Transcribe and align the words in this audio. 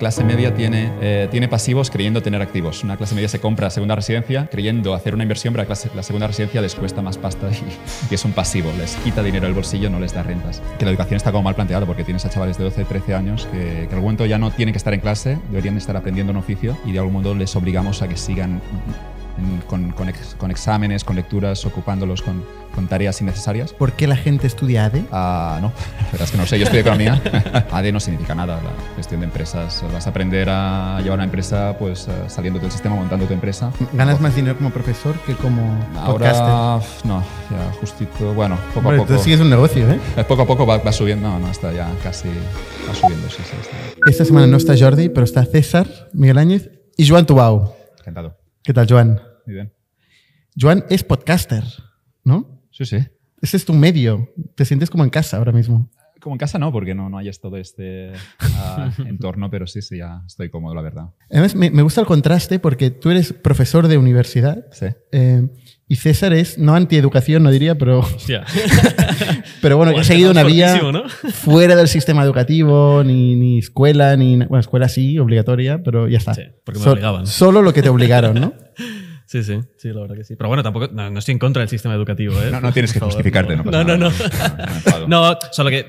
clase 0.00 0.24
media 0.24 0.54
tiene, 0.54 0.90
eh, 1.02 1.28
tiene 1.30 1.46
pasivos 1.46 1.90
creyendo 1.90 2.22
tener 2.22 2.40
activos. 2.40 2.82
Una 2.82 2.96
clase 2.96 3.14
media 3.14 3.28
se 3.28 3.38
compra 3.38 3.68
segunda 3.68 3.94
residencia 3.94 4.48
creyendo 4.50 4.94
hacer 4.94 5.14
una 5.14 5.24
inversión, 5.24 5.52
pero 5.52 5.62
la, 5.62 5.66
clase, 5.66 5.90
la 5.94 6.02
segunda 6.02 6.26
residencia 6.26 6.62
les 6.62 6.74
cuesta 6.74 7.02
más 7.02 7.18
pasta 7.18 7.48
y, 8.10 8.14
es 8.14 8.24
un 8.24 8.32
pasivo. 8.32 8.72
Les 8.78 8.96
quita 8.96 9.22
dinero 9.22 9.44
del 9.44 9.54
bolsillo, 9.54 9.90
no 9.90 10.00
les 10.00 10.14
da 10.14 10.22
rentas. 10.22 10.62
Que 10.78 10.86
la 10.86 10.90
educación 10.90 11.18
está 11.18 11.30
como 11.30 11.44
mal 11.44 11.54
planteada 11.54 11.84
porque 11.84 12.02
tienes 12.02 12.24
a 12.24 12.30
chavales 12.30 12.56
de 12.56 12.64
12, 12.64 12.84
13 12.84 13.14
años 13.14 13.46
que, 13.52 13.86
que 13.88 13.94
al 13.94 14.00
momento 14.00 14.24
ya 14.24 14.38
no 14.38 14.50
tienen 14.50 14.72
que 14.72 14.78
estar 14.78 14.94
en 14.94 15.00
clase, 15.00 15.38
deberían 15.50 15.76
estar 15.76 15.96
aprendiendo 15.96 16.32
un 16.32 16.38
oficio 16.38 16.78
y 16.86 16.92
de 16.92 16.98
algún 16.98 17.12
modo 17.12 17.34
les 17.34 17.54
obligamos 17.54 18.00
a 18.00 18.08
que 18.08 18.16
sigan 18.16 18.62
con, 19.66 19.90
con, 19.92 20.08
ex, 20.08 20.34
con, 20.36 20.50
exámenes, 20.50 21.04
con 21.04 21.16
lecturas, 21.16 21.64
ocupándolos 21.64 22.22
con, 22.22 22.44
con, 22.74 22.86
tareas 22.88 23.20
innecesarias. 23.20 23.72
¿Por 23.72 23.92
qué 23.92 24.06
la 24.06 24.16
gente 24.16 24.46
estudia 24.46 24.86
ADE? 24.86 25.04
Ah, 25.12 25.58
no, 25.60 25.68
la 25.98 26.04
verdad 26.12 26.22
es 26.22 26.30
que 26.30 26.36
no 26.36 26.46
sé, 26.46 26.58
yo 26.58 26.64
estudio 26.64 26.82
economía. 26.82 27.20
ADE 27.72 27.92
no 27.92 28.00
significa 28.00 28.34
nada, 28.34 28.56
la 28.56 28.96
gestión 28.96 29.20
de 29.20 29.26
empresas. 29.26 29.84
Vas 29.92 30.06
a 30.06 30.10
aprender 30.10 30.48
a 30.50 31.00
llevar 31.02 31.18
una 31.18 31.24
empresa 31.24 31.76
pues 31.78 32.08
eh, 32.08 32.12
saliendo 32.28 32.60
del 32.60 32.70
sistema, 32.70 32.94
montando 32.94 33.26
tu 33.26 33.34
empresa. 33.34 33.72
¿Ganas 33.92 34.20
más 34.20 34.34
dinero 34.34 34.56
como 34.56 34.70
profesor 34.70 35.14
que 35.26 35.34
como 35.34 35.62
Ahora, 35.96 36.32
podcaster? 36.32 37.08
no, 37.08 37.22
ya 37.50 37.72
justito, 37.80 38.34
bueno, 38.34 38.56
poco 38.74 38.88
Hombre, 38.88 38.96
a 38.96 39.06
poco. 39.06 39.14
Tú 39.14 39.22
sigues 39.22 39.40
un 39.40 39.50
negocio, 39.50 39.90
¿eh? 39.90 39.98
Poco 40.28 40.42
a 40.42 40.46
poco 40.46 40.66
va, 40.66 40.78
va, 40.78 40.92
subiendo, 40.92 41.28
no, 41.28 41.38
no, 41.38 41.50
está 41.50 41.72
ya 41.72 41.88
casi, 42.02 42.28
va 42.88 42.94
subiendo, 42.94 43.28
sí, 43.28 43.42
sí. 43.44 43.56
Está. 43.60 43.76
Esta 44.06 44.24
semana 44.24 44.46
no 44.46 44.56
está 44.56 44.74
Jordi, 44.78 45.08
pero 45.08 45.24
está 45.24 45.44
César, 45.44 45.86
Miguel 46.12 46.38
Áñez 46.38 46.70
y 46.96 47.08
Joan 47.08 47.26
Tubau. 47.26 47.74
Encantado. 47.98 48.36
¿Qué 48.62 48.72
tal, 48.72 48.86
Joan? 48.88 49.29
Muy 49.50 49.56
bien. 49.56 49.72
Joan 50.56 50.84
es 50.90 51.02
podcaster, 51.02 51.64
¿no? 52.22 52.62
Sí, 52.70 52.84
sí. 52.84 52.98
Ese 53.42 53.56
es 53.56 53.64
tu 53.64 53.72
medio. 53.72 54.32
Te 54.54 54.64
sientes 54.64 54.88
como 54.90 55.02
en 55.02 55.10
casa 55.10 55.38
ahora 55.38 55.50
mismo. 55.50 55.90
Como 56.20 56.36
en 56.36 56.38
casa 56.38 56.56
no, 56.60 56.70
porque 56.70 56.94
no, 56.94 57.10
no 57.10 57.18
hay 57.18 57.28
todo 57.32 57.56
este 57.56 58.12
uh, 58.12 59.02
entorno, 59.08 59.50
pero 59.50 59.66
sí, 59.66 59.82
sí, 59.82 59.98
ya 59.98 60.22
estoy 60.24 60.50
cómodo, 60.50 60.72
la 60.76 60.82
verdad. 60.82 61.06
Además, 61.30 61.56
me, 61.56 61.70
me 61.70 61.82
gusta 61.82 62.00
el 62.00 62.06
contraste 62.06 62.60
porque 62.60 62.90
tú 62.90 63.10
eres 63.10 63.32
profesor 63.32 63.88
de 63.88 63.98
universidad 63.98 64.66
Sí. 64.70 64.86
eh, 65.10 65.48
y 65.88 65.96
César 65.96 66.32
es, 66.32 66.56
no 66.56 66.76
antieducación, 66.76 67.42
no 67.42 67.50
diría, 67.50 67.76
pero, 67.76 67.98
Hostia. 68.14 68.44
pero 69.62 69.76
bueno, 69.76 69.92
que 69.92 70.00
ha 70.00 70.04
seguido 70.04 70.30
una 70.30 70.44
vía 70.44 70.80
fuera 71.32 71.74
del 71.74 71.88
sistema 71.88 72.22
educativo, 72.22 73.02
ni, 73.02 73.34
ni 73.34 73.58
escuela, 73.58 74.16
ni... 74.16 74.36
Bueno, 74.36 74.60
escuela 74.60 74.88
sí, 74.88 75.18
obligatoria, 75.18 75.82
pero 75.82 76.06
ya 76.06 76.18
está. 76.18 76.34
Sí, 76.34 76.42
porque 76.64 76.78
me 76.78 76.86
obligaban. 76.86 77.26
Solo 77.26 77.62
lo 77.62 77.72
que 77.72 77.82
te 77.82 77.88
obligaron, 77.88 78.40
¿no? 78.40 78.52
Sí, 79.30 79.44
sí, 79.44 79.60
sí, 79.76 79.92
la 79.92 80.00
verdad 80.00 80.16
que 80.16 80.24
sí. 80.24 80.34
Pero 80.34 80.48
bueno, 80.48 80.64
tampoco, 80.64 80.88
no, 80.88 81.08
no 81.08 81.20
estoy 81.20 81.30
en 81.30 81.38
contra 81.38 81.60
del 81.60 81.68
sistema 81.68 81.94
educativo, 81.94 82.34
¿eh? 82.42 82.50
No, 82.50 82.60
no 82.60 82.72
tienes 82.72 82.92
que 82.92 82.98
favor, 82.98 83.14
justificarte, 83.14 83.56
no 83.56 83.62
pasa 83.62 83.84
No, 83.84 83.96
no, 83.96 83.96
no. 83.96 84.10
No. 84.10 85.06
No, 85.06 85.38
solo 85.52 85.70
que 85.70 85.78
eh, 85.78 85.86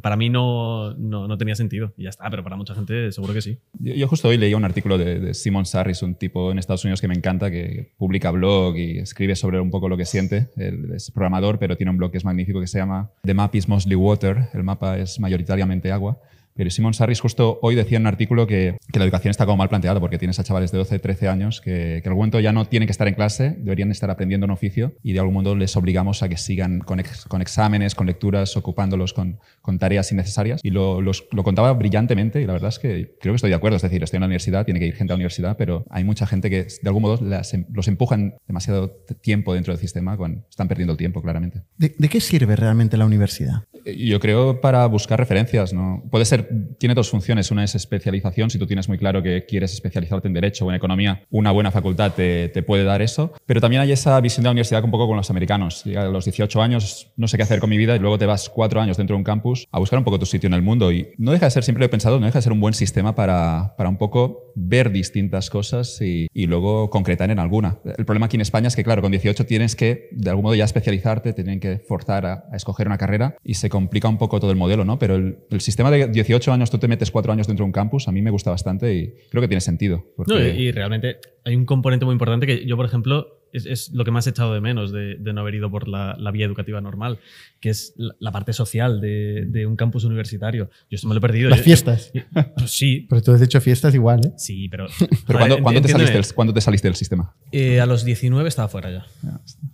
para 0.00 0.16
mí 0.16 0.30
no, 0.30 0.94
no, 0.94 1.26
no 1.26 1.36
tenía 1.36 1.56
sentido. 1.56 1.92
Y 1.96 2.04
ya 2.04 2.10
está, 2.10 2.30
pero 2.30 2.44
para 2.44 2.54
mucha 2.54 2.72
gente 2.72 3.10
seguro 3.10 3.34
que 3.34 3.42
sí. 3.42 3.58
Yo, 3.80 3.94
yo 3.94 4.06
justo 4.06 4.28
hoy 4.28 4.38
leía 4.38 4.56
un 4.56 4.64
artículo 4.64 4.96
de, 4.96 5.18
de 5.18 5.34
Simon 5.34 5.66
Sarris, 5.66 6.02
un 6.02 6.14
tipo 6.14 6.52
en 6.52 6.60
Estados 6.60 6.84
Unidos 6.84 7.00
que 7.00 7.08
me 7.08 7.14
encanta, 7.14 7.50
que 7.50 7.92
publica 7.96 8.30
blog 8.30 8.76
y 8.76 8.98
escribe 8.98 9.34
sobre 9.34 9.58
un 9.58 9.72
poco 9.72 9.88
lo 9.88 9.96
que 9.96 10.04
siente. 10.04 10.50
Él 10.56 10.92
es 10.94 11.10
programador, 11.10 11.58
pero 11.58 11.76
tiene 11.76 11.90
un 11.90 11.96
blog 11.96 12.12
que 12.12 12.18
es 12.18 12.24
magnífico 12.24 12.60
que 12.60 12.68
se 12.68 12.78
llama 12.78 13.10
The 13.24 13.34
Map 13.34 13.56
is 13.56 13.68
Mostly 13.68 13.96
Water. 13.96 14.50
El 14.54 14.62
mapa 14.62 14.98
es 14.98 15.18
mayoritariamente 15.18 15.90
agua. 15.90 16.20
Pero 16.54 16.70
Simon 16.70 16.94
Sarris 16.94 17.20
justo 17.20 17.58
hoy 17.62 17.74
decía 17.74 17.96
en 17.96 18.02
un 18.02 18.06
artículo 18.06 18.46
que, 18.46 18.76
que 18.92 18.98
la 18.98 19.04
educación 19.04 19.30
está 19.30 19.44
como 19.44 19.56
mal 19.56 19.68
planteada 19.68 20.00
porque 20.00 20.18
tienes 20.18 20.38
a 20.38 20.44
chavales 20.44 20.70
de 20.72 20.78
12, 20.78 20.98
13 20.98 21.28
años 21.28 21.60
que, 21.60 22.00
que 22.02 22.08
al 22.08 22.14
momento 22.14 22.40
ya 22.40 22.52
no 22.52 22.64
tienen 22.66 22.86
que 22.86 22.92
estar 22.92 23.08
en 23.08 23.14
clase, 23.14 23.56
deberían 23.58 23.90
estar 23.90 24.10
aprendiendo 24.10 24.44
un 24.46 24.52
oficio 24.52 24.94
y 25.02 25.12
de 25.12 25.20
algún 25.20 25.34
modo 25.34 25.56
les 25.56 25.76
obligamos 25.76 26.22
a 26.22 26.28
que 26.28 26.36
sigan 26.36 26.80
con, 26.80 27.00
ex, 27.00 27.24
con 27.26 27.42
exámenes, 27.42 27.94
con 27.94 28.06
lecturas, 28.06 28.56
ocupándolos 28.56 29.12
con, 29.12 29.38
con 29.60 29.78
tareas 29.78 30.10
innecesarias. 30.12 30.60
Y 30.62 30.70
lo, 30.70 31.00
los, 31.00 31.26
lo, 31.32 31.42
contaba 31.42 31.72
brillantemente 31.72 32.40
y 32.40 32.46
la 32.46 32.52
verdad 32.52 32.68
es 32.68 32.78
que 32.78 33.14
creo 33.20 33.32
que 33.32 33.36
estoy 33.36 33.50
de 33.50 33.56
acuerdo. 33.56 33.76
Es 33.76 33.82
decir, 33.82 34.02
estoy 34.02 34.18
en 34.18 34.22
la 34.22 34.26
universidad, 34.26 34.64
tiene 34.64 34.80
que 34.80 34.86
ir 34.86 34.94
gente 34.94 35.12
a 35.12 35.14
la 35.14 35.16
universidad, 35.16 35.56
pero 35.56 35.84
hay 35.90 36.04
mucha 36.04 36.26
gente 36.26 36.50
que 36.50 36.64
de 36.64 36.88
algún 36.88 37.02
modo 37.02 37.18
las, 37.24 37.52
em, 37.54 37.66
los 37.72 37.88
empujan 37.88 38.34
demasiado 38.46 39.04
tiempo 39.20 39.54
dentro 39.54 39.72
del 39.72 39.80
sistema 39.80 40.16
cuando 40.16 40.44
están 40.48 40.68
perdiendo 40.68 40.92
el 40.92 40.98
tiempo, 40.98 41.22
claramente. 41.22 41.62
¿De, 41.76 41.94
de 41.98 42.08
qué 42.08 42.20
sirve 42.20 42.56
realmente 42.56 42.96
la 42.96 43.06
universidad? 43.06 43.64
Yo 43.84 44.18
creo 44.18 44.60
para 44.60 44.86
buscar 44.86 45.18
referencias, 45.18 45.72
¿no? 45.72 46.02
Puede 46.10 46.24
ser, 46.24 46.43
tiene 46.78 46.94
dos 46.94 47.10
funciones. 47.10 47.50
Una 47.50 47.64
es 47.64 47.74
especialización, 47.74 48.50
si 48.50 48.58
tú 48.58 48.66
tienes 48.66 48.88
muy 48.88 48.98
claro 48.98 49.22
que 49.22 49.44
quieres 49.46 49.72
especializarte 49.72 50.28
en 50.28 50.34
Derecho 50.34 50.66
o 50.66 50.70
en 50.70 50.76
Economía, 50.76 51.22
una 51.30 51.50
buena 51.50 51.70
facultad 51.70 52.12
te, 52.12 52.48
te 52.48 52.62
puede 52.62 52.84
dar 52.84 53.02
eso. 53.02 53.32
Pero 53.46 53.60
también 53.60 53.82
hay 53.82 53.92
esa 53.92 54.20
visión 54.20 54.42
de 54.42 54.48
la 54.48 54.52
universidad 54.52 54.84
un 54.84 54.90
poco 54.90 55.06
con 55.06 55.16
los 55.16 55.30
americanos. 55.30 55.82
Y 55.86 55.96
a 55.96 56.04
los 56.04 56.24
18 56.24 56.62
años 56.62 57.12
no 57.16 57.28
sé 57.28 57.36
qué 57.36 57.42
hacer 57.42 57.60
con 57.60 57.70
mi 57.70 57.78
vida 57.78 57.96
y 57.96 57.98
luego 57.98 58.18
te 58.18 58.26
vas 58.26 58.48
cuatro 58.48 58.80
años 58.80 58.96
dentro 58.96 59.14
de 59.14 59.18
un 59.18 59.24
campus 59.24 59.66
a 59.70 59.78
buscar 59.78 59.98
un 59.98 60.04
poco 60.04 60.18
tu 60.18 60.26
sitio 60.26 60.46
en 60.46 60.54
el 60.54 60.62
mundo. 60.62 60.92
Y 60.92 61.08
no 61.18 61.32
deja 61.32 61.46
de 61.46 61.50
ser, 61.50 61.64
siempre 61.64 61.80
lo 61.80 61.86
he 61.86 61.90
pensado, 61.90 62.18
no 62.20 62.26
deja 62.26 62.38
de 62.38 62.42
ser 62.42 62.52
un 62.52 62.60
buen 62.60 62.74
sistema 62.74 63.14
para, 63.14 63.74
para 63.76 63.88
un 63.88 63.96
poco 63.96 64.52
ver 64.54 64.92
distintas 64.92 65.50
cosas 65.50 66.00
y, 66.00 66.28
y 66.32 66.46
luego 66.46 66.90
concretar 66.90 67.30
en 67.30 67.38
alguna. 67.38 67.78
El 67.96 68.04
problema 68.04 68.26
aquí 68.26 68.36
en 68.36 68.42
España 68.42 68.68
es 68.68 68.76
que, 68.76 68.84
claro, 68.84 69.02
con 69.02 69.10
18 69.10 69.46
tienes 69.46 69.74
que, 69.76 70.08
de 70.12 70.30
algún 70.30 70.44
modo, 70.44 70.54
ya 70.54 70.64
especializarte, 70.64 71.32
te 71.32 71.42
tienen 71.42 71.60
que 71.60 71.78
forzar 71.78 72.26
a, 72.26 72.44
a 72.50 72.56
escoger 72.56 72.86
una 72.86 72.98
carrera 72.98 73.36
y 73.42 73.54
se 73.54 73.68
complica 73.68 74.08
un 74.08 74.18
poco 74.18 74.40
todo 74.40 74.50
el 74.50 74.56
modelo, 74.56 74.84
¿no? 74.84 74.98
Pero 74.98 75.16
el, 75.16 75.38
el, 75.50 75.60
sistema 75.60 75.90
de 75.90 76.08
18 76.08 76.33
años, 76.52 76.70
tú 76.70 76.78
te 76.78 76.88
metes 76.88 77.10
cuatro 77.10 77.32
años 77.32 77.46
dentro 77.46 77.64
de 77.64 77.66
un 77.66 77.72
campus, 77.72 78.08
a 78.08 78.12
mí 78.12 78.22
me 78.22 78.30
gusta 78.30 78.50
bastante 78.50 78.94
y 78.94 79.14
creo 79.30 79.40
que 79.40 79.48
tiene 79.48 79.60
sentido. 79.60 80.04
Porque... 80.16 80.34
No, 80.34 80.40
y, 80.40 80.68
y, 80.68 80.72
realmente 80.72 81.18
hay 81.44 81.56
un 81.56 81.66
componente 81.66 82.04
muy 82.04 82.12
importante 82.12 82.46
que 82.46 82.66
yo, 82.66 82.76
por 82.76 82.86
ejemplo, 82.86 83.44
es, 83.54 83.66
es 83.66 83.92
lo 83.92 84.04
que 84.04 84.10
más 84.10 84.26
he 84.26 84.30
echado 84.30 84.52
de 84.52 84.60
menos 84.60 84.92
de, 84.92 85.14
de 85.14 85.32
no 85.32 85.40
haber 85.40 85.54
ido 85.54 85.70
por 85.70 85.88
la, 85.88 86.16
la, 86.18 86.30
vía 86.32 86.44
educativa 86.44 86.80
normal, 86.80 87.20
que 87.60 87.70
es 87.70 87.94
la, 87.96 88.14
la 88.18 88.32
parte 88.32 88.52
social 88.52 89.00
de, 89.00 89.46
de, 89.46 89.64
un 89.64 89.76
campus 89.76 90.04
universitario. 90.04 90.70
Yo 90.90 90.96
esto 90.96 91.06
me 91.06 91.14
lo 91.14 91.18
he 91.18 91.20
perdido. 91.20 91.48
Las 91.48 91.60
yo, 91.60 91.64
fiestas. 91.64 92.10
Yo, 92.12 92.22
pues 92.56 92.72
sí. 92.72 93.06
Pero 93.08 93.22
tú 93.22 93.32
has 93.32 93.40
hecho 93.40 93.60
fiestas 93.60 93.94
igual, 93.94 94.26
¿eh? 94.26 94.32
Sí, 94.36 94.68
pero... 94.68 94.86
¿Pero 95.26 95.38
¿cuándo, 95.38 95.62
¿cuándo, 95.62 95.80
te 95.80 95.88
saliste 95.88 96.14
del, 96.14 96.26
¿cuándo, 96.34 96.52
te 96.52 96.60
saliste 96.60 96.88
del, 96.88 96.96
sistema? 96.96 97.34
Eh, 97.52 97.80
a 97.80 97.86
los 97.86 98.04
19 98.04 98.48
estaba 98.48 98.68
fuera 98.68 98.90
ya. 98.90 99.06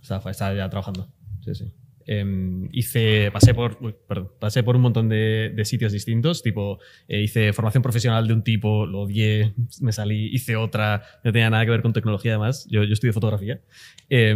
Estaba, 0.01 0.29
estaba 0.29 0.53
ya 0.53 0.69
trabajando. 0.69 1.07
Sí, 1.43 1.55
sí. 1.55 1.73
Eh, 2.13 2.25
hice, 2.73 3.31
pasé 3.31 3.53
por, 3.53 3.77
uy, 3.79 3.95
perdón, 4.05 4.31
pasé 4.37 4.63
por 4.63 4.75
un 4.75 4.81
montón 4.81 5.07
de, 5.07 5.53
de 5.55 5.63
sitios 5.63 5.93
distintos, 5.93 6.43
tipo, 6.43 6.77
eh, 7.07 7.21
hice 7.21 7.53
formación 7.53 7.81
profesional 7.81 8.27
de 8.27 8.33
un 8.33 8.43
tipo, 8.43 8.85
lo 8.85 9.03
odié, 9.03 9.53
me 9.79 9.93
salí, 9.93 10.27
hice 10.27 10.57
otra, 10.57 11.03
no 11.23 11.31
tenía 11.31 11.49
nada 11.49 11.63
que 11.63 11.71
ver 11.71 11.81
con 11.81 11.93
tecnología 11.93 12.33
además, 12.33 12.67
yo, 12.69 12.83
yo 12.83 12.91
estudié 12.91 13.13
fotografía 13.13 13.61
eh, 14.09 14.31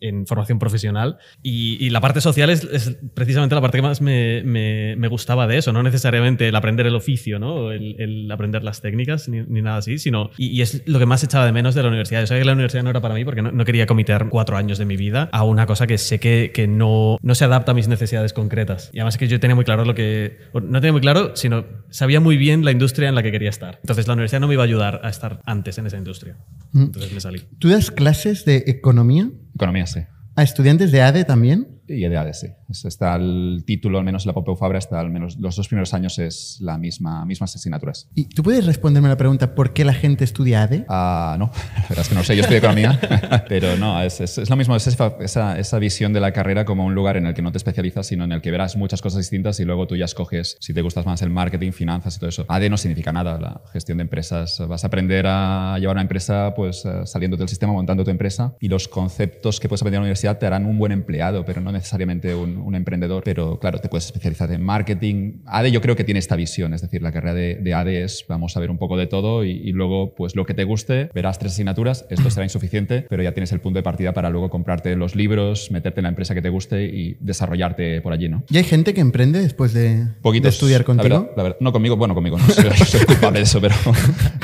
en 0.00 0.26
formación 0.26 0.58
profesional 0.58 1.18
y, 1.40 1.76
y 1.78 1.90
la 1.90 2.00
parte 2.00 2.20
social 2.20 2.50
es, 2.50 2.64
es, 2.64 2.98
precisamente 3.14 3.54
la 3.54 3.60
parte 3.60 3.78
que 3.78 3.82
más 3.82 4.00
me, 4.00 4.42
me, 4.42 4.96
me, 4.96 5.06
gustaba 5.06 5.46
de 5.46 5.58
eso, 5.58 5.72
no 5.72 5.84
necesariamente 5.84 6.48
el 6.48 6.56
aprender 6.56 6.84
el 6.88 6.96
oficio, 6.96 7.38
¿no? 7.38 7.70
el, 7.70 7.94
el 8.00 8.28
aprender 8.28 8.64
las 8.64 8.82
técnicas 8.82 9.28
ni, 9.28 9.42
ni, 9.42 9.62
nada 9.62 9.76
así, 9.76 9.98
sino, 9.98 10.30
y, 10.36 10.48
y, 10.48 10.62
es 10.62 10.82
lo 10.88 10.98
que 10.98 11.06
más 11.06 11.22
echaba 11.22 11.46
de 11.46 11.52
menos 11.52 11.76
de 11.76 11.82
la 11.82 11.90
universidad. 11.90 12.22
Yo 12.22 12.26
sabía 12.26 12.40
que 12.40 12.46
la 12.46 12.54
universidad 12.54 12.82
no 12.82 12.90
era 12.90 13.00
para 13.00 13.14
mí 13.14 13.24
porque 13.24 13.40
no, 13.40 13.52
no 13.52 13.64
quería 13.64 13.86
cometer 13.86 14.26
cuatro 14.30 14.56
años 14.56 14.78
de 14.78 14.84
mi 14.84 14.96
vida 14.96 15.28
a 15.30 15.44
una 15.44 15.66
cosa 15.66 15.86
que 15.86 15.96
sé 15.96 16.18
que, 16.18 16.50
que 16.52 16.66
no, 16.66 17.03
no 17.22 17.34
se 17.34 17.44
adapta 17.44 17.72
a 17.72 17.74
mis 17.74 17.88
necesidades 17.88 18.32
concretas. 18.32 18.90
Y 18.92 18.98
además 18.98 19.18
que 19.18 19.28
yo 19.28 19.40
tenía 19.40 19.54
muy 19.54 19.64
claro 19.64 19.84
lo 19.84 19.94
que... 19.94 20.38
No 20.52 20.80
tenía 20.80 20.92
muy 20.92 21.00
claro, 21.00 21.36
sino 21.36 21.64
sabía 21.90 22.20
muy 22.20 22.36
bien 22.36 22.64
la 22.64 22.70
industria 22.70 23.08
en 23.08 23.14
la 23.14 23.22
que 23.22 23.32
quería 23.32 23.50
estar. 23.50 23.78
Entonces 23.82 24.06
la 24.06 24.14
universidad 24.14 24.40
no 24.40 24.48
me 24.48 24.54
iba 24.54 24.62
a 24.62 24.66
ayudar 24.66 25.00
a 25.02 25.08
estar 25.08 25.40
antes 25.44 25.78
en 25.78 25.86
esa 25.86 25.96
industria. 25.96 26.36
Entonces 26.74 27.12
me 27.12 27.20
salí. 27.20 27.42
¿Tú 27.58 27.68
das 27.68 27.90
clases 27.90 28.44
de 28.44 28.64
economía? 28.66 29.30
Economía, 29.54 29.86
sí. 29.86 30.00
¿A 30.36 30.42
estudiantes 30.42 30.90
de 30.90 31.02
ADE 31.02 31.24
también? 31.24 31.73
Y 31.86 32.00
de 32.08 32.16
ADE, 32.16 32.34
sí. 32.34 32.46
Está 32.68 33.16
el 33.16 33.62
título, 33.66 33.98
al 33.98 34.04
menos 34.04 34.24
en 34.24 34.28
la 34.28 34.32
Pompeu 34.34 34.56
Fabra, 34.56 34.78
hasta 34.78 34.98
al 34.98 35.10
menos 35.10 35.36
los 35.38 35.56
dos 35.56 35.68
primeros 35.68 35.92
años 35.92 36.18
es 36.18 36.58
la 36.60 36.78
misma, 36.78 37.24
mismas 37.26 37.54
asignaturas. 37.54 38.08
¿Y 38.14 38.26
tú 38.26 38.42
puedes 38.42 38.64
responderme 38.64 39.08
la 39.08 39.16
pregunta 39.16 39.54
por 39.54 39.72
qué 39.72 39.84
la 39.84 39.92
gente 39.92 40.24
estudia 40.24 40.62
ADE? 40.62 40.86
Ah, 40.88 41.36
no, 41.38 41.50
la 41.76 41.82
verdad 41.82 42.00
es 42.00 42.08
que 42.08 42.14
no 42.14 42.24
sé, 42.24 42.36
yo 42.36 42.40
estudio 42.40 42.58
economía, 42.58 42.98
pero 43.48 43.76
no, 43.76 44.00
es, 44.02 44.20
es, 44.20 44.38
es 44.38 44.50
lo 44.50 44.56
mismo, 44.56 44.74
es 44.76 44.86
esa, 44.86 45.14
esa, 45.58 45.78
visión 45.78 46.12
de 46.12 46.20
la 46.20 46.32
carrera 46.32 46.64
como 46.64 46.86
un 46.86 46.94
lugar 46.94 47.16
en 47.16 47.26
el 47.26 47.34
que 47.34 47.42
no 47.42 47.52
te 47.52 47.58
especializas, 47.58 48.06
sino 48.06 48.24
en 48.24 48.32
el 48.32 48.40
que 48.40 48.50
verás 48.50 48.76
muchas 48.76 49.02
cosas 49.02 49.18
distintas 49.18 49.60
y 49.60 49.64
luego 49.64 49.86
tú 49.86 49.96
ya 49.96 50.06
escoges 50.06 50.56
si 50.60 50.72
te 50.72 50.80
gustas 50.80 51.04
más 51.04 51.20
el 51.20 51.30
marketing, 51.30 51.72
finanzas 51.72 52.16
y 52.16 52.20
todo 52.20 52.30
eso. 52.30 52.46
ADE 52.48 52.70
no 52.70 52.76
significa 52.76 53.12
nada, 53.12 53.38
la 53.38 53.60
gestión 53.72 53.98
de 53.98 54.02
empresas. 54.02 54.62
Vas 54.66 54.84
a 54.84 54.86
aprender 54.86 55.26
a 55.28 55.76
llevar 55.78 55.96
una 55.96 56.02
empresa 56.02 56.54
pues 56.54 56.84
eh, 56.86 57.06
saliendo 57.06 57.36
del 57.36 57.48
sistema, 57.48 57.72
montando 57.72 58.04
tu 58.04 58.10
empresa 58.10 58.54
y 58.60 58.68
los 58.68 58.88
conceptos 58.88 59.60
que 59.60 59.68
puedes 59.68 59.82
aprender 59.82 59.98
en 59.98 60.02
la 60.02 60.06
universidad 60.06 60.38
te 60.38 60.46
harán 60.46 60.64
un 60.64 60.78
buen 60.78 60.92
empleado, 60.92 61.44
pero 61.44 61.60
no 61.60 61.72
necesariamente 61.74 62.34
un, 62.34 62.56
un, 62.56 62.74
emprendedor. 62.74 63.22
Pero 63.24 63.58
claro, 63.58 63.78
te 63.78 63.88
puedes 63.88 64.06
especializar 64.06 64.50
en 64.52 64.62
marketing. 64.62 65.42
ADE 65.46 65.70
yo 65.70 65.80
creo 65.80 65.96
que 65.96 66.04
tiene 66.04 66.18
esta 66.18 66.36
visión, 66.36 66.74
es 66.74 66.82
decir, 66.82 67.02
la 67.02 67.12
carrera 67.12 67.34
de, 67.34 67.56
de 67.56 67.74
ADE 67.74 68.04
es 68.04 68.24
vamos 68.28 68.56
a 68.56 68.60
ver 68.60 68.70
un 68.70 68.78
poco 68.78 68.96
de 68.96 69.06
todo 69.06 69.44
y, 69.44 69.50
y, 69.50 69.72
luego 69.72 70.14
pues 70.14 70.36
lo 70.36 70.46
que 70.46 70.54
te 70.54 70.64
guste, 70.64 71.10
verás 71.14 71.38
tres 71.38 71.52
asignaturas, 71.52 72.06
esto 72.10 72.30
será 72.30 72.44
insuficiente, 72.44 73.06
pero 73.08 73.22
ya 73.22 73.32
tienes 73.32 73.52
el 73.52 73.60
punto 73.60 73.78
de 73.78 73.82
partida 73.82 74.12
para 74.12 74.30
luego 74.30 74.50
comprarte 74.50 74.96
los 74.96 75.14
libros, 75.14 75.70
meterte 75.70 76.00
en 76.00 76.04
la 76.04 76.08
empresa 76.10 76.34
que 76.34 76.42
te 76.42 76.48
guste 76.48 76.84
y 76.84 77.16
desarrollarte 77.20 78.00
por 78.00 78.12
allí, 78.12 78.28
¿no? 78.28 78.44
¿Y 78.48 78.56
hay 78.56 78.64
gente 78.64 78.94
que 78.94 79.00
emprende 79.00 79.40
después 79.40 79.72
de, 79.72 80.06
poquitos, 80.22 80.44
de 80.44 80.48
estudiar 80.50 80.84
contigo? 80.84 81.08
La 81.08 81.18
verdad, 81.18 81.36
la 81.36 81.42
verdad, 81.42 81.58
no 81.60 81.72
conmigo, 81.72 81.96
bueno, 81.96 82.14
conmigo 82.14 82.38
no 82.38 82.48
soy, 82.48 82.70
soy 82.70 83.04
culpable 83.06 83.40
de 83.40 83.44
eso, 83.44 83.60
pero, 83.60 83.74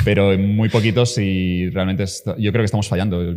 pero 0.03 0.37
muy 0.37 0.69
poquitos 0.69 1.17
y 1.17 1.69
realmente 1.69 2.03
está, 2.03 2.35
yo 2.37 2.51
creo 2.51 2.61
que 2.61 2.65
estamos 2.65 2.87
fallando 2.87 3.35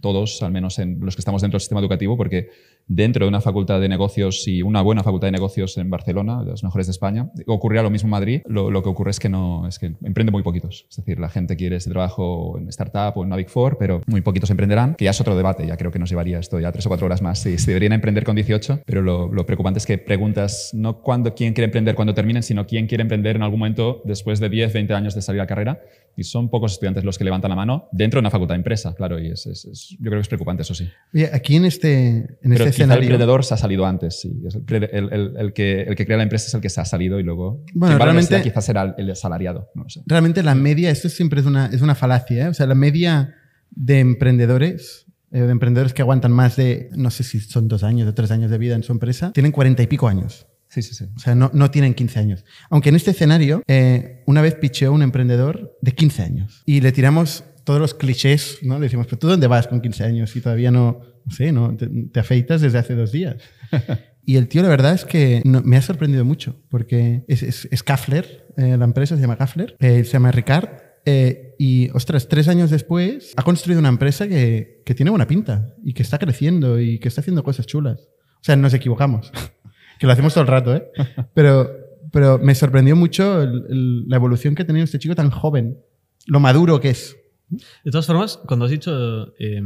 todos, 0.00 0.42
al 0.42 0.52
menos 0.52 0.78
en 0.78 1.00
los 1.00 1.16
que 1.16 1.20
estamos 1.20 1.42
dentro 1.42 1.56
del 1.56 1.62
sistema 1.62 1.80
educativo, 1.80 2.16
porque 2.16 2.50
dentro 2.86 3.24
de 3.24 3.28
una 3.28 3.40
facultad 3.40 3.80
de 3.80 3.88
negocios 3.88 4.46
y 4.46 4.62
una 4.62 4.80
buena 4.82 5.02
facultad 5.02 5.28
de 5.28 5.32
negocios 5.32 5.76
en 5.78 5.90
Barcelona, 5.90 6.42
de 6.44 6.50
las 6.50 6.62
mejores 6.62 6.86
de 6.86 6.92
España. 6.92 7.30
Ocurrirá 7.46 7.82
lo 7.82 7.90
mismo 7.90 8.06
en 8.06 8.10
Madrid. 8.10 8.42
Lo, 8.46 8.70
lo, 8.70 8.82
que 8.82 8.88
ocurre 8.88 9.10
es 9.10 9.20
que 9.20 9.28
no, 9.28 9.66
es 9.66 9.78
que 9.78 9.94
emprende 10.02 10.30
muy 10.30 10.42
poquitos. 10.42 10.86
Es 10.88 10.96
decir, 10.96 11.18
la 11.18 11.28
gente 11.28 11.56
quiere 11.56 11.76
ese 11.76 11.90
trabajo 11.90 12.58
en 12.58 12.68
startup 12.68 13.16
o 13.16 13.22
en 13.22 13.26
una 13.26 13.36
Big 13.36 13.48
Four, 13.48 13.76
pero 13.78 14.02
muy 14.06 14.20
poquitos 14.20 14.50
emprenderán, 14.50 14.94
que 14.94 15.04
ya 15.04 15.10
es 15.10 15.20
otro 15.20 15.36
debate. 15.36 15.66
Ya 15.66 15.76
creo 15.76 15.90
que 15.90 15.98
nos 15.98 16.10
llevaría 16.10 16.38
esto 16.38 16.60
ya 16.60 16.72
tres 16.72 16.86
o 16.86 16.88
cuatro 16.88 17.06
horas 17.06 17.22
más. 17.22 17.40
Si, 17.40 17.58
si 17.58 17.66
deberían 17.66 17.92
emprender 17.92 18.24
con 18.24 18.36
18, 18.36 18.82
pero 18.84 19.02
lo, 19.02 19.32
lo, 19.32 19.46
preocupante 19.46 19.78
es 19.78 19.86
que 19.86 19.98
preguntas 19.98 20.70
no 20.72 21.00
cuándo, 21.02 21.34
quién 21.34 21.54
quiere 21.54 21.66
emprender 21.66 21.94
cuando 21.94 22.14
terminen, 22.14 22.42
sino 22.42 22.66
quién 22.66 22.86
quiere 22.86 23.02
emprender 23.02 23.36
en 23.36 23.42
algún 23.42 23.58
momento 23.58 24.02
después 24.04 24.40
de 24.40 24.48
10, 24.48 24.72
20 24.72 24.94
años 24.94 25.14
de 25.14 25.22
salir 25.22 25.40
a 25.40 25.46
carrera. 25.46 25.80
Y 26.16 26.24
son 26.24 26.48
pocos 26.48 26.72
estudiantes 26.72 27.04
los 27.04 27.18
que 27.18 27.24
levantan 27.24 27.50
la 27.50 27.56
mano 27.56 27.88
dentro 27.92 28.18
de 28.18 28.22
una 28.22 28.30
facultad 28.30 28.54
de 28.54 28.60
empresa, 28.60 28.94
claro. 28.94 29.18
Y 29.18 29.30
es, 29.30 29.46
es, 29.46 29.64
es 29.66 29.88
yo 29.90 30.04
creo 30.06 30.14
que 30.14 30.22
es 30.22 30.28
preocupante, 30.28 30.62
eso 30.62 30.74
sí. 30.74 30.88
Oye, 31.12 31.28
aquí 31.32 31.56
en 31.56 31.66
este, 31.66 32.08
en 32.16 32.36
pero 32.42 32.64
este 32.64 32.75
escenario... 32.82 33.00
el 33.00 33.04
emprendedor 33.04 33.44
se 33.44 33.54
ha 33.54 33.56
salido 33.56 33.86
antes, 33.86 34.20
sí. 34.20 34.32
El, 34.68 34.84
el, 34.84 35.12
el, 35.12 35.36
el, 35.36 35.52
que, 35.52 35.82
el 35.82 35.96
que 35.96 36.06
crea 36.06 36.16
la 36.16 36.22
empresa 36.22 36.46
es 36.46 36.54
el 36.54 36.60
que 36.60 36.70
se 36.70 36.80
ha 36.80 36.84
salido 36.84 37.18
y 37.20 37.22
luego... 37.22 37.64
Bueno, 37.74 37.98
realmente... 37.98 38.42
Quizás 38.42 38.64
será 38.64 38.94
el 38.96 39.10
asalariado, 39.10 39.70
no 39.74 39.84
lo 39.84 39.88
sé. 39.88 40.02
Realmente 40.06 40.42
la 40.42 40.54
media, 40.54 40.90
esto 40.90 41.08
siempre 41.08 41.40
es 41.40 41.46
una, 41.46 41.66
es 41.66 41.82
una 41.82 41.94
falacia, 41.94 42.46
¿eh? 42.46 42.48
O 42.48 42.54
sea, 42.54 42.66
la 42.66 42.74
media 42.74 43.34
de 43.70 44.00
emprendedores 44.00 45.06
eh, 45.32 45.40
de 45.40 45.50
emprendedores 45.50 45.92
que 45.92 46.02
aguantan 46.02 46.32
más 46.32 46.56
de, 46.56 46.88
no 46.92 47.10
sé 47.10 47.24
si 47.24 47.40
son 47.40 47.66
dos 47.66 47.82
años 47.82 48.08
o 48.08 48.14
tres 48.14 48.30
años 48.30 48.50
de 48.50 48.58
vida 48.58 48.76
en 48.76 48.84
su 48.84 48.92
empresa, 48.92 49.32
tienen 49.32 49.52
cuarenta 49.52 49.82
y 49.82 49.86
pico 49.86 50.06
años. 50.06 50.46
Sí, 50.68 50.82
sí, 50.82 50.94
sí. 50.94 51.04
O 51.16 51.18
sea, 51.18 51.34
no, 51.34 51.50
no 51.52 51.70
tienen 51.70 51.94
15 51.94 52.18
años. 52.18 52.44
Aunque 52.70 52.88
en 52.88 52.96
este 52.96 53.12
escenario, 53.12 53.62
eh, 53.66 54.22
una 54.26 54.42
vez 54.42 54.54
picheó 54.54 54.92
un 54.92 55.02
emprendedor 55.02 55.76
de 55.80 55.92
15 55.92 56.22
años 56.22 56.62
y 56.66 56.80
le 56.80 56.92
tiramos 56.92 57.44
todos 57.64 57.80
los 57.80 57.94
clichés, 57.94 58.58
¿no? 58.62 58.78
Le 58.78 58.84
decimos, 58.84 59.06
pero 59.06 59.18
tú 59.18 59.28
dónde 59.28 59.46
vas 59.46 59.68
con 59.68 59.80
15 59.80 60.04
años 60.04 60.36
y 60.36 60.40
todavía 60.40 60.70
no, 60.70 61.00
sé, 61.30 61.52
¿no? 61.52 61.76
Te, 61.76 61.86
te 61.86 62.20
afeitas 62.20 62.60
desde 62.60 62.78
hace 62.78 62.94
dos 62.94 63.12
días. 63.12 63.36
y 64.24 64.36
el 64.36 64.48
tío, 64.48 64.62
la 64.62 64.68
verdad 64.68 64.94
es 64.94 65.04
que 65.04 65.42
no, 65.44 65.62
me 65.62 65.76
ha 65.76 65.82
sorprendido 65.82 66.24
mucho 66.24 66.62
porque 66.68 67.24
es, 67.28 67.42
es, 67.42 67.68
eh, 67.70 68.76
la 68.76 68.84
empresa 68.84 69.16
se 69.16 69.22
llama 69.22 69.36
Kaffler, 69.36 69.76
eh, 69.80 70.04
se 70.04 70.12
llama 70.12 70.32
Ricard. 70.32 70.68
Eh, 71.08 71.54
y, 71.58 71.88
ostras, 71.90 72.26
tres 72.26 72.48
años 72.48 72.70
después 72.70 73.32
ha 73.36 73.42
construido 73.42 73.78
una 73.78 73.88
empresa 73.88 74.26
que, 74.26 74.82
que, 74.84 74.94
tiene 74.94 75.10
buena 75.10 75.28
pinta 75.28 75.72
y 75.84 75.92
que 75.92 76.02
está 76.02 76.18
creciendo 76.18 76.80
y 76.80 76.98
que 76.98 77.06
está 77.06 77.20
haciendo 77.20 77.44
cosas 77.44 77.66
chulas. 77.66 78.08
O 78.40 78.44
sea, 78.46 78.56
nos 78.56 78.74
equivocamos, 78.74 79.30
que 80.00 80.06
lo 80.06 80.12
hacemos 80.12 80.34
todo 80.34 80.42
el 80.42 80.48
rato, 80.48 80.74
¿eh? 80.74 80.90
Pero, 81.32 81.70
pero 82.10 82.38
me 82.38 82.56
sorprendió 82.56 82.96
mucho 82.96 83.40
el, 83.42 83.66
el, 83.68 84.08
la 84.08 84.16
evolución 84.16 84.56
que 84.56 84.62
ha 84.62 84.66
tenido 84.66 84.84
este 84.84 84.98
chico 84.98 85.14
tan 85.14 85.30
joven, 85.30 85.78
lo 86.26 86.40
maduro 86.40 86.80
que 86.80 86.90
es. 86.90 87.16
De 87.48 87.90
todas 87.90 88.06
formas, 88.06 88.38
cuando 88.46 88.64
has 88.64 88.70
dicho 88.70 89.34
eh, 89.38 89.62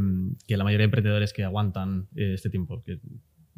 que 0.47 0.56
la 0.56 0.65
mayoría 0.65 0.82
de 0.82 0.87
emprendedores 0.87 1.32
que 1.32 1.44
aguantan 1.44 2.09
eh, 2.15 2.35
este 2.35 2.50
tiempo, 2.50 2.82
que 2.85 3.00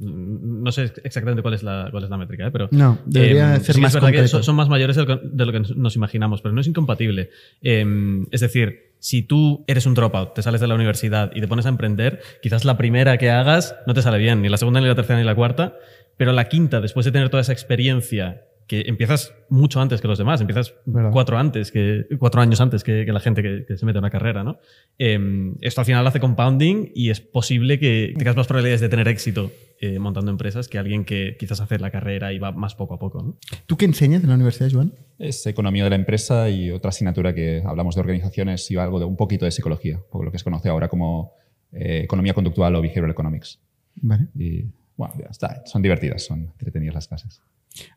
no 0.03 0.73
sé 0.73 0.93
exactamente 1.05 1.43
cuál 1.43 1.55
es 1.55 1.63
la, 1.63 1.89
cuál 1.91 2.05
es 2.05 2.11
la 2.11 2.17
métrica, 2.17 2.47
¿eh? 2.47 2.51
pero. 2.51 2.69
No, 2.71 2.99
debería 3.05 3.57
eh, 3.57 3.61
ser 3.61 3.75
sí 3.75 3.81
más 3.81 3.95
es 3.95 4.03
que 4.03 4.29
son, 4.29 4.57
más 4.57 4.69
mayores 4.69 4.97
de 4.97 5.05
lo, 5.05 5.21
que, 5.21 5.27
de 5.27 5.47
lo, 5.47 5.53
que, 5.53 5.61
nos 5.77 5.97
imaginamos, 5.97 6.43
pero 6.43 6.55
no 6.55 6.61
es 6.61 6.67
incompatible. 6.67 7.31
Eh, 7.61 7.85
es 8.31 8.41
decir, 8.41 8.95
si 8.99 9.23
tú 9.23 9.65
eres 9.67 9.87
un 9.87 9.95
dropout, 9.95 10.35
te 10.35 10.43
sales 10.43 10.61
de 10.61 10.67
la 10.67 10.75
universidad 10.75 11.31
y 11.35 11.41
te 11.41 11.49
pones 11.49 11.67
a 11.67 11.69
emprender, 11.69 12.21
quizás 12.43 12.65
la 12.65 12.77
primera 12.77 13.19
que 13.19 13.31
hagas 13.31 13.77
no 13.87 13.95
te 13.95 14.03
sale 14.03 14.19
bien, 14.19 14.43
ni 14.43 14.49
la 14.49 14.57
segunda, 14.57 14.81
ni 14.81 14.87
la 14.87 14.95
tercera, 14.95 15.19
ni 15.19 15.25
la 15.25 15.35
cuarta, 15.35 15.77
pero 16.17 16.33
la 16.33 16.49
quinta, 16.49 16.81
después 16.81 17.05
de 17.05 17.13
tener 17.13 17.29
toda 17.29 17.43
esa 17.43 17.53
experiencia 17.53 18.43
que 18.67 18.85
empiezas 18.87 19.35
mucho 19.49 19.81
antes 19.81 20.01
que 20.01 20.09
los 20.09 20.19
demás, 20.19 20.41
empiezas 20.41 20.75
cuatro, 21.13 21.39
antes 21.39 21.71
que, 21.71 22.07
cuatro 22.19 22.41
años 22.41 22.61
antes 22.61 22.85
que, 22.85 23.05
que 23.05 23.13
la 23.13 23.21
gente 23.21 23.43
que, 23.43 23.65
que, 23.67 23.77
se 23.77 23.85
mete 23.85 23.99
en 23.99 24.05
una 24.05 24.11
carrera, 24.11 24.45
¿no? 24.45 24.59
Eh, 24.99 25.53
esto 25.61 25.81
al 25.81 25.85
final 25.85 26.07
hace 26.07 26.21
compounding 26.21 26.91
y 26.95 27.11
es 27.11 27.21
posible 27.21 27.79
que 27.79 28.15
tengas 28.17 28.37
más 28.37 28.47
probabilidades 28.47 28.81
de 28.81 28.89
tener 28.89 29.09
éxito 29.09 29.51
eh, 29.85 29.99
montando 29.99 30.31
empresas 30.31 30.69
que 30.69 30.79
alguien 30.79 31.05
que 31.05 31.37
quizás 31.37 31.61
hace 31.61 31.77
la 31.77 31.91
carrera 31.91 32.33
y 32.33 32.39
va 32.39 32.53
más 32.53 32.77
poco 32.77 32.95
a 32.95 33.01
poco, 33.01 33.21
¿no? 33.21 33.37
¿Tú 33.67 33.77
qué 33.77 33.85
enseñas 33.85 34.23
en 34.23 34.29
la 34.29 34.37
universidad, 34.37 34.71
Joan? 34.73 34.95
Es 35.19 35.45
economía 35.47 35.83
de 35.83 35.91
la 35.91 35.97
empresa 35.97 36.49
y 36.51 36.71
otra 36.71 36.91
asignatura 36.91 37.35
que 37.35 37.65
hablamos 37.67 37.97
de 37.97 38.01
organizaciones 38.01 38.71
y 38.71 38.77
algo 38.77 39.01
de 39.01 39.07
un 39.07 39.17
poquito 39.17 39.45
de 39.45 39.51
psicología, 39.51 40.01
por 40.11 40.25
lo 40.25 40.31
que 40.31 40.39
se 40.39 40.45
conoce 40.45 40.69
ahora 40.69 40.89
como 40.89 41.33
eh, 41.73 42.03
economía 42.05 42.33
conductual 42.33 42.77
o 42.77 42.81
behavioral 42.81 43.11
economics. 43.11 43.59
Vale. 43.97 44.29
Y 44.39 44.67
bueno, 44.97 45.15
ya 45.19 45.29
está, 45.31 45.63
son 45.67 45.83
divertidas, 45.83 46.23
son 46.23 46.41
entretenidas 46.41 46.95
las 46.95 47.09
clases. 47.09 47.41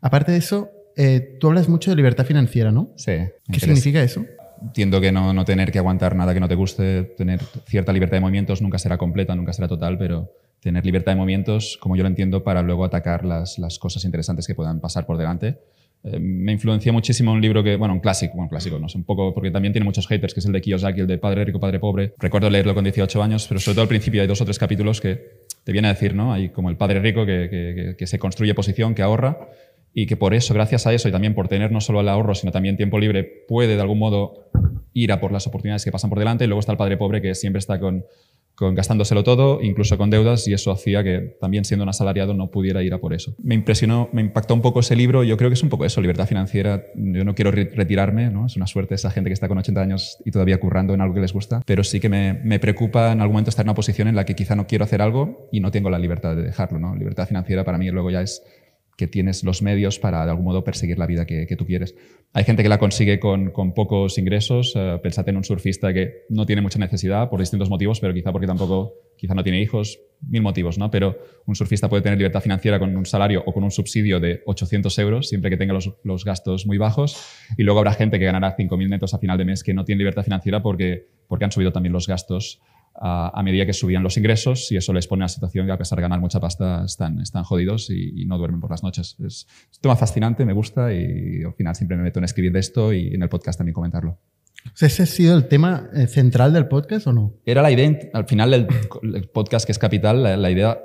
Aparte 0.02 0.32
de 0.32 0.38
eso, 0.38 0.70
eh, 0.96 1.38
tú 1.40 1.48
hablas 1.48 1.68
mucho 1.68 1.90
de 1.92 1.98
libertad 1.98 2.26
financiera, 2.26 2.72
¿no? 2.72 2.92
Sí. 2.96 3.14
¿Qué 3.52 3.60
significa 3.60 4.02
eso? 4.02 4.26
Entiendo 4.62 5.02
que 5.02 5.12
no, 5.12 5.34
no, 5.34 5.44
tener 5.46 5.72
que 5.72 5.80
aguantar 5.80 6.16
nada 6.16 6.34
que 6.34 6.40
no 6.40 6.48
te 6.48 6.56
guste, 6.56 7.04
tener 7.04 7.42
cierta 7.68 7.92
libertad 7.92 8.18
de 8.18 8.22
movimientos, 8.22 8.62
nunca 8.62 8.78
será 8.78 8.98
completa, 8.98 9.36
nunca 9.36 9.52
será 9.52 9.68
total, 9.68 9.98
pero 9.98 10.32
tener 10.62 10.86
libertad 10.86 11.12
de 11.12 11.18
movimientos, 11.18 11.78
como 11.80 11.96
yo 11.96 12.04
lo 12.04 12.10
entiendo, 12.10 12.44
para 12.44 12.62
luego 12.62 12.86
atacar 12.86 13.26
las, 13.26 13.60
las 13.60 13.78
cosas 13.78 14.06
interesantes 14.06 14.48
que 14.48 14.56
puedan 14.56 14.80
pasar 14.80 15.06
por 15.06 15.18
delante. 15.18 15.60
Eh, 16.04 16.20
me 16.20 16.52
influenció 16.54 16.94
muchísimo 16.94 17.32
un 17.32 17.42
libro 17.42 17.64
que, 17.64 17.76
bueno, 17.76 17.94
un 17.94 18.00
clásico, 18.00 18.36
bueno, 18.36 18.50
clásico, 18.50 18.80
no 18.80 18.88
sé, 18.88 18.98
un 18.98 19.04
poco, 19.04 19.34
porque 19.34 19.52
también 19.52 19.74
tiene 19.74 19.86
muchos 19.86 20.08
haters, 20.08 20.34
que 20.34 20.40
es 20.40 20.46
el 20.46 20.54
de 20.54 20.62
Kiyosaki, 20.62 21.02
el 21.02 21.08
de 21.08 21.18
Padre 21.18 21.46
Rico, 21.46 21.60
Padre 21.60 21.80
Pobre. 21.80 22.14
Recuerdo 22.18 22.50
leerlo 22.50 22.74
con 22.74 22.84
18 22.84 23.22
años, 23.22 23.46
pero 23.48 23.60
sobre 23.60 23.76
todo 23.76 23.84
al 23.84 23.88
principio 23.88 24.22
hay 24.22 24.28
dos 24.28 24.40
o 24.40 24.46
tres 24.46 24.60
capítulos 24.60 25.02
que 25.02 25.45
te 25.66 25.74
viene 25.74 25.90
a 25.90 25.94
decir, 25.94 26.16
¿no? 26.16 26.32
Hay 26.32 26.50
como 26.50 26.70
el 26.70 26.78
Padre 26.78 27.02
Rico 27.02 27.26
que, 27.26 27.50
que, 27.50 27.96
que 27.98 28.08
se 28.08 28.18
construye 28.18 28.54
posición, 28.54 28.96
que 28.96 29.02
ahorra, 29.02 29.50
y 29.94 30.06
que 30.06 30.16
por 30.16 30.34
eso, 30.34 30.54
gracias 30.54 30.86
a 30.88 30.94
eso 30.94 31.10
y 31.10 31.12
también 31.12 31.34
por 31.34 31.48
tener 31.48 31.72
no 31.72 31.82
solo 31.82 32.02
el 32.02 32.08
ahorro, 32.08 32.36
sino 32.36 32.52
también 32.52 32.78
tiempo 32.78 33.00
libre, 33.00 33.24
puede 33.48 33.76
de 33.76 33.82
algún 33.82 33.98
modo 34.00 34.50
ir 34.94 35.12
a 35.12 35.20
por 35.20 35.32
las 35.32 35.48
oportunidades 35.48 35.84
que 35.84 35.92
pasan 35.92 36.10
por 36.10 36.20
delante. 36.20 36.44
Y 36.44 36.48
luego 36.48 36.60
está 36.60 36.72
el 36.72 36.78
padre 36.78 36.98
pobre 36.98 37.22
que 37.22 37.34
siempre 37.34 37.60
está 37.60 37.80
con, 37.80 38.06
con 38.56 38.76
gastándoselo 38.76 39.24
todo, 39.24 39.62
incluso 39.62 39.98
con 39.98 40.10
deudas, 40.10 40.48
y 40.48 40.54
eso 40.54 40.72
hacía 40.72 41.04
que 41.04 41.38
también 41.40 41.66
siendo 41.66 41.84
un 41.84 41.90
asalariado 41.90 42.34
no 42.34 42.52
pudiera 42.52 42.84
ir 42.84 42.94
a 42.94 43.00
por 43.00 43.14
eso. 43.14 43.36
Me 43.42 43.56
impresionó, 43.56 44.10
me 44.14 44.22
impactó 44.22 44.54
un 44.54 44.62
poco 44.62 44.80
ese 44.80 44.96
libro. 44.96 45.24
Yo 45.24 45.38
creo 45.38 45.50
que 45.50 45.56
es 45.56 45.64
un 45.64 45.70
poco 45.70 45.86
eso, 45.86 46.02
libertad 46.02 46.28
financiera. 46.28 46.86
Yo 46.96 47.24
no 47.24 47.36
quiero 47.36 47.52
re 47.52 47.70
retirarme, 47.76 48.30
¿no? 48.30 48.46
Es 48.46 48.56
una 48.56 48.68
suerte 48.68 48.96
esa 48.96 49.12
gente 49.12 49.30
que 49.30 49.34
está 49.34 49.48
con 49.48 49.58
80 49.58 49.82
años 49.82 50.18
y 50.26 50.32
todavía 50.32 50.60
currando 50.60 50.94
en 50.94 51.02
algo 51.02 51.14
que 51.14 51.22
les 51.22 51.34
gusta, 51.34 51.62
pero 51.66 51.84
sí 51.84 52.00
que 52.00 52.10
me, 52.10 52.34
me 52.34 52.60
preocupa 52.60 53.12
en 53.12 53.22
algún 53.22 53.34
momento 53.34 53.50
estar 53.50 53.66
en 53.66 53.70
una 53.70 53.76
posición 53.76 54.08
en 54.08 54.16
la 54.16 54.26
que 54.26 54.36
quizá 54.36 54.56
no 54.56 54.68
quiero 54.68 54.86
hacer 54.86 55.02
algo 55.02 55.48
y 55.52 55.60
no 55.60 55.72
tengo 55.72 55.90
la 55.90 56.00
libertad 56.00 56.36
de 56.36 56.44
dejarlo, 56.44 56.80
¿no? 56.80 56.96
Libertad 56.96 57.28
financiera 57.28 57.64
para 57.64 57.78
mí 57.78 57.90
luego 57.90 58.10
ya 58.10 58.22
es 58.22 58.44
que 58.96 59.08
tienes 59.08 59.44
los 59.44 59.62
medios 59.62 60.00
para 60.00 60.24
de 60.24 60.32
algún 60.32 60.46
modo 60.46 60.64
perseguir 60.64 60.98
la 60.98 61.06
vida 61.06 61.26
que, 61.26 61.46
que 61.48 61.56
tú 61.56 61.66
quieres. 61.66 61.96
Hay 62.34 62.44
gente 62.44 62.64
que 62.64 62.70
la 62.70 62.80
consigue 62.80 63.20
con, 63.20 63.52
con 63.52 63.74
pocos 63.74 64.18
ingresos. 64.18 64.76
Uh, 64.76 65.02
pensate 65.02 65.32
en 65.32 65.38
un 65.38 65.44
surfista 65.44 65.94
que 65.94 66.26
no 66.30 66.46
tiene 66.46 66.62
mucha 66.62 66.80
necesidad 66.80 67.30
por 67.30 67.40
distintos 67.40 67.70
motivos, 67.70 68.00
pero 68.00 68.14
quizá 68.14 68.32
porque 68.32 68.48
tampoco, 68.48 68.94
quizá 69.18 69.34
no 69.34 69.44
tiene 69.44 69.62
hijos, 69.62 70.00
mil 70.22 70.42
motivos, 70.42 70.78
¿no? 70.78 70.90
Pero 70.92 71.18
un 71.46 71.56
surfista 71.56 71.90
puede 71.90 72.04
tener 72.04 72.18
libertad 72.18 72.42
financiera 72.42 72.80
con 72.80 72.96
un 72.96 73.06
salario 73.06 73.44
o 73.46 73.54
con 73.54 73.64
un 73.64 73.72
subsidio 73.72 74.20
de 74.20 74.42
800 74.46 75.00
euros, 75.00 75.30
siempre 75.30 75.50
que 75.50 75.58
tenga 75.58 75.74
los, 75.74 75.94
los 76.04 76.26
gastos 76.26 76.66
muy 76.66 76.78
bajos. 76.78 77.18
Y 77.58 77.64
luego 77.64 77.80
habrá 77.80 77.94
gente 77.94 78.20
que 78.20 78.26
ganará 78.26 78.56
5.000 78.58 78.90
netos 78.90 79.14
a 79.14 79.20
final 79.20 79.38
de 79.38 79.46
mes 79.46 79.64
que 79.64 79.74
no 79.74 79.86
tiene 79.86 80.00
libertad 80.00 80.24
financiera 80.24 80.62
porque, 80.62 81.08
porque 81.28 81.46
han 81.46 81.52
subido 81.52 81.72
también 81.72 81.94
los 81.94 82.08
gastos 82.08 82.62
a, 82.96 83.32
a, 83.38 83.44
medida 83.44 83.66
que 83.66 83.74
subían 83.74 84.04
los 84.04 84.18
ingresos 84.18 84.72
y 84.72 84.78
eso 84.78 84.94
les 84.94 85.08
pone 85.08 85.24
a 85.24 85.26
la 85.26 85.30
situación 85.30 85.66
que 85.66 85.72
a 85.72 85.78
pesar 85.78 85.98
de 85.98 86.04
ganar 86.04 86.20
mucha 86.20 86.40
pasta 86.40 86.86
están, 86.86 87.20
están 87.20 87.44
jodidos 87.44 87.90
y, 87.90 88.26
no 88.26 88.38
duermen 88.38 88.62
por 88.62 88.72
las 88.72 88.84
noches. 88.84 89.16
Es, 89.20 89.48
es 89.72 89.78
un 89.78 89.82
tema 89.82 89.96
fascinante, 89.96 90.46
me 90.46 90.54
gusta 90.54 90.94
y 90.94 91.44
al 91.44 91.54
final 91.54 91.76
siempre 91.76 91.98
me 91.98 92.04
meto 92.04 92.20
en 92.20 92.26
escribir 92.26 92.52
de 92.52 92.60
esto 92.60 92.94
y 92.94 93.14
en 93.14 93.22
el 93.22 93.30
podcast 93.30 93.58
también 93.58 93.74
comentarlo. 93.74 94.18
O 94.66 94.86
¿Ese 94.86 95.04
ha 95.04 95.06
sido 95.06 95.38
el 95.38 95.48
tema 95.48 95.90
eh, 95.94 96.08
central 96.08 96.52
del 96.52 96.68
podcast 96.68 97.08
o 97.08 97.14
no? 97.14 97.34
Era 97.46 97.62
la 97.62 97.72
idea, 97.72 97.98
al 98.14 98.26
final 98.26 98.52
del 98.52 98.68
el 99.04 99.30
podcast 99.30 99.66
que 99.66 99.72
es 99.72 99.80
Capital, 99.80 100.22
la, 100.22 100.36
la 100.36 100.52
idea, 100.52 100.78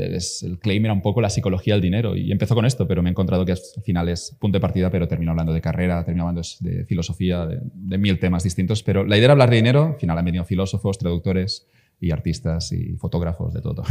es, 0.00 0.42
el 0.42 0.58
claim 0.58 0.84
era 0.84 0.92
un 0.92 1.02
poco 1.02 1.20
la 1.20 1.30
psicología 1.30 1.74
del 1.74 1.82
dinero 1.82 2.16
y 2.16 2.32
empezó 2.32 2.54
con 2.54 2.66
esto, 2.66 2.88
pero 2.88 3.02
me 3.02 3.10
he 3.10 3.12
encontrado 3.12 3.44
que 3.44 3.52
al 3.52 3.82
final 3.84 4.08
es 4.08 4.36
punto 4.40 4.56
de 4.56 4.60
partida, 4.60 4.90
pero 4.90 5.06
termino 5.06 5.30
hablando 5.30 5.52
de 5.52 5.60
carrera, 5.60 6.04
termino 6.04 6.24
hablando 6.24 6.42
de 6.60 6.84
filosofía, 6.86 7.46
de, 7.46 7.60
de 7.62 7.98
mil 7.98 8.18
temas 8.18 8.42
distintos, 8.42 8.82
pero 8.82 9.04
la 9.04 9.16
idea 9.16 9.26
era 9.26 9.32
hablar 9.32 9.50
de 9.50 9.56
dinero, 9.56 9.92
al 9.94 10.00
final 10.00 10.18
han 10.18 10.24
venido 10.24 10.44
filósofos, 10.44 10.98
traductores, 10.98 11.66
y 12.00 12.10
artistas 12.10 12.72
y 12.72 12.96
fotógrafos 12.96 13.54
de 13.54 13.62
todo. 13.62 13.82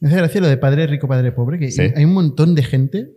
Me 0.00 0.08
hace 0.08 0.16
gracia 0.16 0.40
lo 0.40 0.48
de 0.48 0.56
padre 0.56 0.86
rico, 0.86 1.08
padre 1.08 1.32
pobre, 1.32 1.58
que 1.58 1.70
¿Sí? 1.70 1.82
hay 1.94 2.04
un 2.04 2.14
montón 2.14 2.54
de 2.54 2.62
gente 2.62 3.12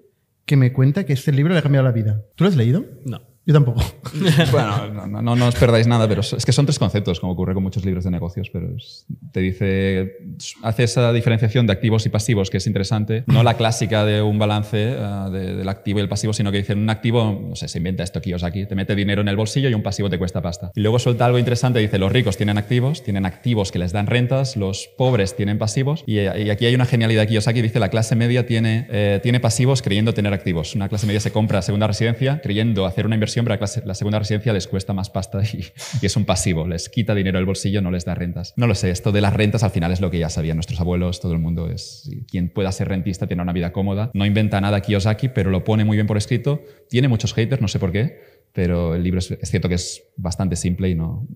que 0.46 0.58
me 0.58 0.74
cuenta 0.74 1.06
que 1.06 1.14
este 1.14 1.32
libro 1.32 1.54
le 1.54 1.60
ha 1.60 1.64
cambiado 1.64 1.86
la 1.86 1.92
vida. 1.92 2.24
¿Tú 2.36 2.44
lo 2.44 2.50
has 2.50 2.56
leído? 2.56 2.86
No. 3.06 3.22
Yo 3.46 3.54
tampoco. 3.54 3.82
bueno, 4.52 4.88
no, 4.88 5.08
no, 5.08 5.22
no, 5.22 5.36
no, 5.36 5.48
os 5.48 5.56
perdáis 5.56 5.86
nada, 5.86 6.08
pero 6.08 6.22
es 6.22 6.46
que 6.46 6.52
son 6.52 6.66
tres 6.66 6.80
conceptos, 6.80 7.20
como 7.20 7.34
ocurre 7.34 7.54
con 7.54 7.62
muchos 7.62 7.86
libros 7.86 8.04
de 8.04 8.12
negocios, 8.12 8.50
pero 8.52 8.76
es, 8.76 9.06
te 9.32 9.40
dice, 9.40 10.18
hace 10.64 10.84
esa 10.84 11.14
diferenciación 11.14 11.68
de 11.68 11.74
activos 11.74 12.06
y 12.08 12.10
pasivos 12.10 12.50
que 12.50 12.58
es 12.58 12.66
interesante, 12.66 13.24
no 13.28 13.44
la 13.44 13.54
clásica 13.56 14.04
de 14.04 14.24
un 14.24 14.40
balance 14.40 14.96
uh, 14.98 15.30
de, 15.30 15.56
del 15.56 15.70
activo 15.70 16.00
y 16.00 16.02
el 16.02 16.10
pasivo, 16.10 16.34
sino 16.34 16.52
que 16.52 16.58
dicen 16.58 16.80
un 16.80 16.90
activo, 16.90 17.40
no 17.50 17.56
sé, 17.56 17.68
se 17.68 17.78
inventa 17.78 18.04
esto 18.04 18.20
aquí, 18.20 18.66
te 18.66 18.76
mete 18.76 18.96
dinero 18.96 19.22
en 19.22 19.28
el 19.28 19.36
bolsillo 19.36 19.70
y 19.70 19.76
un 19.76 19.84
pasivo 19.84 20.10
te 20.10 20.18
cuesta 20.18 20.42
pasta. 20.42 20.72
Y 20.74 20.82
luego 20.82 20.98
suelta 20.98 21.28
algo 21.28 21.38
interesante, 21.38 21.80
dice, 21.80 22.00
los 22.00 22.12
ricos 22.12 22.38
tienen 22.38 22.58
activos, 22.58 23.04
tienen 23.04 23.28
activos 23.28 23.72
que 23.72 23.78
les 23.78 23.92
dan 23.92 24.08
rentas, 24.08 24.58
los 24.58 24.90
pobres 24.98 25.36
tienen 25.36 25.60
pasivos, 25.60 26.04
y, 26.08 26.16
y 26.16 26.50
aquí 26.50 26.66
hay 26.66 26.74
una 26.74 26.86
genialidad 26.86 27.22
de 27.22 27.28
Kiyosaki, 27.28 27.62
dice, 27.62 27.80
la 27.80 27.90
clase 27.90 28.16
media 28.16 28.48
tiene, 28.48 28.88
eh, 28.90 29.20
tiene 29.22 29.40
pasivos 29.40 29.84
creyendo 29.84 30.16
tener 30.16 30.34
activos. 30.34 30.74
Una 30.74 30.90
clase 30.90 31.06
media 31.06 31.20
se 31.20 31.32
compra 31.32 31.62
segunda 31.62 31.86
residencia 31.86 32.42
creyendo 32.42 32.88
hacer 32.88 33.06
una 33.06 33.16
inversión 33.16 33.35
pero 33.44 33.60
la 33.86 33.96
segunda 33.96 34.20
residencia 34.20 34.54
les 34.54 34.68
cuesta 34.68 34.94
más 34.94 35.10
pasta 35.10 35.42
y, 35.44 35.66
y, 36.02 36.06
es 36.06 36.16
un 36.16 36.26
pasivo, 36.26 36.68
les 36.68 36.90
quita 36.90 37.14
dinero 37.14 37.38
del 37.38 37.46
bolsillo, 37.46 37.82
no 37.82 37.92
les 37.92 38.06
da 38.06 38.16
rentas. 38.16 38.54
No 38.56 38.68
lo 38.68 38.76
sé, 38.76 38.92
esto 38.92 39.12
de 39.12 39.22
las 39.22 39.34
rentas 39.34 39.64
al 39.64 39.72
final 39.72 39.92
es 39.92 40.02
lo 40.02 40.12
que 40.12 40.20
ya 40.20 40.30
sabían 40.30 40.58
nuestros 40.58 40.80
abuelos, 40.80 41.20
todo 41.20 41.34
el 41.34 41.40
mundo 41.40 41.70
es 41.70 42.10
quien 42.30 42.50
pueda 42.50 42.72
ser 42.72 42.88
rentista 42.88 43.28
tiene 43.28 43.44
una 43.44 43.54
vida 43.54 43.72
cómoda. 43.72 44.12
No 44.14 44.26
inventa 44.26 44.62
nada 44.62 44.82
Kiyosaki, 44.82 45.30
pero 45.30 45.50
lo 45.50 45.64
pone 45.64 45.86
muy 45.86 45.98
bien 45.98 46.08
por 46.08 46.18
escrito. 46.18 46.62
Tiene 46.90 47.08
muchos 47.08 47.34
haters, 47.34 47.62
no 47.62 47.68
sé 47.68 47.80
por 47.80 47.92
qué, 47.92 48.20
pero 48.54 48.96
el 48.96 49.04
libro 49.04 49.20
es, 49.20 49.38
cierto 49.44 49.68
que 49.68 49.76
es 49.76 50.04
bastante 50.16 50.56
simple 50.56 50.90
y 50.90 50.96
no 50.96 51.28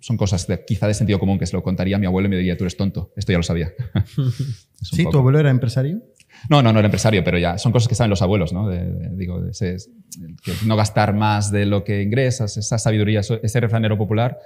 son 0.00 0.16
cosas 0.16 0.46
de, 0.46 0.62
quizá 0.64 0.86
de 0.86 0.94
sentido 0.94 1.18
común 1.18 1.38
que 1.38 1.46
se 1.46 1.56
lo 1.56 1.62
contaría 1.62 1.96
a 1.96 1.98
mi 1.98 2.06
abuelo 2.06 2.26
y 2.26 2.30
me 2.30 2.36
diría 2.36 2.56
tú 2.56 2.64
eres 2.64 2.76
tonto. 2.76 3.12
Esto 3.16 3.32
ya 3.32 3.38
lo 3.38 3.42
sabía. 3.42 3.72
sí, 4.82 5.06
tu 5.10 5.18
abuelo 5.18 5.40
era 5.40 5.50
empresario. 5.50 6.02
No, 6.48 6.62
no, 6.62 6.72
no 6.72 6.78
era 6.78 6.86
empresario, 6.86 7.24
pero 7.24 7.38
ya 7.38 7.58
son 7.58 7.72
cosas 7.72 7.88
que 7.88 7.94
saben 7.94 8.10
los 8.10 8.22
abuelos, 8.22 8.52
¿no? 8.52 8.68
digo, 9.12 9.42
no 10.64 10.76
gastar 10.76 11.14
más 11.14 11.50
de 11.50 11.66
lo 11.66 11.84
que 11.84 12.02
ingresas, 12.02 12.56
esa 12.56 12.78
sabiduría, 12.78 13.20
ese 13.20 13.60
refranero 13.60 13.98
popular 13.98 14.38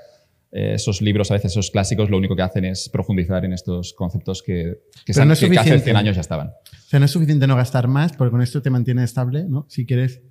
eh, 0.53 0.75
esos 0.75 1.01
libros, 1.01 1.31
a 1.31 1.35
veces 1.35 1.53
esos 1.53 1.71
clásicos, 1.71 2.11
lo 2.11 2.17
único 2.17 2.35
que 2.35 2.43
hacen 2.43 2.65
es 2.65 2.89
profundizar 2.89 3.45
en 3.45 3.53
estos 3.53 3.93
conceptos 3.93 4.43
que, 4.43 4.79
que, 5.05 5.13
no 5.25 5.33
hace 5.33 5.49
100 5.49 5.97
años 5.97 6.17
ya 6.17 6.21
estaban. 6.21 6.49
O 6.49 6.89
sea, 6.89 6.99
no 6.99 7.05
es 7.05 7.13
suficiente 7.13 7.47
no 7.47 7.55
gastar 7.55 7.87
más, 7.87 8.13
porque 8.15 8.33
con 8.33 8.43
esto 8.43 8.61
te 8.61 8.69
mantiene 8.69 9.05
estable, 9.05 9.45
¿no? 9.49 9.67
Si 9.69 9.87
quieres 9.87 10.23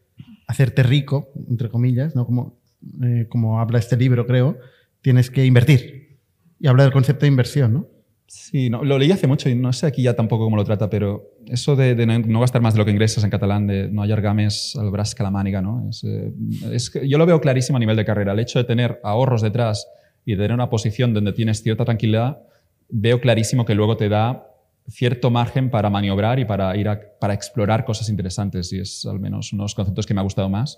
hacerte 0.45 0.83
rico, 0.83 1.31
entre 1.49 1.69
comillas, 1.69 2.17
¿no? 2.17 2.25
Como, 2.25 2.59
eh, 3.01 3.27
como 3.29 3.61
habla 3.61 3.79
este 3.79 3.95
libro, 3.95 4.27
creo, 4.27 4.57
tienes 5.01 5.29
que 5.29 5.45
invertir. 5.45 6.19
Y 6.59 6.67
habla 6.67 6.83
del 6.83 6.91
concepto 6.91 7.21
de 7.21 7.29
inversión, 7.29 7.73
¿no? 7.73 7.88
Sí, 8.29 8.69
no, 8.69 8.83
lo 8.83 9.00
leí 9.00 9.12
hace 9.12 9.25
mucho 9.25 9.50
y 9.50 9.55
no 9.55 9.74
sé 9.74 9.88
aquí 9.88 10.03
ya 10.03 10.15
tampoco 10.15 10.43
cómo 10.43 10.55
lo 10.55 10.63
trata, 10.63 10.88
pero 10.88 11.31
eso 11.48 11.75
de, 11.75 11.95
no 12.05 12.39
gastar 12.39 12.62
más 12.62 12.75
de 12.75 12.77
lo 12.77 12.86
que 12.86 12.91
ingresas 12.91 13.24
en 13.24 13.31
catalán, 13.31 13.65
de 13.65 13.89
no 13.89 14.03
hallar 14.03 14.21
games 14.21 14.75
al 14.79 14.91
brazo 14.91 15.15
que 15.17 15.24
la 15.24 15.31
mániga, 15.31 15.63
¿no? 15.63 15.89
Es, 15.89 16.03
eh, 16.03 16.31
es, 16.71 16.91
yo 17.07 17.17
lo 17.17 17.25
veo 17.25 17.41
clarísimo 17.41 17.77
a 17.77 17.79
nivel 17.79 17.98
de 17.98 18.05
carrera. 18.05 18.33
El 18.33 18.39
hecho 18.39 18.59
de 18.59 18.65
tener 18.65 19.00
ahorros 19.03 19.41
detrás 19.41 19.88
y 20.25 20.36
tener 20.36 20.53
una 20.53 20.69
posición 20.69 21.12
donde 21.12 21.33
tienes 21.33 21.63
cierta 21.63 21.86
tranquilidad, 21.86 22.43
veo 22.89 23.19
clarísimo 23.19 23.65
que 23.65 23.74
luego 23.74 23.98
te 23.98 24.09
da 24.09 24.45
cierto 24.88 25.31
margen 25.31 25.71
para 25.71 25.89
maniobrar 25.89 26.38
y 26.38 26.45
para 26.45 26.77
ir 26.77 26.88
a, 26.88 27.00
para 27.19 27.33
explorar 27.33 27.83
cosas 27.83 28.09
interesantes 28.09 28.71
y 28.74 28.79
es 28.79 29.07
al 29.07 29.19
menos 29.19 29.53
uno 29.53 29.63
de 29.63 29.65
los 29.65 29.75
conceptos 29.75 30.05
que 30.05 30.13
me 30.13 30.19
ha 30.19 30.24
gustado 30.24 30.50
más. 30.50 30.77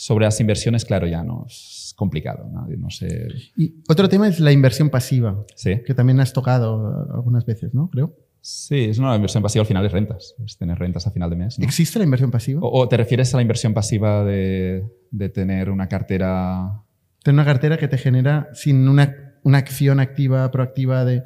Sobre 0.00 0.26
las 0.26 0.38
inversiones, 0.40 0.84
claro, 0.84 1.08
ya 1.08 1.24
no 1.24 1.44
es 1.48 1.92
complicado, 1.96 2.48
no, 2.48 2.88
sé. 2.88 3.26
Y 3.56 3.82
otro 3.88 4.08
tema 4.08 4.28
es 4.28 4.38
la 4.38 4.52
inversión 4.52 4.90
pasiva, 4.90 5.44
¿Sí? 5.56 5.82
que 5.84 5.92
también 5.92 6.20
has 6.20 6.32
tocado 6.32 7.08
algunas 7.12 7.44
veces, 7.44 7.74
¿no? 7.74 7.90
Creo. 7.90 8.14
Sí, 8.40 8.84
es 8.84 8.98
una 8.98 9.16
inversión 9.16 9.42
pasiva 9.42 9.62
al 9.62 9.66
final 9.66 9.84
es 9.84 9.90
rentas, 9.90 10.36
es 10.46 10.56
tener 10.56 10.78
rentas 10.78 11.08
a 11.08 11.10
final 11.10 11.30
de 11.30 11.36
mes. 11.36 11.58
¿Existe 11.58 11.98
la 11.98 12.04
inversión 12.04 12.30
pasiva? 12.30 12.60
O, 12.62 12.88
te 12.88 12.96
refieres 12.96 13.34
a 13.34 13.38
la 13.38 13.42
inversión 13.42 13.74
pasiva 13.74 14.22
de, 14.22 14.84
de 15.10 15.28
tener 15.30 15.68
una 15.68 15.88
cartera 15.88 16.84
Tener 17.24 17.34
una 17.34 17.44
cartera 17.44 17.76
que 17.76 17.88
te 17.88 17.98
genera 17.98 18.50
sin 18.54 18.88
una, 18.88 19.34
una 19.42 19.58
acción 19.58 19.98
activa, 19.98 20.48
proactiva 20.52 21.04
de, 21.04 21.24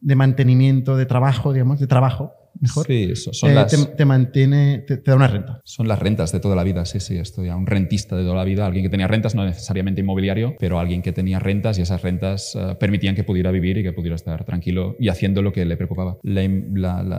de 0.00 0.16
mantenimiento, 0.16 0.96
de 0.96 1.04
trabajo, 1.04 1.52
digamos, 1.52 1.78
de 1.78 1.86
trabajo, 1.86 2.32
mejor. 2.60 2.86
Sí, 2.86 3.14
son 3.14 3.50
eh, 3.50 3.54
las, 3.54 3.96
te, 3.96 4.04
mantiene, 4.04 4.78
te, 4.78 4.96
da 4.96 5.16
una 5.16 5.28
renta. 5.28 5.60
Son 5.64 5.88
las 5.88 5.98
rentas 5.98 6.32
de 6.32 6.40
toda 6.40 6.56
la 6.56 6.64
vida, 6.64 6.84
sí, 6.84 7.00
sí. 7.00 7.16
Estoy 7.16 7.48
a 7.48 7.56
un 7.56 7.66
rentista 7.66 8.16
de 8.16 8.22
toda 8.22 8.36
la 8.36 8.44
vida, 8.44 8.66
alguien 8.66 8.84
que 8.84 8.90
tenía 8.90 9.08
rentas, 9.08 9.34
no 9.34 9.44
necesariamente 9.44 10.00
inmobiliario, 10.00 10.56
pero 10.58 10.78
alguien 10.78 11.02
que 11.02 11.12
tenía 11.12 11.38
rentas 11.38 11.78
y 11.78 11.82
esas 11.82 12.02
rentas 12.02 12.54
eh, 12.54 12.76
permitían 12.78 13.14
que 13.14 13.24
pudiera 13.24 13.50
vivir 13.50 13.78
y 13.78 13.82
que 13.82 13.92
pudiera 13.92 14.16
estar 14.16 14.44
tranquilo 14.44 14.96
y 14.98 15.08
haciendo 15.08 15.42
lo 15.42 15.52
que 15.52 15.64
le 15.64 15.76
preocupaba. 15.76 16.18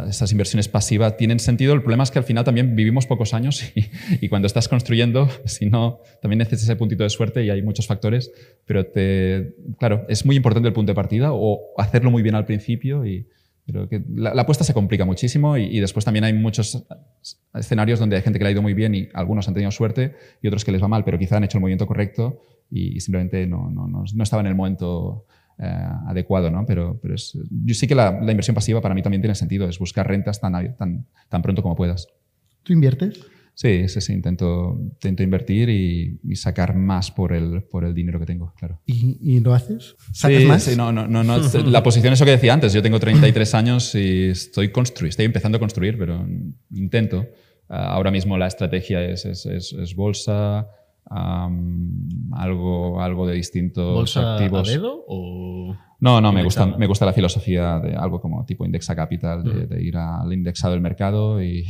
esas 0.08 0.32
inversiones 0.32 0.68
pasivas 0.68 1.18
tienen 1.18 1.40
sentido. 1.40 1.74
El 1.74 1.82
problema 1.82 2.04
es 2.04 2.12
que 2.12 2.20
al 2.20 2.26
final 2.26 2.44
también 2.44 2.76
vivimos 2.76 3.06
pocos 3.06 3.34
años 3.34 3.64
y, 3.76 3.86
y 4.22 4.30
cuando 4.30 4.48
estás 4.48 4.68
construyendo, 4.68 5.30
si 5.46 5.66
no, 5.66 6.00
también 6.22 6.40
necesitas 6.40 6.64
ese 6.64 6.76
puntito 6.76 7.04
de 7.04 7.10
suerte 7.10 7.44
y 7.44 7.50
hay 7.50 7.62
muchos 7.62 7.88
factores, 7.88 8.32
pero 8.66 8.86
te, 8.86 9.56
claro, 9.80 10.06
es 10.10 10.26
muy 10.26 10.36
importante 10.36 10.68
el 10.68 10.74
punto 10.74 10.92
de 10.92 10.96
partida 10.96 11.30
o 11.32 11.74
hacerlo 11.78 12.12
muy 12.12 12.24
bien 12.24 12.36
al 12.36 12.46
principio 12.46 13.06
y 13.06 13.28
pero 13.66 13.90
que 13.90 14.04
la, 14.08 14.32
apuesta 14.32 14.64
se 14.64 14.74
complica 14.74 15.06
muchísimo 15.06 15.58
y, 15.58 15.80
después 15.80 16.06
también 16.06 16.24
hay 16.24 16.34
muchos 16.34 16.86
escenarios 17.54 18.00
donde 18.00 18.16
hay 18.16 18.22
gente 18.22 18.38
que 18.38 18.44
le 18.44 18.50
ha 18.50 18.52
ido 18.52 18.62
muy 18.62 18.74
bien 18.74 18.94
y 18.94 19.10
algunos 19.14 19.48
han 19.48 19.54
tenido 19.54 19.72
suerte 19.72 20.16
y 20.42 20.48
otros 20.48 20.64
que 20.64 20.72
les 20.72 20.82
va 20.82 20.88
mal, 20.88 21.04
pero 21.04 21.18
quizá 21.18 21.38
han 21.38 21.44
hecho 21.44 21.58
el 21.58 21.62
movimiento 21.62 21.88
correcto 21.88 22.42
y, 22.70 23.00
simplemente 23.00 23.48
no, 23.48 23.70
no, 23.70 23.88
no, 23.88 24.04
no, 24.14 24.24
estaba 24.24 24.42
en 24.42 24.48
el 24.48 24.56
momento 24.56 25.26
eh, 25.58 25.88
adecuado. 26.08 26.52
¿no? 26.52 26.66
Pero, 26.66 27.00
pero 27.02 27.16
es, 27.16 27.38
yo 27.50 27.74
sí 27.74 27.88
que 27.88 27.96
la, 27.96 28.12
la, 28.22 28.32
inversión 28.32 28.54
pasiva 28.54 28.82
para 28.82 28.94
mí 28.94 29.02
también 29.02 29.22
tiene 29.22 29.36
sentido, 29.36 29.68
es 29.68 29.80
buscar 29.80 30.08
rentas 30.08 30.40
tan, 30.40 30.76
tan, 30.76 31.06
tan 31.30 31.42
pronto 31.42 31.64
como 31.64 31.76
puedas. 31.76 32.08
¿Tú 32.64 32.74
inviertes? 32.74 33.20
Sí, 33.56 33.88
sí, 33.88 34.02
sí, 34.02 34.12
intento, 34.12 34.78
intento 34.78 35.24
invertir 35.24 35.70
y, 35.70 36.36
sacar 36.36 36.76
más 36.76 37.10
por 37.10 37.32
el, 37.32 37.64
por 37.64 37.86
el 37.86 37.94
dinero 37.94 38.20
que 38.20 38.26
tengo, 38.26 38.54
claro. 38.58 38.82
¿Y, 38.86 39.40
lo 39.40 39.54
haces? 39.54 39.96
¿Sacas 40.12 40.44
más? 40.44 40.64
Sí, 40.64 40.76
no, 40.76 40.92
no, 40.92 41.08
no, 41.08 41.24
la 41.66 41.82
posición 41.82 42.14
es 42.14 42.20
lo 42.20 42.26
que 42.26 42.34
decía 42.34 42.54
antes, 42.54 42.74
yo 42.74 42.84
tengo 42.84 43.00
33 43.00 43.56
años 43.56 43.96
y 43.96 44.26
estoy, 44.28 44.72
construir, 44.72 45.10
estoy 45.10 45.26
empezando 45.26 45.56
a 45.56 45.60
construir, 45.60 45.98
pero 45.98 46.28
intento. 46.72 47.26
Ah, 47.70 47.94
ahora 47.94 48.12
mismo 48.12 48.38
la 48.38 48.48
estrategia 48.48 49.02
es, 49.04 49.26
es, 49.26 49.46
es, 49.46 49.96
bolsa, 49.96 50.68
algo, 51.10 53.02
algo 53.02 53.26
de 53.26 53.36
distintos 53.36 53.96
¿Bolsa 53.96 54.36
activos. 54.36 54.68
A 54.68 54.72
dedo 54.72 55.06
o...? 55.08 55.76
No, 56.06 56.22
no, 56.22 56.32
me 56.32 56.44
gusta, 56.44 56.68
me 56.68 56.86
gusta 56.86 57.04
la 57.04 57.14
filosofía 57.14 57.80
de 57.80 57.96
algo 57.96 58.22
como 58.22 58.46
tipo 58.46 58.64
indexa 58.64 58.96
capital, 58.96 59.44
de, 59.44 59.84
ir 59.84 59.98
al 59.98 60.32
indexado 60.32 60.74
del 60.74 60.82
mercado 60.82 61.42
y, 61.42 61.66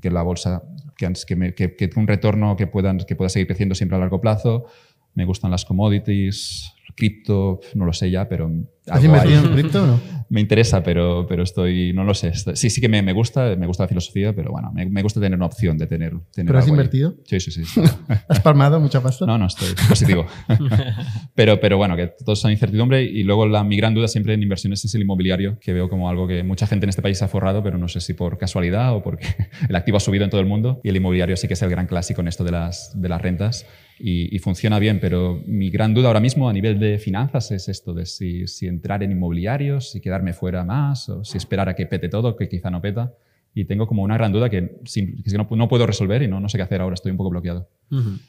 que 0.00 0.10
la 0.10 0.22
bolsa, 0.22 0.62
que, 0.96 1.12
que, 1.54 1.76
que, 1.76 1.90
un 1.96 2.06
retorno 2.06 2.56
que, 2.56 2.66
puedan, 2.66 2.96
que 3.00 3.14
pueda 3.14 3.28
seguir 3.28 3.46
creciendo 3.46 3.74
siempre 3.74 3.96
a 3.96 4.00
largo 4.00 4.22
plazo. 4.22 4.64
Me 5.12 5.26
gustan 5.26 5.50
las 5.50 5.66
commodities, 5.66 6.72
cripto, 6.96 7.60
no 7.74 7.84
lo 7.84 7.92
sé 7.92 8.10
ya, 8.10 8.26
pero... 8.26 8.50
¿Has 8.90 9.04
invertido 9.04 9.40
en 9.40 9.52
cripto 9.52 9.82
o 9.82 9.86
no? 9.86 10.00
me 10.30 10.40
interesa, 10.40 10.82
pero, 10.82 11.26
pero 11.26 11.42
estoy, 11.42 11.92
no 11.92 12.04
lo 12.04 12.14
sé. 12.14 12.32
Sí, 12.54 12.70
sí 12.70 12.80
que 12.80 12.88
me, 12.88 13.02
me 13.02 13.12
gusta, 13.12 13.56
me 13.56 13.66
gusta 13.66 13.84
la 13.84 13.88
filosofía, 13.88 14.34
pero 14.34 14.50
bueno, 14.50 14.70
me, 14.72 14.84
me, 14.86 15.02
gusta 15.02 15.20
tener 15.20 15.36
una 15.36 15.46
opción 15.46 15.78
de 15.78 15.86
tener. 15.86 16.12
tener 16.32 16.48
¿Pero 16.48 16.58
has 16.58 16.68
invertido? 16.68 17.14
Sí, 17.24 17.40
sí, 17.40 17.50
sí. 17.50 17.62
¿Has 18.28 18.40
palmado 18.40 18.78
mucha 18.78 19.02
pasta? 19.02 19.24
No, 19.24 19.38
no, 19.38 19.46
estoy 19.46 19.68
positivo. 19.88 20.26
pero, 21.34 21.60
pero 21.60 21.78
bueno, 21.78 21.96
que 21.96 22.12
todos 22.24 22.40
son 22.40 22.50
incertidumbre 22.50 23.02
y 23.02 23.22
luego 23.22 23.46
la, 23.46 23.64
mi 23.64 23.76
gran 23.76 23.94
duda 23.94 24.08
siempre 24.08 24.34
en 24.34 24.42
inversiones 24.42 24.84
es 24.84 24.94
el 24.94 25.02
inmobiliario, 25.02 25.58
que 25.60 25.72
veo 25.72 25.88
como 25.88 26.10
algo 26.10 26.26
que 26.26 26.42
mucha 26.42 26.66
gente 26.66 26.84
en 26.84 26.90
este 26.90 27.02
país 27.02 27.22
ha 27.22 27.28
forrado, 27.28 27.62
pero 27.62 27.78
no 27.78 27.88
sé 27.88 28.00
si 28.00 28.12
por 28.12 28.36
casualidad 28.36 28.94
o 28.94 29.02
porque 29.02 29.26
el 29.68 29.76
activo 29.76 29.96
ha 29.96 30.00
subido 30.00 30.24
en 30.24 30.30
todo 30.30 30.40
el 30.40 30.46
mundo 30.46 30.80
y 30.84 30.90
el 30.90 30.96
inmobiliario 30.96 31.36
sí 31.36 31.48
que 31.48 31.54
es 31.54 31.62
el 31.62 31.70
gran 31.70 31.86
clásico 31.86 32.20
en 32.20 32.28
esto 32.28 32.44
de 32.44 32.52
las, 32.52 32.92
de 32.94 33.08
las 33.08 33.22
rentas. 33.22 33.66
Y, 34.00 34.34
y, 34.34 34.38
funciona 34.38 34.78
bien, 34.78 35.00
pero 35.00 35.42
mi 35.46 35.70
gran 35.70 35.92
duda 35.92 36.06
ahora 36.06 36.20
mismo 36.20 36.48
a 36.48 36.52
nivel 36.52 36.78
de 36.78 36.98
finanzas 36.98 37.50
es 37.50 37.68
esto 37.68 37.94
de 37.94 38.06
si, 38.06 38.46
si 38.46 38.68
entrar 38.78 39.02
en 39.02 39.10
inmobiliarios, 39.10 39.90
si 39.90 40.00
quedarme 40.00 40.32
fuera 40.32 40.64
más, 40.64 41.08
o 41.08 41.24
si 41.24 41.36
esperar 41.36 41.68
a 41.68 41.74
que 41.74 41.86
pete 41.86 42.08
todo, 42.08 42.36
que 42.36 42.48
quizá 42.48 42.70
no 42.70 42.80
peta 42.80 43.12
y 43.54 43.64
tengo 43.64 43.86
como 43.86 44.02
una 44.02 44.14
gran 44.14 44.32
duda 44.32 44.48
que, 44.48 44.80
no, 45.50 45.68
puedo 45.68 45.86
resolver 45.86 46.22
y 46.22 46.28
no, 46.28 46.40
no 46.40 46.48
sé 46.48 46.58
qué 46.58 46.62
hacer 46.62 46.80
ahora, 46.80 46.94
estoy 46.94 47.10
un 47.10 47.16
poco 47.16 47.30
bloqueado. 47.30 47.68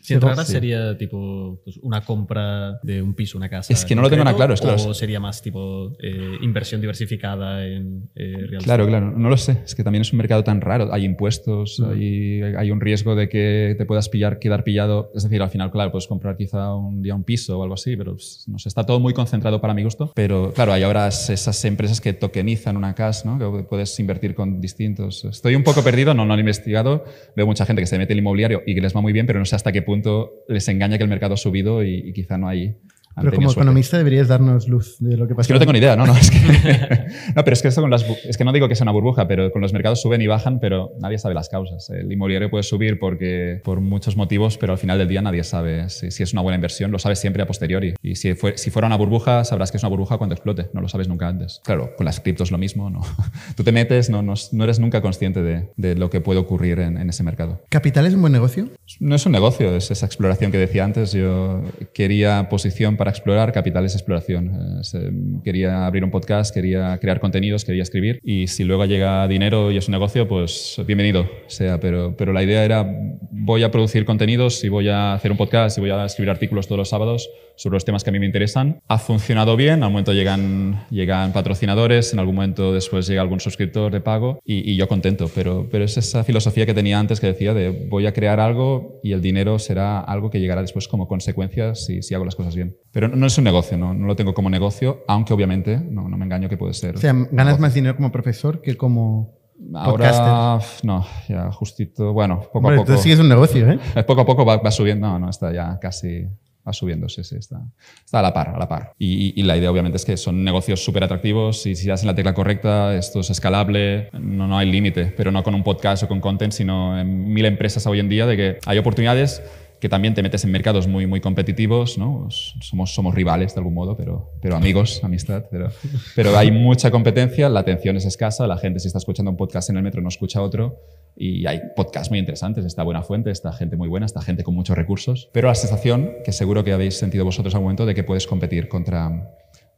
Si 0.02 0.14
entrara 0.14 0.46
sería 0.46 0.98
tipo 0.98 1.60
pues, 1.66 1.78
una 1.82 2.02
compra 2.02 2.80
de 2.82 3.02
un 3.02 3.14
piso, 3.14 3.38
una 3.38 3.50
casa. 3.50 3.74
Es 3.74 3.84
que 3.84 3.94
no 3.94 4.02
lo 4.02 4.10
tengo 4.10 4.24
nada 4.24 4.36
claro. 4.36 4.54
Es 4.54 4.62
claro. 4.62 4.82
O 4.88 4.94
sería 4.94 5.20
más 5.20 5.42
tipo 5.42 5.98
eh, 6.02 6.38
inversión 6.42 6.80
diversificada 6.80 7.68
en 7.68 8.10
eh, 8.16 8.46
real 8.48 8.64
Claro, 8.64 8.88
claro, 8.88 9.12
no 9.12 9.30
lo 9.30 9.36
sé. 9.36 9.58
Es 9.66 9.76
que 9.76 9.84
también 9.84 10.04
es 10.04 10.14
un 10.14 10.18
mercado 10.18 10.46
tan 10.46 10.62
raro. 10.62 10.94
Hay 10.94 11.04
impuestos, 11.04 11.82
hay, 11.82 12.42
hay, 12.42 12.72
un 12.72 12.80
riesgo 12.80 13.16
de 13.16 13.28
que 13.28 13.76
te 13.78 13.86
puedas 13.86 14.08
pillar, 14.08 14.40
quedar 14.40 14.64
pillado. 14.64 15.12
Es 15.14 15.24
decir, 15.24 15.42
al 15.42 15.50
final, 15.50 15.72
claro, 15.72 15.92
puedes 15.92 16.08
comprar 16.08 16.38
quizá 16.38 16.74
un 16.74 17.02
día 17.02 17.14
un 17.14 17.26
piso 17.26 17.60
o 17.60 17.64
algo 17.64 17.76
así, 17.76 17.98
pero 17.98 18.14
pues, 18.14 18.46
no 18.48 18.60
sé, 18.60 18.70
está 18.70 18.86
todo 18.86 19.02
muy 19.02 19.14
concentrado 19.14 19.60
para 19.60 19.74
mi 19.74 19.84
gusto. 19.84 20.14
Pero 20.16 20.54
claro, 20.54 20.72
hay 20.72 20.84
ahora 20.84 21.10
esas 21.10 21.66
empresas 21.66 22.00
que 22.00 22.14
tokenizan 22.14 22.78
una 22.78 22.96
casa, 22.96 23.30
¿no? 23.30 23.58
que 23.58 23.64
puedes 23.64 24.00
invertir 24.00 24.36
con 24.36 24.62
distintos 24.62 25.09
Estoy 25.10 25.56
un 25.56 25.64
poco 25.64 25.84
perdido, 25.84 26.14
no, 26.14 26.26
no 26.26 26.36
he 26.36 26.40
investigado. 26.40 27.04
Veo 27.36 27.46
mucha 27.46 27.66
gente 27.66 27.82
que 27.82 27.88
se 27.88 27.98
mete 27.98 28.14
en 28.14 28.18
el 28.18 28.24
inmobiliario 28.24 28.64
y 28.66 28.76
que 28.76 28.82
les 28.82 28.96
va 28.96 29.02
muy 29.02 29.14
bien, 29.14 29.26
pero 29.26 29.40
no 29.40 29.46
sé 29.46 29.56
hasta 29.56 29.72
qué 29.72 29.82
punto 29.82 30.46
les 30.48 30.68
engaña 30.68 30.98
que 30.98 31.04
el 31.04 31.10
mercado 31.10 31.34
ha 31.34 31.38
subido 31.38 31.84
y 31.84 32.14
quizá 32.14 32.38
no 32.38 32.48
hay 32.48 32.76
pero 33.20 33.34
como 33.34 33.52
economista 33.52 33.98
deberías 33.98 34.28
darnos 34.28 34.68
luz 34.68 34.98
de 35.00 35.18
lo 35.18 35.28
que 35.28 35.36
pasa. 35.36 35.42
Es 35.42 35.48
que 35.48 35.54
no 35.54 35.60
tengo 35.60 35.74
ni 35.74 35.80
idea, 35.80 35.96
no, 35.96 36.06
no. 36.06 36.16
Es 36.16 36.32
que, 36.32 36.40
no, 37.36 37.44
pero 37.44 37.54
es 37.54 37.62
que 37.62 37.68
esto 37.68 37.82
con 37.82 37.90
las, 37.90 38.06
es 38.24 38.38
que 38.38 38.44
no 38.44 38.52
digo 38.52 38.68
que 38.68 38.76
sea 38.76 38.86
una 38.86 38.92
burbuja, 38.92 39.28
pero 39.28 39.52
con 39.52 39.62
los 39.62 39.74
mercados 39.74 40.02
suben 40.02 40.22
y 40.22 40.28
bajan, 40.28 40.60
pero 40.60 40.92
nadie 41.00 41.18
sabe 41.18 41.36
las 41.36 41.50
causas. 41.50 41.90
El 41.90 42.12
inmobiliario 42.12 42.50
puede 42.50 42.64
subir 42.64 43.00
porque, 43.00 43.62
por 43.64 43.82
muchos 43.82 44.16
motivos, 44.16 44.58
pero 44.58 44.74
al 44.74 44.80
final 44.80 44.98
del 44.98 45.08
día 45.08 45.22
nadie 45.22 45.44
sabe 45.44 45.90
si, 45.90 46.12
si 46.12 46.24
es 46.24 46.34
una 46.34 46.42
buena 46.42 46.56
inversión, 46.56 46.92
lo 46.92 47.00
sabes 47.00 47.20
siempre 47.20 47.44
a 47.44 47.48
posteriori. 47.48 47.96
Y 48.02 48.16
si, 48.16 48.34
fue, 48.36 48.58
si 48.58 48.72
fuera 48.72 48.88
una 48.88 48.98
burbuja, 48.98 49.44
sabrás 49.44 49.72
que 49.72 49.78
es 49.78 49.84
una 49.84 49.90
burbuja 49.90 50.18
cuando 50.18 50.36
explote, 50.36 50.70
no 50.74 50.82
lo 50.82 50.90
sabes 50.90 51.08
nunca 51.08 51.28
antes. 51.28 51.62
Claro, 51.64 51.96
con 51.96 52.06
las 52.06 52.20
criptos 52.20 52.52
lo 52.52 52.58
mismo, 52.58 52.90
no. 52.90 53.02
Tú 53.56 53.64
te 53.64 53.72
metes, 53.72 54.10
no, 54.10 54.22
no, 54.22 54.34
no 54.52 54.64
eres 54.64 54.80
nunca 54.80 55.02
consciente 55.02 55.42
de, 55.42 55.70
de, 55.78 55.96
lo 55.96 56.10
que 56.10 56.22
puede 56.22 56.40
ocurrir 56.40 56.80
en, 56.80 56.98
en 56.98 57.10
ese 57.10 57.24
mercado. 57.24 57.62
¿Capital 57.70 58.06
es 58.06 58.14
un 58.14 58.22
buen 58.22 58.34
negocio? 58.34 58.70
No 59.00 59.16
es 59.16 59.26
un 59.26 59.32
negocio, 59.32 59.76
es 59.76 59.92
esa 59.92 60.06
exploración 60.06 60.52
que 60.52 60.58
decía 60.58 60.84
antes. 60.84 61.12
Yo 61.12 61.62
quería 61.94 62.48
posición 62.50 62.98
para 62.98 63.09
para 63.10 63.18
explorar, 63.18 63.52
capital 63.52 63.86
es 63.86 63.96
exploración. 63.96 64.82
Eh, 64.94 65.12
quería 65.44 65.88
abrir 65.88 66.04
un 66.04 66.12
podcast, 66.12 66.54
quería 66.54 66.96
crear 67.00 67.20
contenidos, 67.20 67.66
quería 67.66 67.82
escribir 67.82 68.20
y 68.24 68.46
si 68.46 68.64
luego 68.64 68.86
llega 68.86 69.28
dinero 69.28 69.72
y 69.72 69.78
es 69.78 69.88
un 69.88 69.94
negocio, 69.94 70.28
pues 70.28 70.80
bienvenido 70.86 71.28
sea, 71.48 71.80
pero, 71.80 72.16
pero 72.16 72.34
la 72.34 72.44
idea 72.44 72.64
era 72.64 72.86
voy 73.32 73.64
a 73.64 73.72
producir 73.72 74.06
contenidos 74.06 74.64
y 74.64 74.70
voy 74.70 74.90
a 74.90 75.14
hacer 75.14 75.32
un 75.32 75.38
podcast 75.38 75.78
y 75.78 75.82
voy 75.82 75.90
a 75.90 76.06
escribir 76.06 76.30
artículos 76.30 76.68
todos 76.68 76.78
los 76.78 76.90
sábados 76.90 77.30
sobre 77.56 77.76
los 77.76 77.84
temas 77.84 78.04
que 78.04 78.10
a 78.10 78.14
mí 78.14 78.20
me 78.20 78.26
interesan. 78.26 78.80
Ha 78.88 79.00
funcionado 79.00 79.58
bien, 79.58 79.84
al 79.84 79.90
momento 79.90 80.14
llegan, 80.14 80.86
llegan 80.90 81.34
patrocinadores, 81.34 82.14
en 82.14 82.20
algún 82.20 82.36
momento 82.36 82.74
después 82.74 83.08
llega 83.08 83.22
algún 83.22 83.40
suscriptor 83.40 83.92
de 83.92 84.02
pago 84.02 84.40
y, 84.46 84.76
yo 84.76 84.88
contento, 84.88 85.30
pero, 85.34 85.68
pero 85.70 85.84
es 85.84 85.98
esa 85.98 86.24
filosofía 86.24 86.66
que 86.66 86.74
tenía 86.74 87.00
antes 87.00 87.20
que 87.20 87.28
decía 87.28 87.54
de 87.54 87.88
voy 87.90 88.06
a 88.06 88.14
crear 88.14 88.40
algo 88.40 89.00
y 89.04 89.12
el 89.12 89.22
dinero 89.22 89.60
será 89.60 90.00
algo 90.00 90.30
que 90.30 90.40
llegará 90.40 90.62
después 90.62 90.88
como 90.88 91.08
consecuencia 91.08 91.76
si, 91.76 92.02
si 92.02 92.14
hago 92.14 92.24
las 92.24 92.36
cosas 92.36 92.56
bien. 92.56 92.78
Pero 92.92 92.99
no 93.08 93.26
es 93.26 93.38
un 93.38 93.44
negocio, 93.44 93.78
no, 93.78 93.94
no 93.94 94.08
lo 94.08 94.16
tengo 94.16 94.34
como 94.34 94.50
negocio, 94.50 95.04
aunque 95.08 95.34
obviamente 95.34 95.78
no, 95.78 96.10
no 96.10 96.18
me 96.18 96.26
engaño 96.26 96.50
que 96.50 96.58
puede 96.58 96.74
ser. 96.74 96.96
O 96.96 97.00
sea, 97.00 97.14
ganas 97.32 97.60
más 97.60 97.74
dinero 97.74 97.96
como 97.96 98.12
profesor 98.12 98.62
que 98.62 98.76
como 98.76 99.40
Ahora, 99.74 100.60
no, 100.84 101.06
ya 101.28 101.52
justito, 101.52 102.14
bueno, 102.14 102.42
poco 102.54 102.72
a 102.72 102.76
poco. 102.78 102.98
Sí 102.98 103.12
es 103.12 103.20
un 103.20 103.28
negocio, 103.28 103.70
¿eh? 103.70 103.80
Poco 104.08 104.22
a 104.22 104.26
poco 104.26 104.46
va, 104.46 104.72
subiendo, 104.72 105.08
no, 105.08 105.20
no, 105.20 105.30
está 105.30 105.52
ya 105.52 105.78
casi, 105.80 106.26
va 106.66 106.72
subiendo, 106.72 107.10
sí, 107.10 107.26
sí, 107.26 107.36
está, 107.36 107.62
está 108.06 108.20
a 108.20 108.22
la 108.22 108.34
par, 108.34 108.50
a 108.50 108.58
la 108.58 108.70
par. 108.70 108.94
Y, 108.98 109.44
la 109.44 109.58
idea 109.58 109.70
obviamente 109.70 109.98
es 109.98 110.06
que 110.06 110.16
son 110.16 110.46
negocios 110.46 110.84
súper 110.84 111.04
atractivos 111.04 111.66
y 111.66 111.76
si 111.76 111.88
das 111.88 112.02
en 112.04 112.08
la 112.08 112.16
tecla 112.16 112.34
correcta, 112.34 112.96
esto 112.96 113.20
es 113.20 113.30
escalable, 113.30 114.10
no, 114.14 114.48
no 114.48 114.58
hay 114.58 114.72
límite, 114.72 115.14
pero 115.18 115.30
no 115.30 115.44
con 115.44 115.54
un 115.54 115.64
podcast 115.64 116.04
o 116.04 116.08
con 116.08 116.22
content, 116.22 116.54
sino 116.54 116.98
en 116.98 117.26
mil 117.34 117.44
empresas 117.44 117.86
hoy 117.86 118.00
en 118.00 118.08
día 118.08 118.26
de 118.26 118.38
que 118.38 118.60
hay 118.66 118.78
oportunidades 118.78 119.44
que 119.80 119.90
también 119.90 120.14
te 120.14 120.22
metes 120.22 120.44
en 120.44 120.52
mercados 120.52 120.88
muy, 120.88 121.08
muy 121.08 121.22
competitivos, 121.22 121.98
¿no? 121.98 122.28
Somos, 122.30 122.94
somos 122.94 123.16
rivales 123.16 123.56
de 123.56 123.60
algún 123.60 123.74
modo, 123.74 123.96
pero, 123.96 124.32
pero 124.42 124.56
amigos, 124.56 125.02
amistad, 125.04 125.46
pero, 125.50 125.70
pero 126.16 126.38
hay 126.38 126.52
mucha 126.52 126.92
competencia, 126.92 127.50
la 127.50 127.62
atención 127.62 127.96
es 127.96 128.06
escasa, 128.06 128.46
la 128.48 128.58
gente 128.58 128.80
si 128.80 128.88
está 128.88 129.00
escuchando 129.00 129.32
un 129.32 129.38
podcast 129.38 129.70
en 129.70 129.78
el 129.78 129.84
metro 129.84 130.02
no 130.02 130.10
escucha 130.10 130.42
otro 130.42 130.80
y 131.16 131.46
hay 131.46 131.62
podcasts 131.76 132.10
muy 132.10 132.20
interesantes, 132.20 132.66
está 132.66 132.84
Buena 132.84 133.04
Fuente, 133.04 133.32
está 133.32 133.52
gente 133.54 133.78
muy 133.78 133.88
buena, 133.88 134.06
está 134.06 134.22
gente 134.22 134.44
con 134.44 134.56
muchos 134.56 134.78
recursos, 134.78 135.30
pero 135.34 135.48
la 135.48 135.56
sensación, 135.56 136.12
que 136.24 136.32
seguro 136.32 136.64
que 136.64 136.74
habéis 136.74 136.98
sentido 136.98 137.26
vosotros 137.26 137.54
algún 137.56 137.66
momento, 137.66 137.86
de 137.86 137.96
que 137.96 138.04
puedes 138.04 138.28
competir 138.28 138.68
contra, 138.70 139.34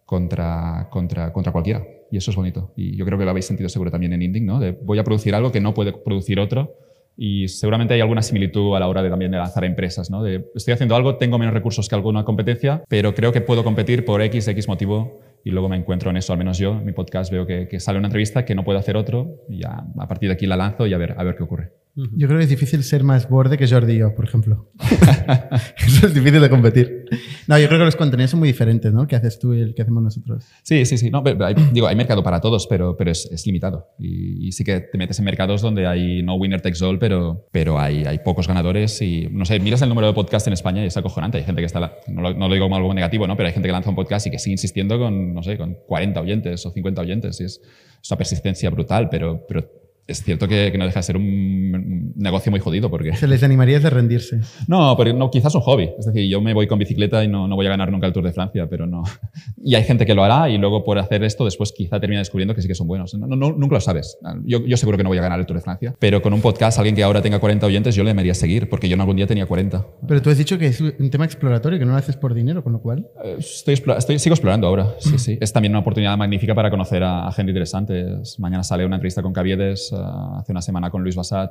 contra, 0.06 0.88
contra, 0.92 1.32
contra 1.32 1.52
cualquiera. 1.52 1.86
Y 2.12 2.18
eso 2.18 2.32
es 2.32 2.36
bonito. 2.36 2.74
Y 2.76 2.98
yo 2.98 3.06
creo 3.06 3.18
que 3.18 3.24
lo 3.24 3.32
habéis 3.32 3.46
sentido 3.46 3.70
seguro 3.70 3.90
también 3.90 4.12
en 4.12 4.22
Inding, 4.22 4.46
¿no? 4.46 4.60
De 4.60 4.72
voy 4.72 5.00
a 5.00 5.04
producir 5.04 5.34
algo 5.34 5.52
que 5.52 5.62
no 5.62 5.74
puede 5.74 5.94
producir 5.94 6.40
otro 6.40 6.76
y 7.24 7.48
seguramente 7.50 7.94
hay 7.94 8.02
alguna 8.02 8.24
similitud 8.24 8.76
a 8.76 8.80
la 8.80 8.88
hora 8.88 9.04
de 9.04 9.10
también 9.12 9.30
de 9.30 9.38
lanzar 9.38 9.64
empresas, 9.64 10.10
¿no? 10.10 10.26
Estoy 10.26 10.74
haciendo 10.74 10.96
algo, 10.96 11.18
tengo 11.18 11.38
menos 11.38 11.54
recursos 11.54 11.88
que 11.88 11.94
alguna 11.94 12.26
competencia, 12.26 12.84
pero 12.90 13.14
creo 13.14 13.32
que 13.32 13.42
puedo 13.42 13.64
competir 13.64 14.06
por 14.06 14.24
X, 14.24 14.48
X 14.48 14.68
motivo 14.68 15.20
y 15.44 15.52
luego 15.52 15.70
me 15.70 15.78
encuentro 15.78 16.10
en 16.10 16.18
eso, 16.18 16.34
al 16.34 16.40
menos 16.40 16.58
yo, 16.58 16.72
en 16.72 16.84
mi 16.84 16.94
podcast 16.94 17.32
veo 17.32 17.46
que, 17.46 17.68
que 17.68 17.80
sale 17.80 18.00
una 18.00 18.08
entrevista 18.08 18.44
que 18.44 18.56
no 18.56 18.64
puedo 18.64 18.80
hacer 18.80 18.98
otro 18.98 19.36
y 19.48 19.60
ya 19.62 19.86
a 20.00 20.08
partir 20.08 20.30
de 20.30 20.34
aquí 20.34 20.48
la 20.48 20.58
lanzo 20.58 20.88
y 20.88 20.96
a 20.96 20.98
ver, 20.98 21.14
a 21.16 21.24
ver 21.24 21.36
qué 21.36 21.44
ocurre. 21.44 21.81
Yo 21.94 22.28
creo 22.28 22.38
que 22.38 22.46
es 22.46 22.50
difícil 22.50 22.84
ser 22.84 23.04
más 23.04 23.28
borde 23.28 23.58
que 23.58 23.68
Jordi 23.68 23.98
yo, 23.98 24.16
por 24.16 24.24
ejemplo. 24.24 24.72
Eso 25.86 26.08
es 26.08 26.14
difícil 26.14 26.40
de 26.40 26.50
competir. 26.50 27.06
No, 27.48 27.60
yo 27.60 27.68
creo 27.68 27.80
que 27.80 27.86
los 27.86 27.98
contenidos 27.98 28.32
son 28.32 28.40
muy 28.40 28.48
diferentes, 28.48 28.94
¿no? 28.94 29.02
El 29.02 29.08
que 29.08 29.18
haces 29.18 29.40
tú 29.40 29.54
y 29.54 29.60
el 29.60 29.76
que 29.76 29.82
hacemos 29.82 30.02
nosotros. 30.02 30.46
Sí, 30.64 30.86
sí, 30.86 30.98
sí. 30.98 31.12
No, 31.12 31.22
hay, 31.26 31.56
digo, 31.74 31.88
hay 31.88 31.96
mercado 31.98 32.24
para 32.24 32.40
todos, 32.40 32.66
pero, 32.68 32.96
pero 32.96 33.12
es, 33.12 33.26
es 33.30 33.46
limitado. 33.46 33.90
Y, 34.00 34.52
sí 34.54 34.64
que 34.64 34.80
te 34.80 34.98
metes 34.98 35.20
en 35.20 35.26
mercados 35.26 35.62
donde 35.62 35.86
hay 35.86 36.24
no 36.24 36.36
winner 36.36 36.62
takes 36.62 36.84
all, 36.84 36.98
pero, 36.98 37.46
pero 37.52 37.78
hay, 37.78 38.06
hay 38.06 38.20
pocos 38.20 38.48
ganadores. 38.48 39.02
Y 39.02 39.28
no 39.30 39.44
sé, 39.44 39.60
miras 39.60 39.82
el 39.82 39.90
número 39.90 40.08
de 40.08 40.14
podcasts 40.14 40.48
en 40.48 40.54
España 40.54 40.84
y 40.84 40.88
es 40.88 40.96
acojonante. 40.96 41.40
Hay 41.40 41.44
gente 41.44 41.62
que 41.62 41.66
está, 41.66 41.80
no 42.08 42.22
lo, 42.22 42.34
no 42.34 42.48
lo 42.48 42.54
digo 42.54 42.66
como 42.66 42.78
algo 42.78 42.94
negativo, 42.94 43.28
¿no? 43.28 43.36
Pero 43.36 43.48
hay 43.48 43.54
gente 43.54 43.68
que 43.68 43.74
lanza 43.74 43.90
un 43.90 43.98
podcast 43.98 44.28
y 44.28 44.32
que 44.32 44.40
sigue 44.40 44.54
insistiendo 44.54 44.98
con, 44.98 45.34
no 45.34 45.44
sé, 45.44 45.58
con 45.58 45.76
40 45.88 46.22
oyentes 46.22 46.66
o 46.66 46.72
50 46.72 47.02
oyentes. 47.02 47.42
Y 47.42 47.44
es, 47.44 47.62
es 48.02 48.10
una 48.10 48.18
persistencia 48.18 48.70
brutal, 48.70 49.10
pero, 49.10 49.46
pero 49.46 49.81
es 50.12 50.24
cierto 50.24 50.48
que, 50.48 50.72
no 50.78 50.86
deja 50.86 51.00
de 51.00 51.04
ser 51.04 51.18
un 51.18 52.14
negocio 52.16 52.52
muy 52.52 52.60
jodido 52.60 52.90
porque... 52.90 53.16
¿Se 53.16 53.28
les 53.28 53.44
animaría 53.44 53.80
de 53.80 53.90
rendirse? 53.90 54.40
No, 54.68 54.96
pero 54.98 55.14
no, 55.14 55.30
quizás 55.32 55.54
un 55.56 55.62
hobby. 55.62 55.90
Es 55.98 56.06
decir, 56.06 56.30
yo 56.30 56.42
me 56.42 56.54
voy 56.54 56.68
con 56.68 56.80
bicicleta 56.80 57.24
y 57.24 57.28
no, 57.28 57.48
no, 57.48 57.56
voy 57.56 57.66
a 57.66 57.70
ganar 57.70 57.92
nunca 57.92 58.08
el 58.08 58.14
Tour 58.14 58.24
de 58.24 58.34
Francia, 58.34 58.68
pero 58.70 58.86
no... 58.86 59.04
Y 59.64 59.76
hay 59.76 59.84
gente 59.84 60.06
que 60.08 60.16
lo 60.16 60.24
hará 60.24 60.50
y 60.50 60.58
luego 60.58 60.84
por 60.84 60.98
hacer 60.98 61.24
esto 61.24 61.46
después 61.46 61.72
quizá 61.72 62.00
termina 62.00 62.20
descubriendo 62.20 62.56
que 62.56 62.62
sí 62.62 62.68
que 62.68 62.74
son 62.74 62.88
buenos. 62.88 63.14
No, 63.14 63.28
no, 63.28 63.52
nunca 63.52 63.76
lo 63.76 63.82
sabes. 63.82 64.18
Yo, 64.44 64.66
yo, 64.66 64.76
seguro 64.76 64.98
que 64.98 65.04
no 65.04 65.10
voy 65.10 65.20
a 65.20 65.22
ganar 65.22 65.40
el 65.40 65.46
Tour 65.46 65.58
de 65.58 65.64
Francia, 65.64 65.96
pero 66.00 66.22
con 66.22 66.34
un 66.34 66.42
podcast, 66.42 66.80
alguien 66.80 66.96
que 66.96 67.04
ahora 67.04 67.22
tenga 67.22 67.40
40 67.40 67.68
oyentes, 67.68 67.96
yo 67.96 68.04
le 68.04 68.10
debería 68.10 68.34
seguir 68.34 68.70
porque 68.70 68.90
yo 68.90 68.96
en 68.96 69.02
algún 69.02 69.16
día 69.16 69.28
tenía 69.28 69.46
40. 69.46 69.86
Pero 70.12 70.22
tú 70.22 70.30
has 70.30 70.38
dicho 70.38 70.60
que 70.60 70.68
es 70.68 70.82
un 70.82 71.10
tema 71.10 71.24
exploratorio, 71.24 71.80
que 71.80 71.86
no 71.86 71.94
lo 71.94 71.98
haces 71.98 72.18
por 72.18 72.34
dinero, 72.34 72.62
con 72.62 72.74
lo 72.74 72.82
cual... 72.82 73.08
Eh, 73.24 73.38
estoy, 73.40 73.76
estoy, 73.76 74.20
sigo 74.20 74.34
explorando 74.34 74.68
ahora, 74.68 74.94
sí, 75.00 75.18
sí. 75.18 75.38
Es 75.40 75.54
también 75.54 75.72
una 75.72 75.80
oportunidad 75.80 76.18
magnífica 76.18 76.54
para 76.54 76.70
conocer 76.70 77.02
a, 77.02 77.32
gente 77.32 77.52
interesante. 77.52 78.18
Mañana 78.38 78.62
sale 78.62 78.86
una 78.86 78.98
entrevista 78.98 79.22
con 79.22 79.32
Caviedes, 79.32 79.90
uh, 79.94 80.40
hace 80.40 80.52
una 80.52 80.62
semana 80.62 80.90
con 80.90 81.02
Luis 81.02 81.16
Bassat. 81.16 81.50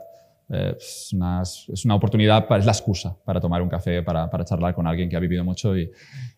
Eh, 0.51 0.75
es, 0.77 1.11
una, 1.14 1.40
es, 1.40 1.85
una, 1.87 1.94
oportunidad, 1.94 2.44
es 2.55 2.66
la 2.66 2.73
excusa 2.73 3.16
para 3.25 3.40
tomar 3.40 3.62
un 3.62 3.70
café, 3.70 4.03
para, 4.03 4.29
para 4.29 4.44
charlar 4.44 4.75
con 4.75 4.87
alguien 4.87 5.09
que 5.09 5.16
ha 5.16 5.20
vivido 5.20 5.42
mucho 5.42 5.75
y, 5.75 5.90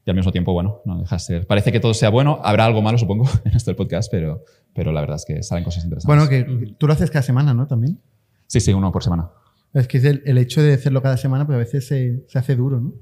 y, 0.06 0.08
al 0.08 0.14
mismo 0.14 0.30
tiempo, 0.30 0.52
bueno, 0.52 0.80
no 0.84 1.00
deja 1.00 1.16
de 1.16 1.20
ser. 1.20 1.46
Parece 1.48 1.72
que 1.72 1.80
todo 1.80 1.92
sea 1.92 2.10
bueno, 2.10 2.38
habrá 2.44 2.66
algo 2.66 2.82
malo, 2.82 2.98
supongo, 2.98 3.24
en 3.44 3.56
este 3.56 3.74
podcast, 3.74 4.08
pero, 4.12 4.44
pero 4.72 4.92
la 4.92 5.00
verdad 5.00 5.16
es 5.16 5.24
que 5.24 5.42
salen 5.42 5.64
cosas 5.64 5.82
interesantes. 5.82 6.06
Bueno, 6.06 6.28
que 6.28 6.76
tú 6.78 6.86
lo 6.86 6.92
haces 6.92 7.10
cada 7.10 7.24
semana, 7.24 7.52
¿no? 7.52 7.66
También. 7.66 7.98
Sí, 8.46 8.60
sí, 8.60 8.72
uno 8.72 8.92
por 8.92 9.02
semana. 9.02 9.28
Es 9.74 9.88
que 9.88 9.98
el, 9.98 10.22
el 10.26 10.38
hecho 10.38 10.62
de 10.62 10.74
hacerlo 10.74 11.02
cada 11.02 11.16
semana, 11.16 11.46
pues 11.46 11.56
a 11.56 11.58
veces 11.58 11.86
se, 11.86 12.24
se 12.28 12.38
hace 12.38 12.56
duro, 12.56 12.80
¿no? 12.80 12.94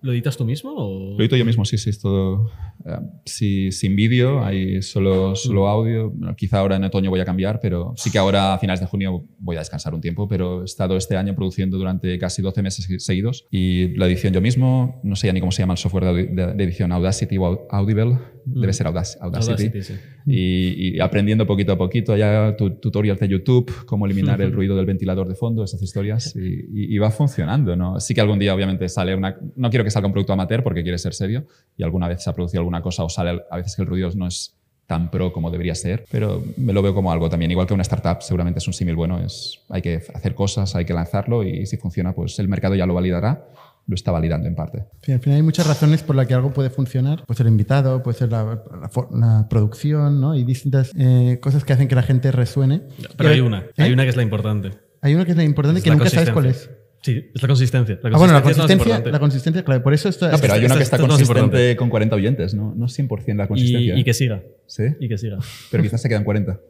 ¿Lo 0.00 0.12
editas 0.12 0.36
tú 0.36 0.44
mismo? 0.44 0.72
O? 0.76 1.16
Lo 1.16 1.20
edito 1.20 1.36
yo 1.36 1.44
mismo, 1.44 1.64
sí, 1.64 1.76
sí, 1.76 1.90
es 1.90 2.00
todo. 2.00 2.50
Eh, 2.86 2.98
sí, 3.24 3.72
sin 3.72 3.96
vídeo, 3.96 4.44
hay 4.44 4.80
solo, 4.82 5.34
solo 5.34 5.66
audio. 5.66 6.12
quizá 6.36 6.60
ahora 6.60 6.76
en 6.76 6.84
otoño 6.84 7.10
voy 7.10 7.20
a 7.20 7.24
cambiar, 7.24 7.58
pero 7.60 7.94
sí 7.96 8.10
que 8.10 8.18
ahora 8.18 8.54
a 8.54 8.58
finales 8.58 8.80
de 8.80 8.86
junio 8.86 9.24
voy 9.38 9.56
a 9.56 9.60
descansar 9.60 9.94
un 9.94 10.00
tiempo. 10.00 10.28
Pero 10.28 10.62
he 10.62 10.64
estado 10.64 10.96
este 10.96 11.16
año 11.16 11.34
produciendo 11.34 11.78
durante 11.78 12.16
casi 12.18 12.42
12 12.42 12.62
meses 12.62 13.04
seguidos 13.04 13.46
y 13.50 13.88
la 13.96 14.06
edición 14.06 14.32
yo 14.32 14.40
mismo, 14.40 15.00
no 15.02 15.16
sé 15.16 15.26
ya 15.26 15.32
ni 15.32 15.40
cómo 15.40 15.52
se 15.52 15.62
llama 15.62 15.74
el 15.74 15.78
software 15.78 16.28
de, 16.28 16.64
edición, 16.64 16.92
Audacity 16.92 17.36
o 17.38 17.66
Audible, 17.70 18.18
debe 18.54 18.68
mm. 18.68 18.74
ser 18.74 18.86
Audacity. 18.86 19.18
Audacity 19.20 19.82
sí. 19.82 19.94
y, 20.26 21.00
aprendiendo 21.00 21.46
poquito 21.46 21.72
a 21.72 21.78
poquito, 21.78 22.16
ya 22.16 22.56
tutorials 22.56 23.20
de 23.20 23.28
YouTube, 23.28 23.72
cómo 23.86 24.06
eliminar 24.06 24.40
el 24.40 24.52
ruido 24.58 24.76
del 24.76 24.86
ventilador 24.86 25.28
de 25.28 25.34
fondo, 25.34 25.64
esas 25.64 25.82
historias, 25.82 26.34
y, 26.36 26.94
y, 26.94 26.98
va 26.98 27.10
funcionando. 27.10 27.76
¿no? 27.76 28.00
Sí 28.00 28.14
que 28.14 28.20
algún 28.20 28.38
día, 28.38 28.54
obviamente, 28.54 28.88
sale 28.88 29.14
una. 29.14 29.36
No 29.56 29.70
quiero 29.70 29.84
que 29.84 29.90
salga 29.90 30.06
un 30.06 30.12
producto 30.12 30.32
amateur 30.32 30.62
porque 30.62 30.82
quiere 30.82 30.98
ser 30.98 31.14
serio 31.14 31.46
y 31.76 31.82
alguna 31.82 32.08
vez 32.08 32.22
se 32.22 32.30
ha 32.30 32.32
producido 32.32 32.60
alguna 32.60 32.82
cosa 32.82 33.04
o 33.04 33.08
sale 33.08 33.42
a 33.50 33.56
veces 33.56 33.76
que 33.76 33.82
el 33.82 33.88
ruido 33.88 34.10
no 34.14 34.26
es 34.26 34.54
tan 34.88 35.10
pro 35.10 35.32
como 35.32 35.50
debería 35.50 35.74
ser, 35.74 36.06
pero 36.10 36.42
me 36.56 36.72
lo 36.72 36.80
veo 36.80 36.94
como 36.94 37.12
algo 37.12 37.28
también, 37.28 37.50
igual 37.50 37.66
que 37.66 37.74
una 37.74 37.82
startup, 37.82 38.22
seguramente 38.22 38.58
es 38.58 38.66
un 38.66 38.72
símil 38.72 38.96
bueno, 38.96 39.18
es, 39.18 39.60
hay 39.68 39.82
que 39.82 40.00
hacer 40.14 40.34
cosas, 40.34 40.74
hay 40.74 40.86
que 40.86 40.94
lanzarlo 40.94 41.44
y 41.44 41.66
si 41.66 41.76
funciona, 41.76 42.14
pues 42.14 42.38
el 42.38 42.48
mercado 42.48 42.74
ya 42.74 42.86
lo 42.86 42.94
validará 42.94 43.44
lo 43.88 43.94
está 43.94 44.12
validando 44.12 44.46
en 44.46 44.54
parte. 44.54 44.84
al 45.08 45.18
final 45.18 45.36
hay 45.36 45.42
muchas 45.42 45.66
razones 45.66 46.02
por 46.02 46.14
las 46.14 46.26
que 46.26 46.34
algo 46.34 46.52
puede 46.52 46.68
funcionar. 46.68 47.24
Puede 47.24 47.38
ser 47.38 47.46
el 47.46 47.52
invitado, 47.52 48.02
puede 48.02 48.18
ser 48.18 48.30
la, 48.30 49.46
producción, 49.48 50.20
¿no? 50.20 50.36
Y 50.36 50.44
distintas 50.44 50.92
eh, 50.96 51.38
cosas 51.40 51.64
que 51.64 51.72
hacen 51.72 51.88
que 51.88 51.94
la 51.94 52.02
gente 52.02 52.30
resuene. 52.30 52.82
Pero 53.16 53.30
hay 53.30 53.40
una, 53.40 53.64
hay 53.78 53.90
¿eh? 53.90 53.94
una 53.94 54.02
que 54.04 54.10
es 54.10 54.16
la 54.16 54.22
importante. 54.22 54.72
Hay 55.00 55.14
una 55.14 55.24
que 55.24 55.30
es 55.30 55.36
la 55.36 55.44
importante 55.44 55.80
que 55.80 55.90
nunca 55.90 56.10
sabes 56.10 56.30
cuál 56.30 56.46
es. 56.46 56.70
Sí, 57.08 57.24
es 57.34 57.40
la 57.40 57.48
consistencia. 57.48 57.98
ah, 58.02 58.18
bueno, 58.18 58.34
la 58.34 58.42
consistencia, 58.42 59.02
la 59.02 59.18
consistencia, 59.18 59.64
claro, 59.64 59.82
por 59.82 59.94
eso 59.94 60.10
está... 60.10 60.30
No, 60.30 60.38
pero 60.38 60.52
hay 60.52 60.64
una 60.66 60.76
que 60.76 60.82
está 60.82 60.98
consistente 60.98 61.74
con 61.74 61.88
40 61.88 62.14
oyentes, 62.14 62.52
¿no? 62.52 62.74
No 62.76 62.84
100% 62.84 63.34
la 63.34 63.48
consistencia. 63.48 63.96
Y, 63.96 64.04
que 64.04 64.12
siga. 64.12 64.42
¿Sí? 64.66 64.82
Y 65.00 65.08
que 65.08 65.16
siga. 65.16 65.38
Pero 65.70 65.82
quizás 65.82 66.02
se 66.02 66.10
quedan 66.10 66.22
40. 66.22 66.60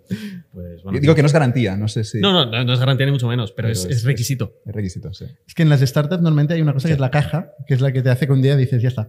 Pues, 0.53 0.83
bueno, 0.85 1.01
Digo 1.01 1.17
que 1.17 1.23
no 1.23 1.27
es 1.27 1.33
garantía, 1.33 1.77
no 1.77 1.89
sé 1.89 2.05
si... 2.05 2.21
No, 2.21 2.33
no, 2.33 2.65
no 2.65 2.73
es 2.73 2.79
garantía 2.79 3.07
ni 3.07 3.11
mucho 3.11 3.27
menos, 3.27 3.51
pero, 3.51 3.67
es, 3.67 4.05
requisito. 4.05 4.61
Es, 4.65 4.73
requisito, 4.73 5.13
sí. 5.13 5.25
Es 5.45 5.55
que 5.55 5.65
en 5.65 5.71
las 5.71 5.81
startups 5.81 6.23
normalmente 6.23 6.55
hay 6.55 6.63
una 6.63 6.73
cosa 6.73 6.87
que 6.87 6.95
es 6.95 7.01
la 7.01 7.11
caja, 7.11 7.51
que 7.67 7.75
es 7.75 7.81
la 7.81 7.91
que 7.91 8.01
te 8.01 8.11
hace 8.11 8.29
que 8.29 8.33
un 8.33 8.41
día 8.41 8.57
dices, 8.57 8.81
ya 8.81 8.91
está. 8.91 9.09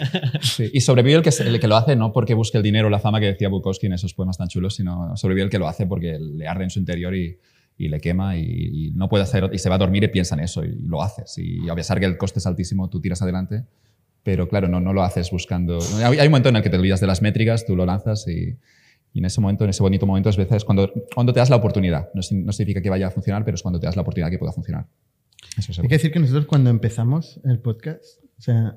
sí. 0.40 0.70
Y 0.72 0.80
sobrevive 0.80 1.16
el 1.16 1.22
que, 1.22 1.30
el 1.42 1.60
que 1.60 1.68
lo 1.68 1.76
hace 1.76 1.94
no 1.94 2.10
porque 2.10 2.32
busque 2.32 2.56
el 2.56 2.64
dinero 2.64 2.86
o 2.86 2.90
la 2.90 3.00
fama 3.00 3.20
que 3.20 3.26
decía 3.26 3.50
Bukowski 3.50 3.84
en 3.84 3.92
esos 3.92 4.14
poemas 4.14 4.38
tan 4.38 4.48
chulos, 4.48 4.76
sino 4.76 5.14
sobrevive 5.14 5.44
el 5.44 5.50
que 5.50 5.58
lo 5.58 5.68
hace 5.68 5.86
porque 5.86 6.18
le 6.18 6.48
arde 6.48 6.64
en 6.64 6.70
su 6.70 6.78
interior 6.78 7.14
y 7.14 7.38
y 7.80 7.88
le 7.88 7.98
quema 7.98 8.36
y, 8.36 8.92
no 8.94 9.08
puede 9.08 9.24
hacer 9.24 9.48
y 9.54 9.58
se 9.58 9.70
va 9.70 9.76
a 9.76 9.78
dormir 9.78 10.04
y 10.04 10.08
piensa 10.08 10.34
en 10.34 10.42
eso 10.42 10.62
y 10.62 10.82
lo 10.82 11.02
haces. 11.02 11.38
Y 11.38 11.66
a 11.70 11.74
pesar 11.74 11.98
que 11.98 12.04
el 12.04 12.18
coste 12.18 12.38
es 12.38 12.46
altísimo, 12.46 12.90
tú 12.90 13.00
tiras 13.00 13.22
adelante, 13.22 13.64
pero 14.22 14.48
claro, 14.48 14.68
no, 14.68 14.80
no 14.80 14.92
lo 14.92 15.02
haces 15.02 15.30
buscando. 15.30 15.78
Hay, 16.04 16.26
un 16.26 16.30
momento 16.30 16.50
en 16.50 16.56
el 16.56 16.62
que 16.62 16.68
te 16.68 16.76
olvidas 16.76 17.00
de 17.00 17.06
las 17.06 17.22
métricas, 17.22 17.64
tú 17.64 17.74
lo 17.74 17.86
lanzas 17.86 18.28
y, 18.28 18.58
y 19.14 19.18
en 19.18 19.24
ese 19.24 19.40
momento, 19.40 19.64
en 19.64 19.70
ese 19.70 19.82
bonito 19.82 20.06
momento, 20.06 20.28
es 20.28 20.36
veces 20.36 20.62
cuando, 20.62 20.92
cuando 21.14 21.32
te 21.32 21.40
das 21.40 21.48
la 21.48 21.56
oportunidad. 21.56 22.10
No, 22.12 22.20
no, 22.20 22.52
significa 22.52 22.82
que 22.82 22.90
vaya 22.90 23.06
a 23.06 23.10
funcionar, 23.10 23.46
pero 23.46 23.54
es 23.54 23.62
cuando 23.62 23.80
te 23.80 23.86
das 23.86 23.96
la 23.96 24.02
oportunidad 24.02 24.30
que 24.30 24.38
pueda 24.38 24.52
funcionar. 24.52 24.86
Hay 25.56 25.88
que 25.88 25.94
decir 25.94 26.12
que 26.12 26.18
nosotros 26.18 26.44
cuando 26.44 26.68
empezamos 26.68 27.40
el 27.44 27.60
podcast, 27.60 28.22
o 28.38 28.42
sea, 28.42 28.76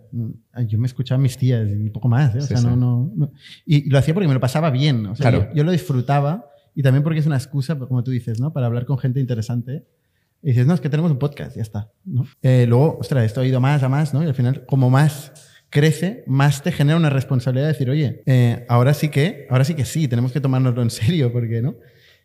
yo 0.66 0.80
me 0.80 0.88
escuchaba 0.88 1.20
a 1.20 1.22
mis 1.22 1.38
tías 1.38 1.68
y 1.70 1.89
poco 1.89 2.08
más, 2.08 2.34
¿eh? 2.36 2.39
o 2.39 2.42
sea, 2.42 2.62
no, 2.62 2.78
no, 3.13 3.32
y, 3.66 3.89
lo 3.89 3.98
hacía 3.98 4.13
porque 4.13 4.30
me 4.30 4.34
lo 4.34 4.39
pasaba 4.39 4.72
bien, 4.72 5.06
o 5.08 5.16
sea, 5.16 5.30
claro. 5.30 5.50
yo, 5.50 5.58
yo, 5.58 5.63
lo 5.66 5.72
disfrutaba 5.74 6.53
y 6.76 6.82
también 6.84 7.04
porque 7.04 7.20
es 7.20 7.26
una 7.26 7.38
excusa, 7.38 7.78
como 7.78 8.04
tú 8.04 8.12
dices, 8.12 8.40
¿no? 8.40 8.54
Para 8.54 8.66
hablar 8.68 8.86
con 8.86 8.98
gente 8.98 9.20
interesante. 9.20 9.86
Y 10.42 10.48
dices, 10.48 10.68
no, 10.68 10.74
es 10.74 10.82
que 10.82 10.90
tenemos 10.90 11.12
un 11.12 11.20
podcast, 11.20 11.56
ya 11.56 11.62
está. 11.62 11.92
¿no? 12.06 12.26
Eh, 12.42 12.66
luego, 12.68 12.98
ostras, 13.00 13.24
esto 13.26 13.42
ha 13.42 13.46
ido 13.46 13.62
más 13.62 13.82
a 13.84 13.90
más, 13.90 14.14
¿no? 14.14 14.22
Y 14.24 14.28
al 14.28 14.34
final, 14.36 14.66
como 14.66 14.90
más 14.90 15.32
crece, 15.70 16.24
más 16.28 16.62
te 16.64 16.72
genera 16.72 16.98
una 16.98 17.10
responsabilidad 17.10 17.68
de 17.68 17.74
decir, 17.74 17.90
oye, 17.90 18.24
eh, 18.26 18.66
ahora 18.70 18.94
sí 18.94 19.10
que, 19.10 19.48
ahora 19.50 19.64
sí 19.64 19.74
que 19.74 19.86
sí, 19.86 20.08
tenemos 20.08 20.32
que 20.34 20.42
tomárnoslo 20.42 20.82
en 20.82 20.90
serio, 20.90 21.32
porque 21.32 21.62
no. 21.62 21.76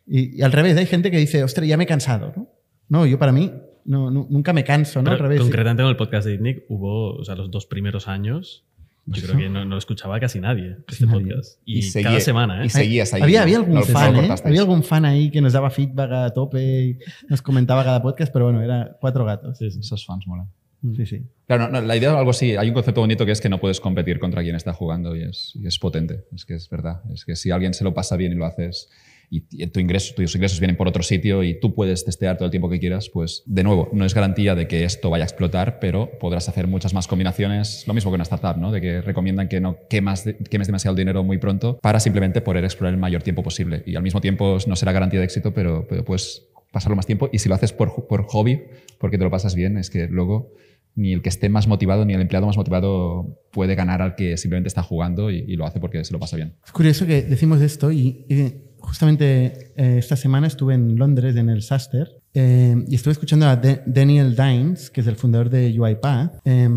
Y, 0.05 0.37
y 0.37 0.41
al 0.41 0.51
revés, 0.51 0.75
hay 0.77 0.85
gente 0.85 1.11
que 1.11 1.17
dice, 1.17 1.43
ostras, 1.43 1.67
ya 1.67 1.77
me 1.77 1.85
he 1.85 1.87
cansado, 1.87 2.33
¿no? 2.35 2.49
No, 2.89 3.05
yo 3.05 3.17
para 3.19 3.31
mí 3.31 3.53
no, 3.85 4.11
nu- 4.11 4.27
nunca 4.29 4.51
me 4.53 4.63
canso, 4.63 4.99
¿no? 4.99 5.05
Pero 5.05 5.15
al 5.15 5.19
revés. 5.21 5.37
sí. 5.39 5.43
concretamente 5.43 5.83
en 5.83 5.89
el 5.89 5.95
podcast 5.97 6.27
de 6.27 6.37
Nick 6.39 6.63
hubo, 6.69 7.13
o 7.15 7.23
sea, 7.23 7.35
los 7.35 7.49
dos 7.49 7.65
primeros 7.67 8.07
años, 8.07 8.65
yo 9.05 9.23
creo 9.23 9.37
que 9.37 9.49
no, 9.49 9.65
no 9.65 9.71
lo 9.71 9.77
escuchaba 9.77 10.19
casi 10.19 10.39
nadie 10.39 10.77
este 10.87 11.05
nadie. 11.05 11.25
podcast. 11.27 11.59
Y, 11.65 11.81
seguía- 11.81 12.09
cada 12.09 12.19
semana, 12.21 12.61
¿eh? 12.61 12.65
Y 12.67 12.69
seguías 12.69 13.13
ahí. 13.13 13.21
Había, 13.21 13.41
había 13.43 13.57
algún 13.57 13.73
No- 13.75 13.79
no 13.81 13.85
lo 13.85 13.91
fan, 13.91 14.15
¿eh? 14.15 14.29
Había 14.45 14.61
algún 14.61 14.83
fan 14.83 15.05
ahí 15.05 15.31
que 15.31 15.41
nos 15.41 15.53
daba 15.53 15.69
feedback 15.69 16.11
a 16.11 16.29
tope 16.33 16.81
y 16.83 16.97
nos 17.27 17.41
comentaba 17.41 17.83
cada 17.83 18.01
podcast, 18.01 18.31
pero 18.31 18.45
bueno, 18.45 18.61
era 18.61 18.97
cuatro 19.01 19.25
gatos. 19.25 19.57
Sí, 19.57 19.71
sí. 19.71 19.79
Esos 19.79 20.05
fans 20.05 20.25
molan. 20.27 20.47
Sí, 20.95 21.05
sí. 21.05 21.23
Claro, 21.45 21.65
no, 21.69 21.81
no, 21.81 21.87
la 21.87 21.97
idea 21.97 22.11
es 22.11 22.15
algo 22.15 22.29
así. 22.31 22.55
Hay 22.55 22.69
un 22.69 22.73
concepto 22.73 23.01
bonito 23.01 23.25
que 23.25 23.33
es 23.33 23.41
que 23.41 23.49
no 23.49 23.59
puedes 23.59 23.81
competir 23.81 24.17
contra 24.19 24.41
quien 24.43 24.55
está 24.55 24.71
jugando 24.73 25.13
y 25.15 25.23
es, 25.23 25.51
y 25.55 25.67
es 25.67 25.77
potente. 25.77 26.23
Es 26.33 26.45
que 26.45 26.53
es 26.55 26.69
verdad. 26.69 27.01
Es 27.13 27.25
que 27.25 27.35
si 27.35 27.51
alguien 27.51 27.73
se 27.73 27.83
lo 27.83 27.93
pasa 27.93 28.15
bien 28.15 28.31
y 28.31 28.35
lo 28.35 28.45
haces 28.45 28.89
y, 29.29 29.43
y 29.51 29.67
tu 29.67 29.79
ingreso, 29.79 30.13
tus 30.15 30.35
ingresos 30.35 30.59
vienen 30.59 30.75
por 30.75 30.87
otro 30.87 31.03
sitio 31.03 31.43
y 31.43 31.59
tú 31.59 31.73
puedes 31.73 32.05
testear 32.05 32.37
todo 32.37 32.45
el 32.45 32.51
tiempo 32.51 32.69
que 32.69 32.79
quieras, 32.79 33.09
pues 33.09 33.43
de 33.45 33.63
nuevo, 33.63 33.89
no 33.93 34.05
es 34.05 34.13
garantía 34.13 34.55
de 34.55 34.67
que 34.67 34.83
esto 34.83 35.09
vaya 35.09 35.23
a 35.23 35.27
explotar, 35.27 35.79
pero 35.79 36.09
podrás 36.19 36.49
hacer 36.49 36.67
muchas 36.67 36.93
más 36.93 37.07
combinaciones. 37.07 37.85
Lo 37.87 37.93
mismo 37.93 38.11
que 38.11 38.15
una 38.15 38.23
startup, 38.23 38.57
¿no? 38.57 38.71
De 38.71 38.81
que 38.81 39.01
recomiendan 39.01 39.47
que 39.47 39.61
no 39.61 39.77
quemas, 39.89 40.25
quemes 40.49 40.67
demasiado 40.67 40.95
dinero 40.95 41.23
muy 41.23 41.37
pronto 41.37 41.79
para 41.81 41.99
simplemente 41.99 42.41
poder 42.41 42.63
explorar 42.63 42.93
el 42.93 42.99
mayor 42.99 43.23
tiempo 43.23 43.43
posible. 43.43 43.83
Y 43.85 43.95
al 43.95 44.03
mismo 44.03 44.21
tiempo 44.21 44.57
no 44.67 44.75
será 44.75 44.91
garantía 44.91 45.19
de 45.19 45.25
éxito, 45.25 45.53
pero, 45.53 45.85
pero 45.87 46.03
puedes 46.03 46.47
pasarlo 46.71 46.95
más 46.95 47.05
tiempo. 47.05 47.29
Y 47.31 47.39
si 47.39 47.49
lo 47.49 47.55
haces 47.55 47.73
por, 47.73 48.07
por 48.07 48.23
hobby, 48.23 48.63
porque 48.99 49.17
te 49.17 49.23
lo 49.23 49.31
pasas 49.31 49.55
bien, 49.55 49.77
es 49.77 49.89
que 49.89 50.07
luego 50.07 50.53
ni 50.95 51.13
el 51.13 51.21
que 51.21 51.29
esté 51.29 51.49
más 51.49 51.67
motivado 51.67 52.03
ni 52.03 52.13
el 52.13 52.21
empleado 52.21 52.47
más 52.47 52.57
motivado 52.57 53.39
puede 53.51 53.75
ganar 53.75 54.01
al 54.01 54.15
que 54.15 54.37
simplemente 54.37 54.67
está 54.67 54.83
jugando 54.83 55.31
y, 55.31 55.45
y 55.47 55.55
lo 55.55 55.65
hace 55.65 55.79
porque 55.79 56.03
se 56.03 56.11
lo 56.13 56.19
pasa 56.19 56.35
bien. 56.35 56.55
Es 56.65 56.71
curioso 56.71 57.05
que 57.05 57.21
decimos 57.21 57.61
esto 57.61 57.91
y, 57.91 58.25
y 58.27 58.68
justamente 58.81 59.71
eh, 59.75 59.97
esta 59.97 60.15
semana 60.15 60.47
estuve 60.47 60.73
en 60.73 60.95
Londres 60.97 61.35
en 61.35 61.49
el 61.49 61.61
Saster 61.61 62.07
eh, 62.33 62.75
y 62.87 62.95
estuve 62.95 63.11
escuchando 63.13 63.47
a 63.47 63.55
Da- 63.55 63.81
Daniel 63.85 64.35
Dines, 64.35 64.89
que 64.89 65.01
es 65.01 65.07
el 65.07 65.15
fundador 65.15 65.49
de 65.49 65.77
UiPath, 65.79 66.39
eh, 66.45 66.69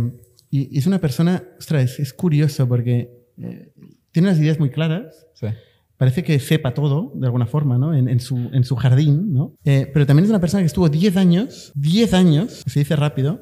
y, 0.51 0.79
es 0.79 0.87
una 0.87 0.99
persona, 1.01 1.43
ostras, 1.59 1.99
es, 1.99 2.13
curioso 2.13 2.69
porque 2.69 3.11
eh, 3.39 3.73
tiene 4.11 4.29
unas 4.29 4.39
ideas 4.41 4.59
muy 4.59 4.71
claras, 4.71 5.27
Sí. 5.35 5.47
parece 5.97 6.23
que 6.23 6.39
sepa 6.39 6.75
todo, 6.75 7.13
de 7.15 7.27
alguna 7.27 7.47
forma, 7.47 7.79
¿no? 7.79 7.95
En, 7.95 8.09
en 8.09 8.21
su, 8.21 8.37
en 8.53 8.65
su 8.65 8.77
jardín, 8.77 9.33
¿no? 9.33 9.55
Eh, 9.65 9.91
pero 9.93 10.05
también 10.07 10.25
es 10.25 10.31
una 10.31 10.41
persona 10.41 10.63
que 10.63 10.67
estuvo 10.67 10.89
10 10.89 11.17
años, 11.17 11.73
10 11.75 12.13
años, 12.15 12.63
se 12.67 12.81
dice 12.81 12.97
rápido, 12.97 13.41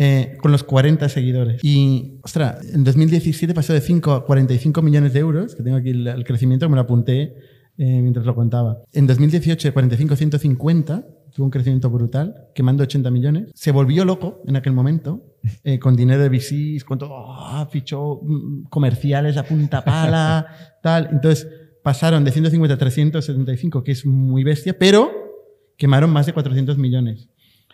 eh, 0.00 0.36
con 0.40 0.52
los 0.52 0.62
40 0.62 1.08
seguidores. 1.08 1.60
Y, 1.64 2.20
ostras, 2.22 2.64
en 2.72 2.84
2017 2.84 3.52
pasó 3.52 3.72
de 3.72 3.80
5 3.80 4.12
a 4.12 4.24
45 4.26 4.80
millones 4.80 5.12
de 5.12 5.18
euros, 5.18 5.56
que 5.56 5.62
tengo 5.64 5.76
aquí 5.76 5.90
el, 5.90 6.06
el 6.06 6.24
crecimiento, 6.24 6.68
me 6.68 6.76
lo 6.76 6.82
apunté 6.82 7.34
eh, 7.78 8.02
mientras 8.02 8.26
lo 8.26 8.34
contaba. 8.34 8.78
En 8.92 9.06
2018 9.06 9.68
de 9.68 9.72
45 9.72 10.14
a 10.14 10.16
150, 10.16 11.06
tuvo 11.32 11.44
un 11.46 11.50
crecimiento 11.50 11.88
brutal, 11.88 12.48
quemando 12.52 12.82
80 12.82 13.10
millones. 13.12 13.50
Se 13.54 13.70
volvió 13.70 14.04
loco 14.04 14.42
en 14.46 14.56
aquel 14.56 14.72
momento, 14.72 15.22
eh, 15.62 15.78
con 15.78 15.94
dinero 15.94 16.20
de 16.20 16.28
VCs, 16.28 16.82
con 16.84 16.98
todo, 16.98 17.14
ah, 17.16 17.68
fichó 17.70 18.20
mm, 18.22 18.64
comerciales 18.64 19.36
a 19.36 19.44
punta 19.44 19.84
pala, 19.84 20.46
tal. 20.82 21.08
Entonces 21.12 21.46
pasaron 21.84 22.24
de 22.24 22.32
150 22.32 22.74
a 22.74 22.78
375, 22.78 23.84
que 23.84 23.92
es 23.92 24.04
muy 24.04 24.42
bestia, 24.42 24.76
pero 24.76 25.12
quemaron 25.76 26.10
más 26.10 26.26
de 26.26 26.32
400 26.32 26.76
millones. 26.78 27.28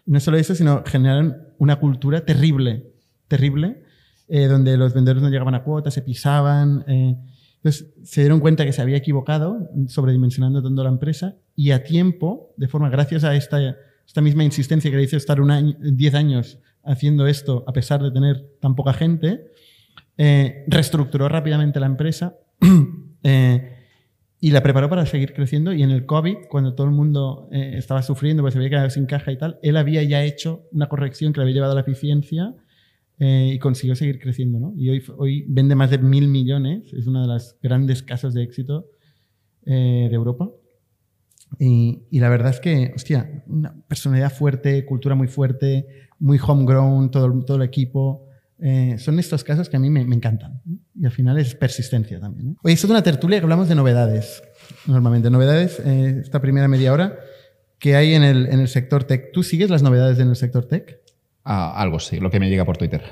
Y 0.05 0.11
no 0.11 0.21
solo 0.21 0.37
eso, 0.37 0.55
sino 0.55 0.83
generaron 0.85 1.35
una 1.59 1.77
cultura 1.77 2.27
terrible, 2.27 2.93
terrible, 3.27 3.83
eh, 4.29 4.49
donde 4.49 4.77
los 4.77 4.93
vendedores 4.93 5.23
no 5.23 5.31
llegaban 5.31 5.55
a 5.55 5.64
cuotas, 5.64 5.95
se 5.95 6.03
pisaban. 6.03 6.85
eh. 6.87 7.17
Entonces 7.64 7.94
se 8.03 8.20
dieron 8.20 8.40
cuenta 8.40 8.66
que 8.66 8.74
se 8.74 8.83
había 8.83 8.98
equivocado, 8.98 9.70
sobredimensionando 9.87 10.62
tanto 10.62 10.83
la 10.83 10.90
empresa, 10.90 11.37
y 11.57 11.70
a 11.70 11.83
tiempo, 11.83 12.53
de 12.59 12.68
forma, 12.68 12.90
gracias 12.90 13.24
a 13.24 13.35
esta, 13.35 13.74
misma 14.20 14.44
insistencia 14.44 14.90
que 14.90 14.98
le 14.98 15.05
hizo 15.05 15.16
estar 15.16 15.40
un 15.40 15.50
año, 15.50 15.74
10 15.81 16.14
años 16.14 16.59
haciendo 16.83 17.27
esto, 17.27 17.64
a 17.66 17.72
pesar 17.72 18.03
de 18.03 18.11
tener 18.11 18.44
tan 18.61 18.74
poca 18.74 18.92
gente, 18.92 19.50
eh, 20.18 20.64
reestructuró 20.66 21.27
rápidamente 21.31 21.81
la 21.81 21.87
empresa. 21.87 22.37
eh, 23.22 23.70
y 24.40 24.50
la 24.50 24.62
preparó 24.62 24.90
para 24.90 25.07
seguir 25.07 25.33
creciendo 25.33 25.72
y 25.72 25.83
en 25.83 25.90
el 25.90 26.05
COVID, 26.05 26.48
cuando 26.50 26.74
todo 26.74 26.87
el 26.87 26.92
mundo 26.92 27.48
eh, 27.50 27.77
estaba 27.79 28.03
sufriendo, 28.03 28.42
pues 28.42 28.53
se 28.53 28.59
había 28.59 28.68
quedado 28.68 28.90
sin 28.90 29.07
caja 29.07 29.33
y 29.33 29.38
tal, 29.38 29.59
él 29.62 29.79
había 29.79 30.03
ya 30.03 30.22
hecho 30.22 30.68
una 30.70 30.90
corrección 30.90 31.33
que 31.33 31.40
le 31.40 31.44
había 31.44 31.55
llevado 31.55 31.72
a 31.72 31.77
la 31.77 31.81
eficiencia 31.81 32.55
eh, 33.18 33.53
y 33.55 33.59
consiguió 33.59 33.94
seguir 33.96 34.18
creciendo. 34.18 34.59
¿no? 34.59 34.74
Y 34.77 34.90
hoy, 34.90 35.03
hoy 35.16 35.44
vende 35.48 35.74
más 35.74 35.90
de 35.90 35.98
mil 35.98 36.29
millones, 36.29 36.92
es 36.92 37.07
uno 37.07 37.22
de 37.22 37.29
los 37.29 37.57
grandes 37.62 38.03
casos 38.03 38.35
de 38.35 38.42
éxito 38.42 38.90
eh, 39.66 40.09
de 40.09 40.14
Europa. 40.14 40.50
Y, 41.59 42.03
y 42.11 42.20
la 42.20 42.29
verdad 42.29 42.50
es 42.50 42.61
que, 42.61 42.92
hostia, 42.94 43.44
una 43.46 43.74
personalidad 43.87 44.33
fuerte, 44.33 44.85
cultura 44.85 45.14
muy 45.14 45.29
fuerte, 45.29 45.87
muy 46.18 46.38
homegrown, 46.44 47.11
todo, 47.11 47.44
todo 47.44 47.57
el 47.59 47.62
equipo. 47.62 48.27
Eh, 48.59 48.96
son 48.98 49.18
estos 49.18 49.44
casos 49.44 49.68
que 49.68 49.77
a 49.77 49.81
mí 49.81 49.90
me, 49.90 50.05
me 50.05 50.16
encantan. 50.16 50.62
¿eh? 50.66 50.79
Y 50.94 51.05
al 51.05 51.12
final 51.12 51.38
es 51.38 51.55
persistencia 51.55 52.18
también. 52.18 52.50
¿eh? 52.50 52.57
Oye, 52.62 52.74
esto 52.74 52.87
es 52.87 52.90
una 52.90 53.03
tertulia 53.03 53.38
que 53.38 53.44
hablamos 53.44 53.68
de 53.68 53.74
novedades. 53.74 54.42
Normalmente, 54.87 55.31
novedades, 55.31 55.81
eh, 55.81 56.20
esta 56.22 56.40
primera 56.40 56.66
media 56.66 56.92
hora 56.92 57.18
que 57.79 57.96
hay 57.96 58.14
en 58.14 58.22
el, 58.22 58.46
en 58.46 58.61
el 58.61 58.68
sector 58.68 59.05
tech. 59.05 59.33
¿Tú 59.33 59.42
sigues 59.42 59.70
las 59.70 59.83
novedades 59.83 60.18
en 60.18 60.29
el 60.29 60.37
sector 60.37 60.64
tech? 60.66 61.00
Ah, 61.44 61.74
algo 61.80 61.98
sí, 62.00 62.18
lo 62.20 62.30
que 62.30 62.40
me 62.40 62.48
llega 62.48 62.64
por 62.64 62.76
Twitter. 62.76 63.02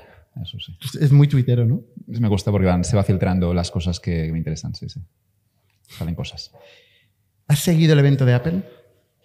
Eso 0.42 0.59
sí. 0.59 0.75
Es 1.01 1.12
muy 1.12 1.29
tuitero, 1.29 1.66
¿no? 1.66 1.83
Me 2.07 2.29
gusta 2.29 2.51
porque 2.51 2.66
van- 2.66 2.85
se 2.85 2.97
va 2.97 3.03
filtrando 3.05 3.53
las 3.53 3.71
cosas 3.71 4.01
que 4.01 4.33
me 4.33 4.38
interesan, 4.38 4.75
sí, 4.75 4.88
sí. 4.88 5.01
Salen 5.88 6.14
cosas. 6.14 6.53
¿Has 7.49 7.59
seguido 7.59 7.92
el 7.92 7.99
evento 7.99 8.25
de 8.25 8.33
Apple? 8.33 8.62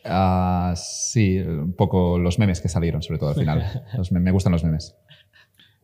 Ah, 0.03 0.73
sí, 0.75 1.37
un 1.39 1.73
poco 1.73 2.19
los 2.19 2.39
memes 2.39 2.59
que 2.59 2.67
salieron, 2.69 3.01
sobre 3.01 3.19
todo 3.19 3.29
al 3.29 3.35
final. 3.35 3.83
Los 3.97 4.11
me, 4.11 4.31
gustan 4.31 4.51
los 4.51 4.63
memes. 4.63 4.95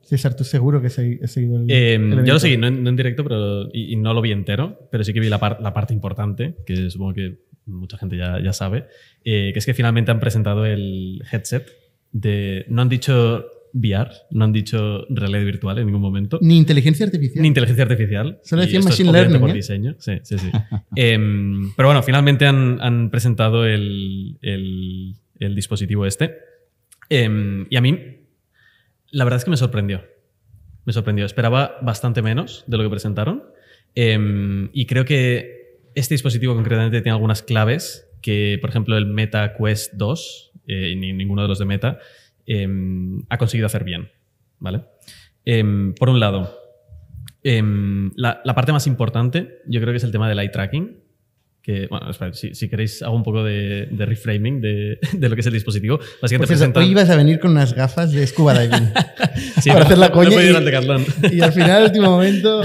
César, 0.01 0.35
tú 0.35 0.43
seguro 0.43 0.81
que 0.81 0.87
has 0.87 0.93
seguido 0.93 1.57
el, 1.57 1.71
Eh, 1.71 1.95
el 1.95 2.01
yo 2.09 2.13
evento? 2.15 2.33
lo 2.33 2.39
seguí, 2.39 2.57
no 2.57 2.67
en, 2.67 2.83
no 2.83 2.89
en 2.89 2.95
directo, 2.97 3.23
pero 3.23 3.69
y, 3.73 3.93
y 3.93 3.95
no 3.95 4.13
lo 4.13 4.21
vi 4.21 4.31
entero, 4.33 4.87
pero 4.91 5.03
sí 5.05 5.13
que 5.13 5.19
vi 5.21 5.29
la, 5.29 5.39
par- 5.39 5.61
la 5.61 5.73
parte 5.73 5.93
importante, 5.93 6.57
que 6.65 6.89
supongo 6.89 7.13
que 7.13 7.39
mucha 7.65 7.97
gente 7.97 8.17
ya, 8.17 8.41
ya 8.43 8.51
sabe, 8.51 8.85
eh, 9.23 9.51
que 9.53 9.59
es 9.59 9.65
que 9.65 9.73
finalmente 9.73 10.11
han 10.11 10.19
presentado 10.19 10.65
el 10.65 11.23
headset 11.31 11.65
de... 12.13 12.65
No 12.69 12.81
han 12.81 12.87
dicho 12.89 13.45
VR, 13.73 14.09
no 14.31 14.45
han 14.45 14.53
dicho 14.53 15.05
realidad 15.09 15.43
virtual 15.45 15.79
en 15.79 15.87
ningún 15.87 16.01
momento, 16.01 16.37
Ni 16.41 16.57
inteligencia 16.57 17.05
artificial. 17.07 17.41
ni 17.41 17.47
inteligencia 17.49 17.83
artificial. 17.83 18.39
Solo 18.43 18.61
decían 18.61 18.81
es 18.81 18.85
machine 18.85 19.11
learning, 19.11 19.39
por 19.41 19.49
¿eh? 19.49 19.53
diseño. 19.53 19.95
Sí, 19.99 20.13
sí, 20.23 20.37
sí. 20.37 20.51
Em, 20.95 21.73
pero 21.75 21.87
bueno, 21.89 22.03
finalmente 22.03 22.45
han, 22.45 22.79
han 22.81 23.09
presentado 23.09 23.65
el, 23.65 24.37
el- 24.41 25.15
el 25.39 25.55
dispositivo 25.55 26.05
este. 26.05 26.37
Em, 27.09 27.65
y 27.69 27.75
a 27.75 27.81
mí, 27.81 27.99
la 29.11 29.23
verdad 29.25 29.37
es 29.39 29.43
que 29.45 29.51
me 29.51 29.57
sorprendió. 29.57 30.05
Me 30.85 30.93
sorprendió. 30.93 31.25
Esperaba 31.25 31.77
bastante 31.81 32.21
menos 32.21 32.63
de 32.67 32.77
lo 32.77 32.83
que 32.83 32.89
presentaron. 32.91 33.43
Em, 33.95 34.69
y 34.71 34.85
creo 34.85 35.03
que 35.05 35.79
este 35.95 36.13
dispositivo 36.13 36.55
concretamente 36.55 37.01
tiene 37.01 37.13
algunas 37.15 37.41
claves 37.41 38.07
que, 38.21 38.57
por 38.61 38.69
ejemplo, 38.69 38.97
el 38.97 39.05
Meta 39.05 39.55
Quest 39.57 39.93
2, 39.95 40.51
eh, 40.67 40.95
ni 40.95 41.13
ninguno 41.13 41.41
de 41.41 41.47
los 41.47 41.59
de 41.59 41.65
Meta, 41.65 41.99
em, 42.45 43.21
ha 43.29 43.37
conseguido 43.37 43.65
hacer 43.67 43.83
bien. 43.83 44.09
¿Vale? 44.59 44.81
Em, 45.45 45.93
por 45.93 46.09
un 46.09 46.19
lado, 46.19 46.57
em, 47.43 48.11
la, 48.15 48.41
la 48.45 48.55
parte 48.55 48.71
más 48.71 48.87
importante, 48.87 49.59
yo 49.67 49.81
creo 49.81 49.91
que 49.93 49.97
es 49.97 50.03
el 50.03 50.11
tema 50.11 50.29
del 50.29 50.39
eye 50.39 50.49
tracking. 50.49 50.99
Que, 51.61 51.87
bueno, 51.87 52.09
espera, 52.09 52.33
si, 52.33 52.53
si 52.55 52.67
queréis, 52.67 53.01
hago 53.03 53.15
un 53.15 53.23
poco 53.23 53.41
de, 53.41 53.87
de 53.89 54.05
reframing 54.05 54.59
de, 54.59 54.99
de 55.13 55.29
lo 55.29 55.35
que 55.35 55.39
es 55.41 55.47
el 55.47 55.53
dispositivo. 55.53 55.97
Básicamente 56.21 56.53
presentan- 56.53 56.83
hoy 56.83 56.91
ibas 56.91 57.09
a 57.09 57.15
venir 57.15 57.39
con 57.39 57.51
unas 57.51 57.73
gafas 57.73 58.11
de 58.11 58.25
scuba 58.27 58.57
diving. 58.59 58.91
Sí, 59.61 59.69
para 59.69 59.79
no, 59.81 59.85
hacer 59.85 59.97
la 59.97 60.11
coña 60.11 60.29
no 60.35 60.41
y- 60.43 60.47
al 60.55 60.65
Decathlon. 60.65 61.05
y 61.31 61.39
al 61.39 61.53
final, 61.53 61.71
al 61.71 61.83
último 61.85 62.09
momento... 62.11 62.61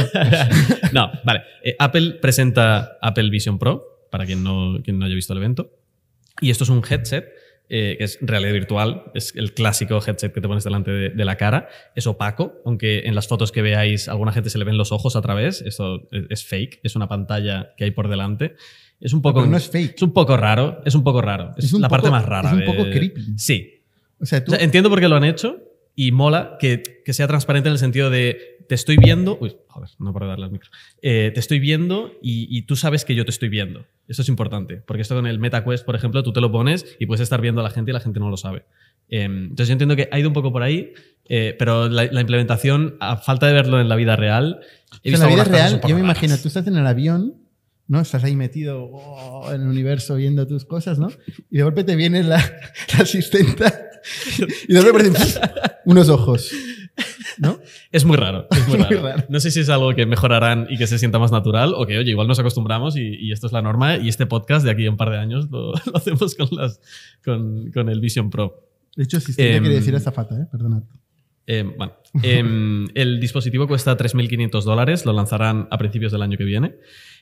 no, 0.93 1.13
vale. 1.25 1.43
Eh, 1.63 1.77
Apple 1.79 2.15
presenta 2.21 2.99
Apple 3.01 3.31
Vision 3.31 3.57
Pro, 3.59 3.85
para 4.11 4.27
quien 4.27 4.43
no, 4.43 4.79
quien 4.83 4.99
no 4.99 5.05
haya 5.07 5.15
visto 5.15 5.33
el 5.33 5.39
evento. 5.39 5.71
Y 6.41 6.51
esto 6.51 6.65
es 6.65 6.71
un 6.71 6.83
headset 6.89 7.27
eh, 7.71 7.97
que 7.99 8.05
es 8.05 8.19
realidad 8.23 8.53
virtual, 8.53 9.05
es 9.15 9.35
el 9.37 9.53
clásico 9.55 9.97
headset 10.07 10.33
que 10.33 10.41
te 10.41 10.49
pones 10.49 10.65
delante 10.65 10.91
de, 10.91 11.11
de 11.11 11.25
la 11.25 11.37
cara. 11.37 11.69
Es 11.95 12.07
opaco, 12.07 12.55
aunque 12.65 13.01
en 13.01 13.15
las 13.15 13.29
fotos 13.29 13.53
que 13.53 13.63
veáis 13.63 14.09
a 14.09 14.13
alguna 14.13 14.33
gente 14.33 14.51
se 14.51 14.59
le 14.59 14.65
ven 14.65 14.77
los 14.79 14.91
ojos 14.93 15.17
a 15.17 15.21
través. 15.23 15.61
Esto 15.63 16.09
es, 16.11 16.25
es 16.31 16.45
fake, 16.45 16.81
es 16.83 16.97
una 16.97 17.09
pantalla 17.09 17.75
que 17.77 17.85
hay 17.85 17.91
por 17.91 18.09
delante. 18.09 18.55
Es 19.01 19.13
un 19.13 19.23
poco. 19.23 19.41
Pero 19.41 19.51
no 19.51 19.57
es 19.57 19.69
fake. 19.71 19.95
Es 19.97 20.03
un 20.03 20.13
poco 20.13 20.37
raro, 20.37 20.81
es 20.85 20.95
un 20.95 21.05
poco 21.05 21.21
raro. 21.23 21.55
Es, 21.57 21.67
Es 21.67 21.73
la 21.75 21.89
parte 21.89 22.07
poco- 22.09 22.17
más 22.17 22.25
rara. 22.27 22.49
es 22.49 22.55
un 22.55 22.61
de- 22.61 22.67
poco 22.67 22.83
creepy. 22.91 23.23
Sí, 23.37 23.83
O 24.21 24.27
sea, 24.27 24.39
o 24.41 24.45
tú... 24.45 24.51
sea, 24.53 24.61
entiendo 24.65 24.89
por 24.91 24.99
qué 25.01 25.09
lo 25.09 25.17
han 25.17 25.25
hecho 25.25 25.61
y 25.99 26.13
mola 26.13 26.59
que, 26.61 27.03
que 27.05 27.13
sea 27.13 27.27
transparente 27.27 27.69
en 27.69 27.73
el 27.73 27.79
sentido 27.81 28.09
de 28.09 28.65
te 28.69 28.77
estoy 28.77 28.99
viendo. 28.99 29.37
Uy, 29.41 29.57
joder, 29.67 29.91
no 29.99 30.13
paro 30.13 30.27
de 30.27 30.31
darle 30.31 30.45
al 30.45 30.53
micro. 30.53 30.71
Eh, 31.03 31.33
te 31.35 31.41
estoy 31.41 31.59
viendo 31.59 32.13
y, 32.23 32.47
y 32.57 32.63
tú 32.63 32.77
sabes 32.77 33.05
que 33.05 33.17
yo 33.17 33.25
te 33.25 33.33
estoy 33.33 33.49
viendo. 33.49 33.85
Eso 34.07 34.23
es 34.23 34.29
importante. 34.29 34.77
Porque 34.77 35.03
esto 35.03 35.17
con 35.17 35.27
el 35.27 35.41
MetaQuest, 35.41 35.85
por 35.85 35.97
ejemplo, 35.97 36.23
tú 36.23 36.33
te 36.33 36.41
lo 36.41 36.53
pones 36.53 36.87
y 37.01 37.07
puedes 37.07 37.21
estar 37.21 37.41
viendo 37.41 37.63
a 37.63 37.65
la 37.65 37.71
gente 37.71 37.91
y 37.91 37.95
la 37.95 37.99
gente 37.99 38.21
no 38.21 38.31
lo 38.31 38.37
sabe. 38.37 38.65
Em, 39.09 39.47
entonces 39.47 39.67
yo 39.67 39.73
entiendo 39.73 39.97
que 39.97 40.09
ha 40.13 40.21
ido 40.21 40.29
un 40.29 40.35
poco 40.35 40.53
por 40.53 40.63
ahí, 40.63 40.93
eh, 41.25 41.57
pero 41.59 41.89
la, 41.89 42.05
la 42.05 42.21
implementación, 42.21 42.97
a 43.01 43.17
falta 43.17 43.49
de 43.49 43.55
verlo 43.55 43.81
en 43.81 43.89
la 43.89 43.97
vida 43.97 44.15
real, 44.15 44.61
he 45.03 45.09
en 45.09 45.15
visto 45.15 45.27
la 45.27 45.33
vida 45.33 45.45
real, 45.45 45.73
yo 45.81 45.97
me 45.97 46.03
raras. 46.03 46.05
imagino, 46.05 46.39
tú 46.39 46.47
estás 46.47 46.65
en 46.69 46.77
el 46.77 46.87
avión, 46.87 47.35
¿no? 47.89 48.01
Estás 48.01 48.23
ahí 48.23 48.37
metido 48.37 48.85
oh, 48.85 49.53
en 49.53 49.63
el 49.63 49.67
universo 49.67 50.15
viendo 50.15 50.47
tus 50.47 50.65
cosas, 50.65 51.01
¿no? 51.01 51.09
Y 51.51 51.57
de 51.57 51.65
golpe 51.65 51.83
te 51.83 51.97
viene 51.97 52.23
la, 52.23 52.37
la 52.97 53.03
asistenta 53.03 53.88
y 54.69 54.73
de 54.75 55.13
unos 55.85 56.09
ojos, 56.09 56.53
¿no? 57.39 57.59
Es 57.93 58.05
muy 58.05 58.17
raro. 58.17 58.47
Es 58.51 58.69
muy 58.69 58.77
Muy 58.79 58.85
raro. 58.85 59.03
raro. 59.03 59.25
No 59.29 59.41
sé 59.41 59.51
si 59.51 59.61
es 59.61 59.69
algo 59.69 59.95
que 59.95 60.07
mejorarán 60.07 60.67
y 60.71 60.77
que 60.77 60.87
se 60.87 60.99
sienta 60.99 61.19
más 61.19 61.33
natural 61.33 61.73
o 61.75 61.87
que, 61.87 61.99
oye, 61.99 62.11
igual 62.11 62.29
nos 62.29 62.39
acostumbramos 62.39 62.97
y, 62.97 63.15
y 63.17 63.33
esto 63.33 63.47
es 63.47 63.53
la 63.53 63.63
norma 63.63 63.97
y 63.97 64.09
este 64.09 64.27
podcast 64.27 64.65
de 64.65 64.71
aquí 64.71 64.87
a 64.87 64.91
un 64.91 64.97
par 64.97 65.11
de 65.11 65.19
años 65.19 65.49
lo, 65.51 65.73
lo 65.87 65.97
hacemos 65.97 66.35
con, 66.35 66.49
las, 66.53 66.81
con, 67.25 67.71
con 67.73 67.89
el 67.89 68.01
Vision 68.01 68.31
Pro. 68.31 68.65
De 68.97 69.05
hecho, 69.05 69.19
asistente 69.19 69.57
Em, 69.57 69.63
quiere 69.63 69.77
decir 69.77 69.95
azafata, 69.95 70.35
¿eh? 70.35 70.47
Perdonad. 70.51 70.83
Eh, 71.47 71.63
bueno, 71.63 71.95
em, 72.23 72.87
el 72.95 73.21
dispositivo 73.21 73.67
cuesta 73.67 73.97
3.500 73.97 74.63
dólares, 74.65 75.07
lo 75.07 75.13
lanzarán 75.13 75.69
a 75.71 75.79
principios 75.79 76.13
del 76.13 76.23
año 76.23 76.37
que 76.37 76.45
viene 76.45 76.77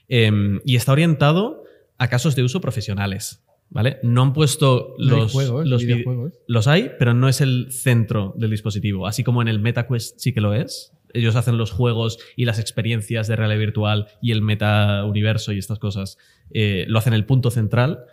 em, 0.09 0.61
y 0.65 0.77
está 0.77 0.93
orientado 0.93 1.63
a 1.99 2.09
casos 2.09 2.35
de 2.35 2.43
uso 2.43 2.61
profesionales. 2.61 3.46
¿Vale? 3.69 3.99
No 4.03 4.23
han 4.23 4.33
puesto 4.33 4.95
No 4.99 5.17
los, 5.17 5.33
juegos, 5.33 5.67
los 5.67 5.83
vide- 5.83 5.95
videojuegos. 5.97 6.33
Los 6.47 6.67
hay, 6.69 6.93
pero 6.99 7.15
no 7.15 7.29
es 7.29 7.41
el 7.41 7.67
centro 7.71 8.33
del 8.37 8.51
dispositivo. 8.51 9.07
Así 9.07 9.25
como 9.25 9.43
en 9.43 9.49
el 9.49 9.59
MetaQuest 9.59 10.19
sí 10.19 10.33
que 10.33 10.41
lo 10.41 10.55
es. 10.55 10.93
Ellos 11.13 11.35
hacen 11.37 11.57
los 11.59 11.71
juegos 11.73 12.19
y 12.37 12.45
las 12.45 12.59
experiencias 12.59 13.27
de 13.27 13.37
realidad 13.37 13.59
virtual 13.59 14.07
y 14.23 14.33
el 14.33 14.43
meta 14.43 15.05
universo 15.05 15.53
y 15.53 15.59
estas 15.59 15.79
cosas. 15.79 16.17
eh, 16.53 16.85
lo 16.89 16.99
hacen 16.99 17.13
el 17.13 17.25
punto 17.27 17.51
central. 17.51 18.05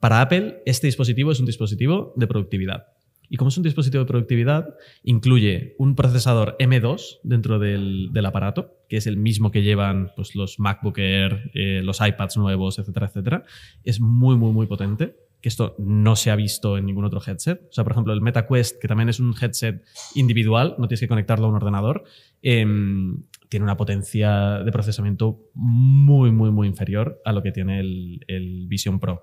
Para 0.00 0.20
Apple, 0.22 0.62
este 0.66 0.86
dispositivo 0.86 1.30
es 1.30 1.40
un 1.40 1.46
dispositivo 1.46 2.12
de 2.16 2.26
productividad. 2.26 2.86
Y 3.32 3.38
como 3.38 3.48
es 3.48 3.56
un 3.56 3.62
dispositivo 3.62 4.04
de 4.04 4.08
productividad, 4.08 4.74
incluye 5.04 5.74
un 5.78 5.96
procesador 5.96 6.54
M2 6.58 7.20
dentro 7.22 7.58
del, 7.58 8.12
aparato, 8.26 8.76
que 8.90 8.98
es 8.98 9.06
el 9.06 9.16
mismo 9.16 9.50
que 9.50 9.62
llevan 9.62 10.12
pues, 10.14 10.34
los 10.34 10.58
MacBook 10.58 10.98
Air, 10.98 11.50
eh, 11.54 11.80
los 11.82 12.02
iPads 12.02 12.36
nuevos, 12.36 12.78
etcétera, 12.78 13.06
etcétera. 13.06 13.44
Es 13.84 14.02
muy, 14.02 14.36
muy, 14.36 14.52
muy 14.52 14.66
potente, 14.66 15.16
que 15.40 15.48
esto 15.48 15.74
no 15.78 16.14
se 16.14 16.30
ha 16.30 16.36
visto 16.36 16.76
en 16.76 16.84
ningún 16.84 17.06
otro 17.06 17.22
headset. 17.26 17.62
O 17.70 17.72
sea, 17.72 17.84
por 17.84 17.94
ejemplo, 17.94 18.12
el 18.12 18.20
MetaQuest, 18.20 18.78
que 18.78 18.86
también 18.86 19.08
es 19.08 19.18
un 19.18 19.34
headset 19.40 19.82
individual, 20.14 20.74
no 20.76 20.86
tienes 20.86 21.00
que 21.00 21.08
conectarlo 21.08 21.46
a 21.46 21.48
un 21.48 21.54
ordenador, 21.54 22.04
em, 22.42 23.22
tiene 23.48 23.64
una 23.64 23.78
potencia 23.78 24.58
de 24.58 24.70
procesamiento 24.72 25.40
muy, 25.54 26.32
muy, 26.32 26.50
muy 26.50 26.68
inferior 26.68 27.18
a 27.24 27.32
lo 27.32 27.42
que 27.42 27.50
tiene 27.50 27.80
el, 27.80 28.26
el 28.28 28.66
Vision 28.68 29.00
Pro. 29.00 29.22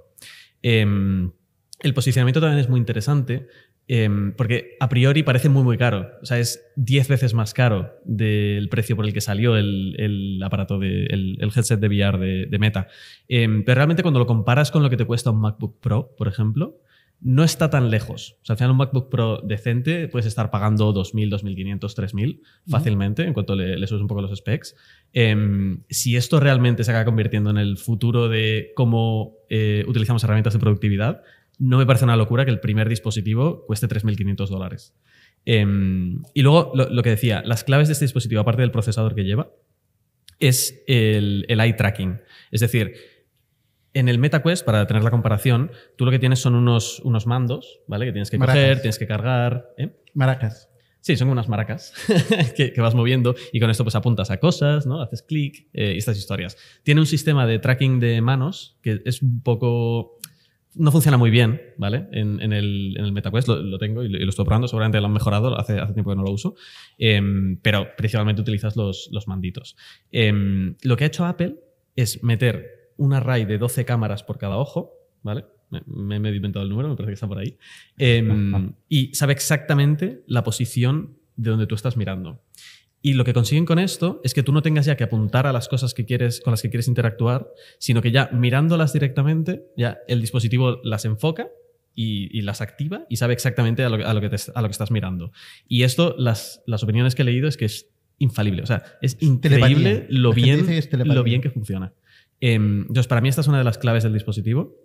Em, 0.63 1.31
el 1.81 1.93
posicionamiento 1.93 2.41
también 2.41 2.59
es 2.59 2.69
muy 2.69 2.79
interesante 2.79 3.47
em, 3.89 4.33
porque 4.33 4.77
a 4.79 4.87
priori 4.87 5.23
parece 5.23 5.49
muy, 5.49 5.63
muy 5.63 5.77
caro. 5.77 6.11
O 6.21 6.25
sea, 6.25 6.39
es 6.39 6.63
10 6.77 7.07
veces 7.07 7.33
más 7.33 7.53
caro 7.53 7.99
del 8.05 8.69
precio 8.69 8.95
por 8.95 9.05
el 9.05 9.13
que 9.13 9.19
salió 9.19 9.57
el, 9.57 9.95
el 9.97 10.41
aparato, 10.43 10.77
de, 10.79 11.07
el, 11.07 11.37
el 11.41 11.51
headset 11.53 11.79
de 11.79 11.87
VR 11.87 12.19
de, 12.19 12.45
de 12.45 12.59
Meta. 12.59 12.87
Em, 13.27 13.65
pero 13.65 13.75
realmente 13.75 14.03
cuando 14.03 14.19
lo 14.19 14.27
comparas 14.27 14.69
con 14.71 14.83
lo 14.83 14.89
que 14.89 14.97
te 14.97 15.05
cuesta 15.05 15.31
un 15.31 15.41
MacBook 15.41 15.79
Pro, 15.81 16.15
por 16.15 16.27
ejemplo, 16.27 16.79
no 17.21 17.43
está 17.43 17.69
tan 17.69 17.89
lejos. 17.89 18.37
O 18.41 18.45
sea, 18.45 18.53
al 18.53 18.57
final 18.57 18.71
un 18.71 18.77
MacBook 18.77 19.09
Pro 19.09 19.41
decente 19.43 20.07
puedes 20.07 20.25
estar 20.25 20.51
pagando 20.51 20.93
2.000, 20.93 21.29
2.500, 21.29 21.79
3.000 21.79 22.41
fácilmente 22.67 23.23
en 23.23 23.33
cuanto 23.33 23.55
le, 23.55 23.77
le 23.77 23.87
subes 23.87 24.01
un 24.01 24.07
poco 24.07 24.21
los 24.21 24.37
specs. 24.37 24.75
Em, 25.11 25.83
si 25.89 26.15
esto 26.15 26.39
realmente 26.39 26.83
se 26.83 26.91
acaba 26.91 27.05
convirtiendo 27.05 27.49
en 27.49 27.57
el 27.57 27.77
futuro 27.77 28.29
de 28.29 28.71
cómo 28.75 29.37
eh, 29.49 29.83
utilizamos 29.87 30.23
herramientas 30.23 30.53
de 30.53 30.59
productividad, 30.59 31.23
no 31.59 31.77
me 31.77 31.85
parece 31.85 32.05
una 32.05 32.15
locura 32.15 32.45
que 32.45 32.51
el 32.51 32.59
primer 32.59 32.89
dispositivo 32.89 33.65
cueste 33.67 33.87
3.500 33.87 34.47
dólares. 34.47 34.95
Em, 35.45 36.21
y 36.33 36.41
luego, 36.41 36.71
lo, 36.73 36.89
lo 36.89 37.03
que 37.03 37.11
decía, 37.11 37.43
las 37.45 37.63
claves 37.63 37.87
de 37.87 37.93
este 37.93 38.05
dispositivo, 38.05 38.41
aparte 38.41 38.61
del 38.61 38.71
procesador 38.71 39.13
que 39.13 39.23
lleva, 39.23 39.51
es 40.39 40.83
el, 40.87 41.45
el 41.49 41.59
eye 41.59 41.73
tracking. 41.73 42.19
Es 42.51 42.61
decir, 42.61 42.93
en 43.93 44.07
el 44.07 44.19
MetaQuest, 44.19 44.65
para 44.65 44.87
tener 44.87 45.03
la 45.03 45.11
comparación, 45.11 45.71
tú 45.97 46.05
lo 46.05 46.11
que 46.11 46.19
tienes 46.19 46.39
son 46.39 46.55
unos, 46.55 46.99
unos 47.01 47.27
mandos, 47.27 47.81
¿vale? 47.87 48.05
Que 48.05 48.11
tienes 48.11 48.29
que 48.31 48.37
Maracas. 48.37 48.61
coger, 48.61 48.81
tienes 48.81 48.99
que 48.99 49.07
cargar. 49.07 49.73
¿eh? 49.77 49.91
Maracas. 50.13 50.69
Sí, 51.01 51.15
son 51.15 51.29
unas 51.29 51.47
maracas 51.47 51.93
que, 52.57 52.73
que 52.73 52.81
vas 52.81 52.93
moviendo 52.93 53.33
y 53.53 53.61
con 53.61 53.69
esto 53.69 53.85
pues 53.85 53.95
apuntas 53.95 54.31
a 54.31 54.37
cosas, 54.37 54.85
¿no? 54.85 55.01
Haces 55.01 55.23
clic 55.23 55.69
eh, 55.73 55.93
y 55.95 55.97
estas 55.97 56.17
historias. 56.17 56.57
Tiene 56.83 56.99
un 56.99 57.07
sistema 57.07 57.47
de 57.47 57.57
tracking 57.57 57.99
de 57.99 58.21
manos 58.21 58.77
que 58.81 59.01
es 59.05 59.21
un 59.21 59.41
poco... 59.41 60.17
No 60.79 60.91
funciona 60.91 61.17
muy 61.17 61.29
bien, 61.29 61.61
¿vale? 61.77 62.07
En, 62.11 62.41
en 62.41 62.53
el, 62.53 62.95
en 62.97 63.05
el 63.05 63.11
MetaQuest 63.11 63.47
lo, 63.49 63.57
lo 63.61 63.77
tengo 63.77 64.01
y 64.03 64.09
lo, 64.09 64.17
y 64.17 64.23
lo 64.23 64.29
estoy 64.29 64.45
probando, 64.45 64.67
seguramente 64.67 64.99
lo 64.99 65.07
han 65.07 65.13
mejorado, 65.13 65.59
hace, 65.59 65.77
hace 65.79 65.93
tiempo 65.93 66.09
que 66.11 66.15
no 66.15 66.23
lo 66.23 66.31
uso, 66.31 66.55
Em, 66.97 67.57
pero 67.61 67.87
principalmente 67.97 68.41
utilizas 68.41 68.75
los, 68.75 69.09
los 69.11 69.27
manditos. 69.27 69.75
Em, 70.11 70.75
lo 70.83 70.95
que 70.97 71.03
ha 71.03 71.07
hecho 71.07 71.25
Apple 71.25 71.55
es 71.95 72.23
meter 72.23 72.93
un 72.97 73.13
array 73.13 73.45
de 73.45 73.57
12 73.57 73.85
cámaras 73.85 74.23
por 74.23 74.37
cada 74.37 74.57
ojo, 74.57 74.93
¿vale? 75.21 75.45
Me, 75.69 75.81
me- 75.85 76.19
me 76.19 76.29
he 76.29 76.35
inventado 76.35 76.63
el 76.63 76.69
número, 76.69 76.89
me 76.89 76.95
parece 76.95 77.09
que 77.11 77.13
está 77.15 77.27
por 77.27 77.37
ahí. 77.39 77.57
Em, 77.97 78.27
y 78.89 79.13
sabe 79.13 79.33
exactamente 79.33 80.23
la 80.27 80.43
posición 80.43 81.17
de 81.35 81.51
donde 81.51 81.67
tú 81.67 81.75
estás 81.75 81.95
mirando. 81.95 82.41
Y 83.01 83.13
lo 83.13 83.23
que 83.23 83.33
consiguen 83.33 83.65
con 83.65 83.79
esto 83.79 84.19
es 84.25 84.33
que 84.33 84.43
tú 84.43 84.51
no 84.51 84.61
tengas 84.61 84.85
ya 84.85 84.97
que 84.97 85.05
apuntar 85.05 85.47
a 85.47 85.53
las 85.53 85.69
cosas 85.69 85.93
que 85.93 86.05
quieres, 86.05 86.41
con 86.41 86.51
las 86.51 86.61
que 86.61 86.69
quieres 86.69 86.87
interactuar, 86.89 87.47
sino 87.77 88.01
que 88.01 88.11
ya 88.11 88.29
mirándolas 88.33 88.91
directamente, 88.91 89.63
ya 89.77 89.99
el 90.07 90.19
dispositivo 90.19 90.81
las 90.83 91.05
enfoca 91.05 91.47
y, 91.95 92.29
y 92.37 92.41
las 92.41 92.59
activa 92.61 93.05
y 93.09 93.15
sabe 93.15 93.33
exactamente 93.33 93.83
a 93.83 93.89
lo, 93.89 93.97
que- 93.97 94.03
a 94.03 94.13
lo 94.13 94.19
que, 94.21 94.29
te- 94.29 94.51
a 94.53 94.61
lo 94.61 94.67
que 94.67 94.71
estás 94.73 94.91
mirando. 94.91 95.31
Y 95.67 95.83
esto, 95.83 96.13
las, 96.17 96.61
las 96.65 96.83
opiniones 96.83 97.15
que 97.15 97.21
he 97.21 97.25
leído 97.25 97.47
es 97.47 97.55
que 97.55 97.65
es 97.65 97.87
infalible. 98.17 98.63
O 98.63 98.65
sea, 98.65 98.83
es 99.01 99.15
increíble 99.21 100.05
lo 100.09 100.33
bien, 100.33 100.59
lo 101.15 101.23
bien 101.23 101.41
que 101.41 101.49
funciona. 101.51 101.93
Em, 102.41 102.81
entonces, 102.81 103.07
para 103.07 103.21
mí 103.21 103.29
esta 103.29 103.39
es 103.41 103.47
una 103.47 103.57
de 103.59 103.63
las 103.63 103.77
claves 103.77 104.03
del 104.03 104.11
dispositivo. 104.13 104.75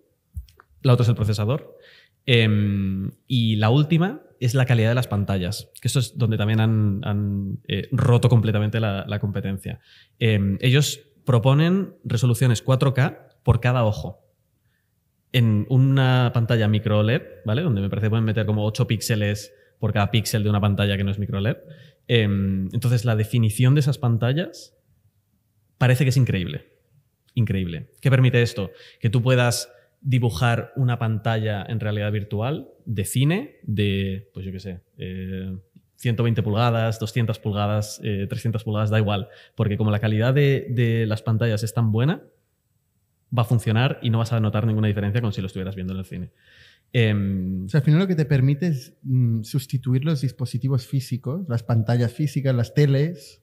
La 0.83 0.93
otra 0.93 1.03
es 1.03 1.09
el 1.09 1.15
procesador. 1.17 1.77
Em, 2.27 3.11
y 3.27 3.57
la 3.57 3.71
última 3.71 4.23
es 4.41 4.55
la 4.55 4.67
calidad 4.67 4.91
de 4.91 4.95
las 4.95 5.09
pantallas, 5.09 5.71
que 5.81 5.89
esto 5.89 5.99
es 5.99 6.17
donde 6.19 6.37
también 6.37 6.61
han, 6.61 7.61
eh, 7.69 7.89
roto 7.93 8.29
completamente 8.29 8.81
la, 8.81 9.19
competencia. 9.21 9.81
Em, 10.19 10.59
ellos 10.61 11.01
proponen 11.25 11.95
resoluciones 12.05 12.63
4K 12.63 13.19
por 13.43 13.61
cada 13.61 13.85
ojo. 13.85 14.21
En 15.33 15.67
una 15.69 16.31
pantalla 16.33 16.69
micro 16.69 17.01
OLED, 17.01 17.23
¿vale? 17.45 17.63
Donde 17.63 17.81
me 17.81 17.89
parece 17.89 18.07
que 18.07 18.11
pueden 18.11 18.25
meter 18.25 18.47
como 18.47 18.65
8 18.65 18.87
píxeles 18.87 19.53
por 19.79 19.93
cada 19.93 20.11
píxel 20.11 20.43
de 20.45 20.51
una 20.51 20.61
pantalla 20.61 20.97
que 20.97 21.05
no 21.05 21.11
es 21.11 21.19
micro 21.19 21.39
OLED. 21.39 21.57
Em, 22.07 22.69
entonces, 22.73 23.05
la 23.05 23.17
definición 23.17 23.75
de 23.75 23.81
esas 23.81 23.99
pantallas 23.99 24.77
parece 25.79 26.05
que 26.05 26.11
es 26.11 26.17
increíble. 26.17 26.73
Increíble. 27.35 27.91
¿Qué 28.01 28.11
permite 28.11 28.43
esto? 28.43 28.71
Que 29.01 29.11
tú 29.11 29.23
puedas 29.23 29.74
dibujar 30.05 30.73
una 30.77 30.99
pantalla 30.99 31.65
en 31.67 31.81
realidad 31.81 32.13
virtual 32.13 32.69
de 32.85 33.05
cine 33.05 33.57
de, 33.63 34.31
pues 34.35 34.45
yo 34.45 34.53
qué 34.53 34.61
sé, 34.61 34.81
eh, 34.99 35.57
120 35.97 36.43
pulgadas, 36.43 37.01
200 37.01 37.39
pulgadas, 37.39 38.01
eh, 38.05 38.27
300 38.29 38.63
pulgadas, 38.63 38.91
da 38.91 38.99
igual. 38.99 39.29
Porque 39.55 39.79
como 39.79 39.91
la 39.91 40.01
calidad 40.01 40.35
de, 40.35 40.67
de 40.71 41.07
las 41.07 41.23
pantallas 41.23 41.63
es 41.63 41.73
tan 41.73 41.91
buena, 41.91 42.23
va 43.37 43.43
a 43.43 43.47
funcionar 43.47 43.99
y 44.03 44.11
no 44.11 44.19
vas 44.19 44.33
a 44.33 44.41
notar 44.41 44.67
ninguna 44.67 44.89
diferencia 44.89 45.23
con 45.23 45.33
si 45.33 45.41
lo 45.41 45.47
estuvieras 45.47 45.75
viendo 45.75 45.95
en 45.95 45.99
el 45.99 46.05
cine. 46.05 46.31
Em, 46.93 47.65
O 47.65 47.69
sea, 47.71 47.79
al 47.79 47.85
final 47.85 48.01
lo 48.01 48.07
que 48.07 48.15
te 48.15 48.27
permite 48.27 48.67
es 48.69 48.95
mm, 49.03 49.43
sustituir 49.43 50.05
los 50.05 50.21
dispositivos 50.21 50.87
físicos, 50.87 51.49
las 51.49 51.63
pantallas 51.63 52.13
físicas, 52.13 52.55
las 52.55 52.75
teles, 52.75 53.43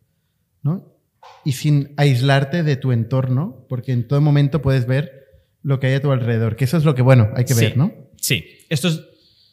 ¿no? 0.61 0.95
Y 1.43 1.53
sin 1.53 1.93
aislarte 1.97 2.61
de 2.61 2.75
tu 2.75 2.91
entorno, 2.91 3.65
porque 3.67 3.93
en 3.93 4.07
todo 4.07 4.21
momento 4.21 4.61
puedes 4.61 4.85
ver 4.85 5.20
lo 5.63 5.79
que 5.79 5.87
hay 5.87 5.93
a 5.95 6.01
tu 6.01 6.11
alrededor, 6.11 6.55
que 6.55 6.65
eso 6.65 6.77
es 6.77 6.85
lo 6.85 6.95
que, 6.95 7.01
bueno, 7.01 7.29
hay 7.35 7.45
que 7.45 7.53
Sí. 7.53 7.65
ver, 7.65 7.77
¿no? 7.77 7.93
Sí, 8.17 8.45
esto 8.69 8.87
es, 8.87 9.03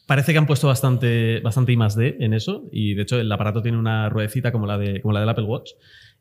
parece 0.07 0.31
que 0.31 0.37
han 0.39 0.47
puesto 0.47 0.67
bastante, 0.67 1.39
bastante 1.41 1.71
I 1.71 1.77
más 1.77 1.95
D 1.95 2.17
en 2.19 2.33
eso 2.33 2.67
y 2.71 2.93
de 2.95 3.03
hecho 3.03 3.19
el 3.19 3.31
aparato 3.31 3.61
tiene 3.61 3.77
una 3.77 4.09
ruedecita 4.09 4.51
como 4.51 4.65
la, 4.65 4.77
de, 4.77 5.01
como 5.01 5.13
la 5.13 5.19
del 5.19 5.29
Apple 5.29 5.45
Watch 5.45 5.71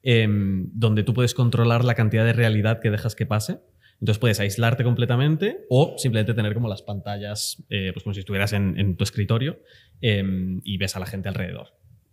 em, 0.03 0.69
donde 0.75 1.03
tú 1.05 1.15
puedes 1.15 1.35
controlar 1.35 1.85
la 1.85 1.95
cantidad 1.95 2.25
de 2.25 2.33
realidad 2.33 2.81
que 2.81 2.91
dejas 2.91 3.15
que 3.17 3.27
pase. 3.27 3.59
Entonces 4.01 4.19
puedes 4.21 4.39
aislarte 4.39 4.85
completamente 4.85 5.65
o 5.71 5.95
simplemente 5.99 6.33
tener 6.35 6.55
como 6.55 6.69
las 6.69 6.83
pantallas, 6.83 7.65
eh, 7.69 7.91
pues 7.93 8.05
como 8.05 8.15
si 8.15 8.21
estuvieras 8.21 8.53
en, 8.53 8.79
en 8.79 8.97
tu 8.97 9.03
escritorio 9.03 9.59
em, 10.01 10.61
y 10.65 10.77
ves 10.79 10.95
a 10.95 11.01
la 11.01 11.07
gente 11.07 11.29
alrededor. 11.29 11.69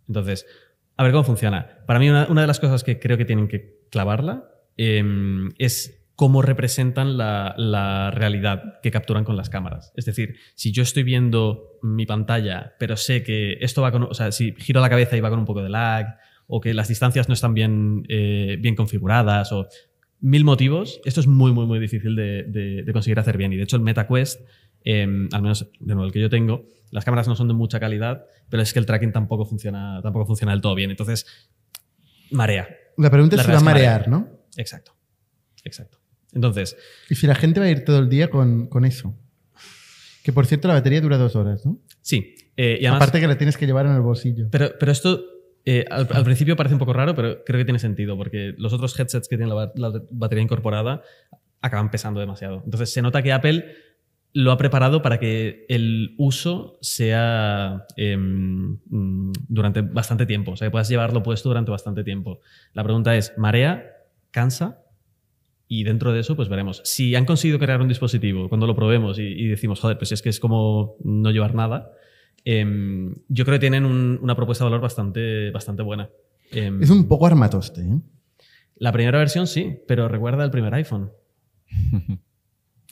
Entonces, 0.08 0.46
a 0.96 1.04
ver 1.04 1.12
cómo 1.12 1.22
funciona. 1.22 1.78
Para 1.86 2.00
mí 2.00 2.08
una, 2.10 2.26
una 2.28 2.40
de 2.40 2.46
las 2.48 2.58
cosas 2.58 2.82
que 2.82 2.98
creo 2.98 3.16
que 3.16 3.24
tienen 3.24 3.46
que 3.46 3.76
clavarla 3.90 4.48
em, 4.76 5.50
es 5.58 5.95
cómo 6.16 6.40
representan 6.42 7.16
la, 7.18 7.54
la 7.58 8.10
realidad 8.10 8.80
que 8.82 8.90
capturan 8.90 9.22
con 9.24 9.36
las 9.36 9.50
cámaras. 9.50 9.92
Es 9.96 10.06
decir, 10.06 10.36
si 10.54 10.72
yo 10.72 10.82
estoy 10.82 11.02
viendo 11.02 11.78
mi 11.82 12.06
pantalla, 12.06 12.74
pero 12.78 12.96
sé 12.96 13.22
que 13.22 13.58
esto 13.60 13.82
va 13.82 13.92
con, 13.92 14.04
o 14.04 14.14
sea, 14.14 14.32
si 14.32 14.52
giro 14.56 14.80
la 14.80 14.88
cabeza 14.88 15.16
y 15.16 15.20
va 15.20 15.28
con 15.30 15.38
un 15.38 15.44
poco 15.44 15.62
de 15.62 15.68
lag, 15.68 16.18
o 16.48 16.60
que 16.60 16.72
las 16.74 16.88
distancias 16.88 17.28
no 17.28 17.34
están 17.34 17.52
bien, 17.54 18.04
eh, 18.08 18.56
bien 18.60 18.74
configuradas, 18.76 19.52
o 19.52 19.68
mil 20.20 20.44
motivos, 20.44 21.00
esto 21.04 21.20
es 21.20 21.26
muy, 21.26 21.52
muy, 21.52 21.66
muy 21.66 21.78
difícil 21.78 22.16
de, 22.16 22.44
de- 22.44 22.82
de 22.82 22.92
conseguir 22.92 23.18
hacer 23.18 23.36
bien. 23.36 23.52
Y 23.52 23.56
de 23.56 23.64
hecho, 23.64 23.76
el 23.76 23.82
MetaQuest 23.82 24.40
em, 24.84 25.28
al 25.32 25.42
menos 25.42 25.68
de 25.80 25.94
nuevo 25.94 26.04
el 26.06 26.12
que 26.12 26.20
yo 26.20 26.30
tengo, 26.30 26.64
las 26.92 27.04
cámaras 27.04 27.28
no 27.28 27.36
son 27.36 27.48
de 27.48 27.54
mucha 27.54 27.78
calidad, 27.78 28.24
pero 28.48 28.62
es 28.62 28.72
que 28.72 28.78
el 28.78 28.86
tracking 28.86 29.12
tampoco 29.12 29.44
funciona, 29.44 30.00
tampoco 30.02 30.24
funciona 30.24 30.52
del 30.52 30.62
todo 30.62 30.74
bien. 30.74 30.90
Entonces, 30.90 31.26
marea. 32.30 32.68
La 32.96 33.10
pregunta 33.10 33.36
La 33.36 33.42
es 33.42 33.46
si 33.46 33.52
va 33.52 33.58
a 33.58 33.60
marear, 33.62 34.08
¿no? 34.08 34.28
Exacto. 34.56 34.92
Exacto. 35.64 35.98
Entonces, 36.36 36.76
Y 37.10 37.16
si 37.16 37.26
la 37.26 37.34
gente 37.34 37.58
va 37.58 37.66
a 37.66 37.70
ir 37.70 37.84
todo 37.84 37.98
el 37.98 38.08
día 38.08 38.30
con, 38.30 38.68
con 38.68 38.84
eso. 38.84 39.12
Que 40.22 40.32
por 40.32 40.46
cierto, 40.46 40.68
la 40.68 40.74
batería 40.74 41.00
dura 41.00 41.16
dos 41.18 41.34
horas, 41.34 41.64
¿no? 41.66 41.78
sí. 42.02 42.34
eh, 42.56 42.78
y 42.80 42.86
además, 42.86 43.02
Aparte 43.02 43.20
que 43.20 43.26
la 43.26 43.36
tienes 43.38 43.56
que 43.56 43.66
llevar 43.66 43.86
en 43.86 43.92
el 43.96 44.02
bolsillo. 44.02 44.46
Pero, 44.50 44.70
pero 44.78 44.92
esto 44.92 45.24
eh, 45.64 45.84
al, 45.90 46.06
al 46.12 46.24
principio 46.24 46.54
parece 46.56 46.74
un 46.74 46.78
poco 46.78 46.92
raro, 46.92 47.14
pero 47.16 47.42
creo 47.44 47.58
que 47.58 47.64
tiene 47.64 47.78
sentido, 47.80 48.16
porque 48.16 48.54
los 48.58 48.72
otros 48.72 48.96
headsets 48.98 49.26
que 49.28 49.36
tienen 49.36 49.48
la, 49.48 49.54
ba- 49.56 49.72
la 49.76 49.92
batería 50.10 50.42
incorporada 50.42 51.02
acaban 51.60 51.90
pesando 51.90 52.20
demasiado. 52.20 52.62
Entonces 52.64 52.92
se 52.92 53.02
nota 53.02 53.22
que 53.22 53.32
Apple 53.32 53.64
lo 54.32 54.52
ha 54.52 54.58
preparado 54.58 55.00
para 55.00 55.18
que 55.18 55.64
el 55.68 56.14
uso 56.18 56.76
sea 56.82 57.86
em, 57.96 58.78
durante 59.48 59.80
bastante 59.80 60.26
tiempo, 60.26 60.50
o 60.52 60.56
sea, 60.56 60.66
que 60.66 60.70
puedas 60.72 60.88
llevarlo 60.90 61.22
puesto 61.22 61.48
durante 61.48 61.70
bastante 61.70 62.04
tiempo. 62.04 62.40
La 62.74 62.84
pregunta 62.84 63.16
es, 63.16 63.32
¿marea? 63.38 63.84
¿Cansa? 64.32 64.82
Y 65.68 65.82
dentro 65.84 66.12
de 66.12 66.20
eso, 66.20 66.36
pues 66.36 66.48
veremos. 66.48 66.80
Si 66.84 67.14
han 67.16 67.24
conseguido 67.24 67.58
crear 67.58 67.80
un 67.80 67.88
dispositivo, 67.88 68.48
cuando 68.48 68.66
lo 68.66 68.76
probemos 68.76 69.18
y, 69.18 69.22
y 69.22 69.48
decimos, 69.48 69.80
joder, 69.80 69.98
pues 69.98 70.12
es 70.12 70.22
que 70.22 70.28
es 70.28 70.38
como 70.38 70.94
no 71.02 71.30
llevar 71.32 71.54
nada, 71.54 71.90
em, 72.44 73.14
yo 73.28 73.44
creo 73.44 73.56
que 73.56 73.60
tienen 73.60 73.84
un- 73.84 74.18
una 74.22 74.36
propuesta 74.36 74.62
de 74.64 74.70
valor 74.70 74.80
bastante, 74.82 75.50
bastante 75.50 75.82
buena. 75.82 76.08
Em, 76.52 76.80
Es 76.82 76.90
un 76.90 77.08
poco 77.08 77.26
armatoste, 77.26 77.80
¿eh? 77.80 77.98
La 78.76 78.92
primera 78.92 79.18
versión 79.18 79.46
sí, 79.48 79.78
pero 79.88 80.06
recuerda 80.06 80.44
el 80.44 80.50
primer 80.50 80.72
iPhone. 80.74 81.10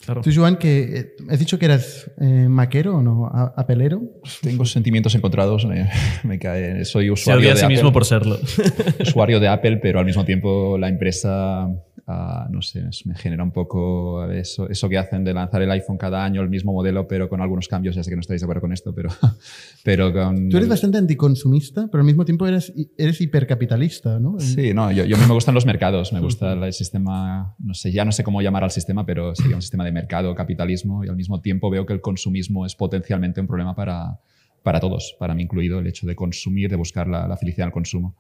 Claro. 0.05 0.21
Tú, 0.21 0.31
Joan, 0.35 0.57
que 0.59 0.83
eh, 0.99 1.13
has 1.31 1.39
dicho 1.39 1.59
que 1.59 1.65
eras 1.65 2.11
eh, 2.21 2.47
maquero 2.47 2.97
o 2.99 3.03
no, 3.03 3.25
A- 3.27 3.55
apelero. 3.57 4.03
Tengo 4.43 4.67
sentimientos 4.67 5.15
encontrados. 5.15 5.65
Me, 5.65 5.89
me 6.25 6.39
cae. 6.39 6.85
Soy 6.85 7.07
Se 7.07 7.11
usuario 7.13 7.49
a 7.49 7.53
de 7.55 7.57
sí 7.59 7.65
Apple, 7.65 7.77
mismo 7.77 7.91
por 7.91 8.05
serlo. 8.05 8.37
usuario 9.01 9.41
de 9.41 9.49
Apple, 9.49 9.79
pero 9.79 10.01
al 10.01 10.05
mismo 10.05 10.27
tiempo 10.27 10.77
la 10.77 10.89
empresa, 10.91 11.69
no 12.07 12.61
sé, 12.61 12.85
me 13.07 13.15
genera 13.15 13.43
un 13.43 13.51
poco 13.51 14.31
eso, 14.31 14.69
eso 14.69 14.89
que 14.89 14.99
hacen 14.99 15.25
de 15.25 15.33
lanzar 15.33 15.63
el 15.63 15.71
iPhone 15.71 15.97
cada 15.97 16.25
año, 16.25 16.43
el 16.43 16.51
mismo 16.51 16.73
modelo, 16.73 17.09
pero 17.09 17.29
con 17.29 17.41
algunos 17.41 17.67
cambios. 17.69 17.95
Ya 17.95 18.03
sé 18.03 18.11
que 18.11 18.17
no 18.17 18.21
estáis 18.21 18.41
de 18.41 18.45
acuerdo 18.45 18.61
con 18.61 18.73
esto, 18.73 18.95
pero, 18.95 19.09
pero 19.85 20.13
con. 20.13 20.49
Tú 20.49 20.57
eres 20.57 20.69
bastante 20.69 20.99
anticonsumista, 20.99 21.89
pero 21.91 22.03
al 22.03 22.07
mismo 22.07 22.25
tiempo 22.25 22.47
eres, 22.47 22.73
eres 22.99 23.21
hipercapitalista, 23.21 24.21
¿no? 24.21 24.39
Sí, 24.39 24.75
no, 24.75 24.93
yo, 24.93 25.05
yo 25.05 25.17
me 25.17 25.27
gustan 25.29 25.55
los 25.55 25.65
mercados, 25.65 26.13
me 26.13 26.21
gusta 26.21 26.53
el 26.53 26.73
sistema, 26.73 27.55
no 27.59 27.75
sé, 27.75 27.91
ya 27.91 28.05
no 28.05 28.13
sé 28.13 28.23
cómo 28.23 28.43
llamar 28.43 28.65
al 28.65 28.71
sistema, 28.71 29.07
pero 29.07 29.35
sería 29.35 29.57
un 29.57 29.63
sistema 29.63 29.85
de 29.85 29.93
mercado, 29.93 30.35
capitalismo, 30.35 31.05
y 31.05 31.09
al 31.09 31.17
mismo 31.17 31.41
tiempo 31.41 31.71
veo 31.71 31.87
que 31.87 31.95
el 31.95 32.01
consumismo 32.01 32.67
es 32.67 32.75
potencialmente 32.75 33.41
un 33.41 33.47
problema 33.47 33.75
para, 33.75 34.21
para 34.63 34.79
todos, 34.81 35.17
para 35.19 35.35
mí 35.35 35.45
incluido, 35.45 35.79
el 35.79 35.87
hecho 35.87 36.07
de 36.07 36.15
consumir, 36.15 36.69
de 36.69 36.77
buscar 36.77 37.09
la, 37.09 37.27
la 37.27 37.37
felicidad 37.37 37.69
el 37.69 37.73
consumo. 37.73 38.15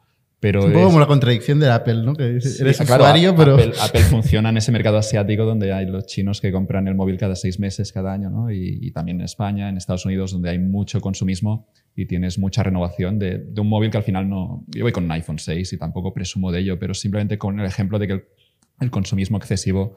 Pero 0.45 0.61
Es 0.61 0.67
un 0.67 0.73
poco 0.73 0.81
es- 0.83 0.87
como 0.89 1.01
la 1.01 1.07
contradicción 1.07 1.59
de 1.59 1.71
Apple, 1.71 2.03
¿no? 2.03 2.15
Que 2.15 2.39
Sí, 2.39 2.61
eres 2.61 2.77
claro, 2.77 3.05
usuario, 3.05 3.31
a- 3.31 3.35
pero... 3.37 3.55
Apple, 3.55 3.73
Apple 3.83 4.01
funciona 4.03 4.51
en 4.51 4.59
ese 4.59 4.73
mercado 4.73 4.99
asiático 4.99 5.47
donde 5.47 5.73
hay 5.73 5.87
los 5.87 6.05
chinos 6.05 6.43
que 6.43 6.53
compran 6.53 6.87
el 6.87 6.95
móvil 6.95 7.17
cada 7.17 7.35
seis 7.35 7.59
meses, 7.59 7.93
cada 7.93 8.13
año, 8.13 8.29
¿no? 8.29 8.51
Y, 8.51 8.79
y 8.83 8.91
también 8.91 9.21
en 9.21 9.25
España, 9.25 9.71
en 9.71 9.79
Estados 9.79 10.05
Unidos, 10.05 10.33
donde 10.33 10.51
hay 10.51 10.59
mucho 10.59 11.01
consumismo 11.01 11.67
y 11.97 12.05
tienes 12.05 12.39
mucha 12.39 12.63
renovación 12.63 13.19
de, 13.19 13.39
de 13.39 13.61
un 13.63 13.69
móvil 13.71 13.91
que 13.91 13.97
al 13.97 14.03
final 14.05 14.29
no... 14.29 14.65
Yo 14.69 14.83
voy 14.85 14.93
con 14.93 15.05
un 15.05 15.13
iPhone 15.13 15.39
6 15.39 15.73
y 15.73 15.79
tampoco 15.79 16.13
presumo 16.13 16.53
de 16.53 16.61
ello, 16.61 16.79
pero 16.79 16.93
simplemente 16.93 17.39
con 17.39 17.59
el 17.59 17.65
ejemplo 17.65 17.99
de 17.99 18.07
que 18.07 18.13
el, 18.13 18.25
el 18.81 18.91
consumismo 18.91 19.39
excesivo 19.39 19.97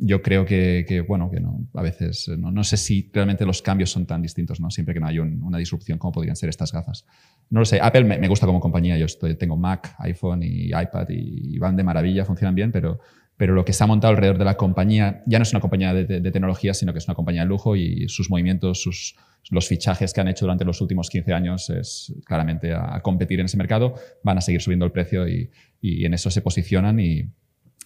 yo 0.00 0.22
creo 0.22 0.44
que, 0.46 0.84
que, 0.88 1.00
bueno, 1.00 1.28
que 1.30 1.40
no, 1.40 1.66
a 1.74 1.82
veces 1.82 2.28
no, 2.38 2.52
no 2.52 2.62
sé 2.62 2.76
si 2.76 3.10
realmente 3.12 3.44
los 3.44 3.62
cambios 3.62 3.90
son 3.90 4.06
tan 4.06 4.22
distintos, 4.22 4.60
¿no? 4.60 4.70
Siempre 4.70 4.94
que 4.94 5.00
no 5.00 5.08
hay 5.08 5.18
un- 5.18 5.42
una 5.42 5.58
disrupción 5.58 5.98
como 5.98 6.12
podrían 6.12 6.36
ser 6.36 6.48
estas 6.48 6.70
gafas. 6.72 7.04
No 7.50 7.58
lo 7.60 7.64
sé, 7.66 7.80
Apple 7.82 8.04
me, 8.04 8.16
me 8.18 8.28
gusta 8.28 8.46
como 8.46 8.60
compañía, 8.60 8.96
yo 8.96 9.06
estoy, 9.06 9.34
tengo 9.34 9.56
Mac, 9.56 9.94
iPhone 9.98 10.42
y 10.44 10.66
iPad 10.68 11.08
y, 11.10 11.54
y 11.56 11.58
van 11.58 11.76
de 11.76 11.82
maravilla, 11.82 12.24
funcionan 12.24 12.54
bien, 12.54 12.70
pero, 12.70 13.00
pero 13.36 13.54
lo 13.54 13.64
que 13.64 13.72
se 13.72 13.82
ha 13.82 13.88
montado 13.88 14.12
alrededor 14.12 14.38
de 14.38 14.44
la 14.44 14.56
compañía 14.56 15.22
ya 15.26 15.38
no 15.40 15.42
es 15.42 15.52
una 15.52 15.60
compañía 15.60 15.92
de, 15.92 16.04
de- 16.04 16.20
de 16.20 16.30
tecnología, 16.30 16.74
sino 16.74 16.92
que 16.92 16.98
es 17.00 17.08
una 17.08 17.14
compañía 17.16 17.42
de 17.42 17.48
lujo 17.48 17.74
y 17.74 18.08
sus 18.08 18.30
movimientos, 18.30 18.80
sus, 18.80 19.16
los 19.50 19.66
fichajes 19.66 20.12
que 20.12 20.20
han 20.20 20.28
hecho 20.28 20.44
durante 20.44 20.64
los 20.64 20.80
últimos 20.80 21.10
15 21.10 21.32
años 21.32 21.70
es 21.70 22.14
claramente 22.24 22.72
a, 22.72 22.94
a 22.94 23.00
competir 23.02 23.40
en 23.40 23.46
ese 23.46 23.56
mercado, 23.56 23.94
van 24.22 24.38
a 24.38 24.40
seguir 24.42 24.60
subiendo 24.60 24.84
el 24.86 24.92
precio 24.92 25.26
y, 25.28 25.50
y 25.80 26.04
en 26.04 26.14
eso 26.14 26.30
se 26.30 26.40
posicionan 26.40 27.00
y, 27.00 27.24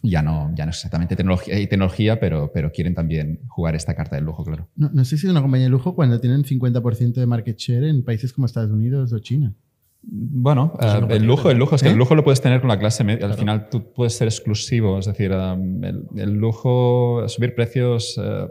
ya 0.02 0.22
no, 0.22 0.52
ya 0.54 0.64
no 0.64 0.70
es 0.70 0.76
exactamente 0.76 1.16
tecnología 1.16 1.58
y 1.58 1.66
tecnología, 1.66 2.18
pero, 2.18 2.50
pero 2.52 2.72
quieren 2.72 2.94
también 2.94 3.40
jugar 3.48 3.74
esta 3.76 3.94
carta 3.94 4.16
del 4.16 4.24
lujo, 4.24 4.44
claro. 4.44 4.68
No, 4.76 4.90
no 4.92 5.04
sé 5.04 5.16
si 5.16 5.26
es 5.26 5.30
una 5.30 5.42
compañía 5.42 5.66
de 5.66 5.70
lujo 5.70 5.94
cuando 5.94 6.20
tienen 6.20 6.44
50% 6.44 7.14
de 7.14 7.26
market 7.26 7.56
share 7.56 7.84
en 7.84 8.04
países 8.04 8.32
como 8.32 8.46
Estados 8.46 8.70
Unidos 8.70 9.12
o 9.12 9.18
China. 9.20 9.54
Bueno, 10.04 10.72
eh, 10.80 11.00
el 11.10 11.24
lujo, 11.24 11.50
el 11.50 11.58
lujo, 11.58 11.76
es 11.76 11.82
que 11.82 11.88
¿Eh? 11.88 11.92
el 11.92 11.98
lujo 11.98 12.16
lo 12.16 12.24
puedes 12.24 12.40
tener 12.40 12.60
con 12.60 12.68
la 12.68 12.78
clase 12.78 13.04
media. 13.04 13.26
Al 13.26 13.34
final 13.34 13.68
tú 13.70 13.92
puedes 13.92 14.14
ser 14.14 14.26
exclusivo, 14.26 14.98
es 14.98 15.06
decir, 15.06 15.30
um, 15.30 15.84
el, 15.84 16.04
el 16.16 16.32
lujo, 16.32 17.28
subir 17.28 17.54
precios 17.54 18.20
eh, 18.20 18.48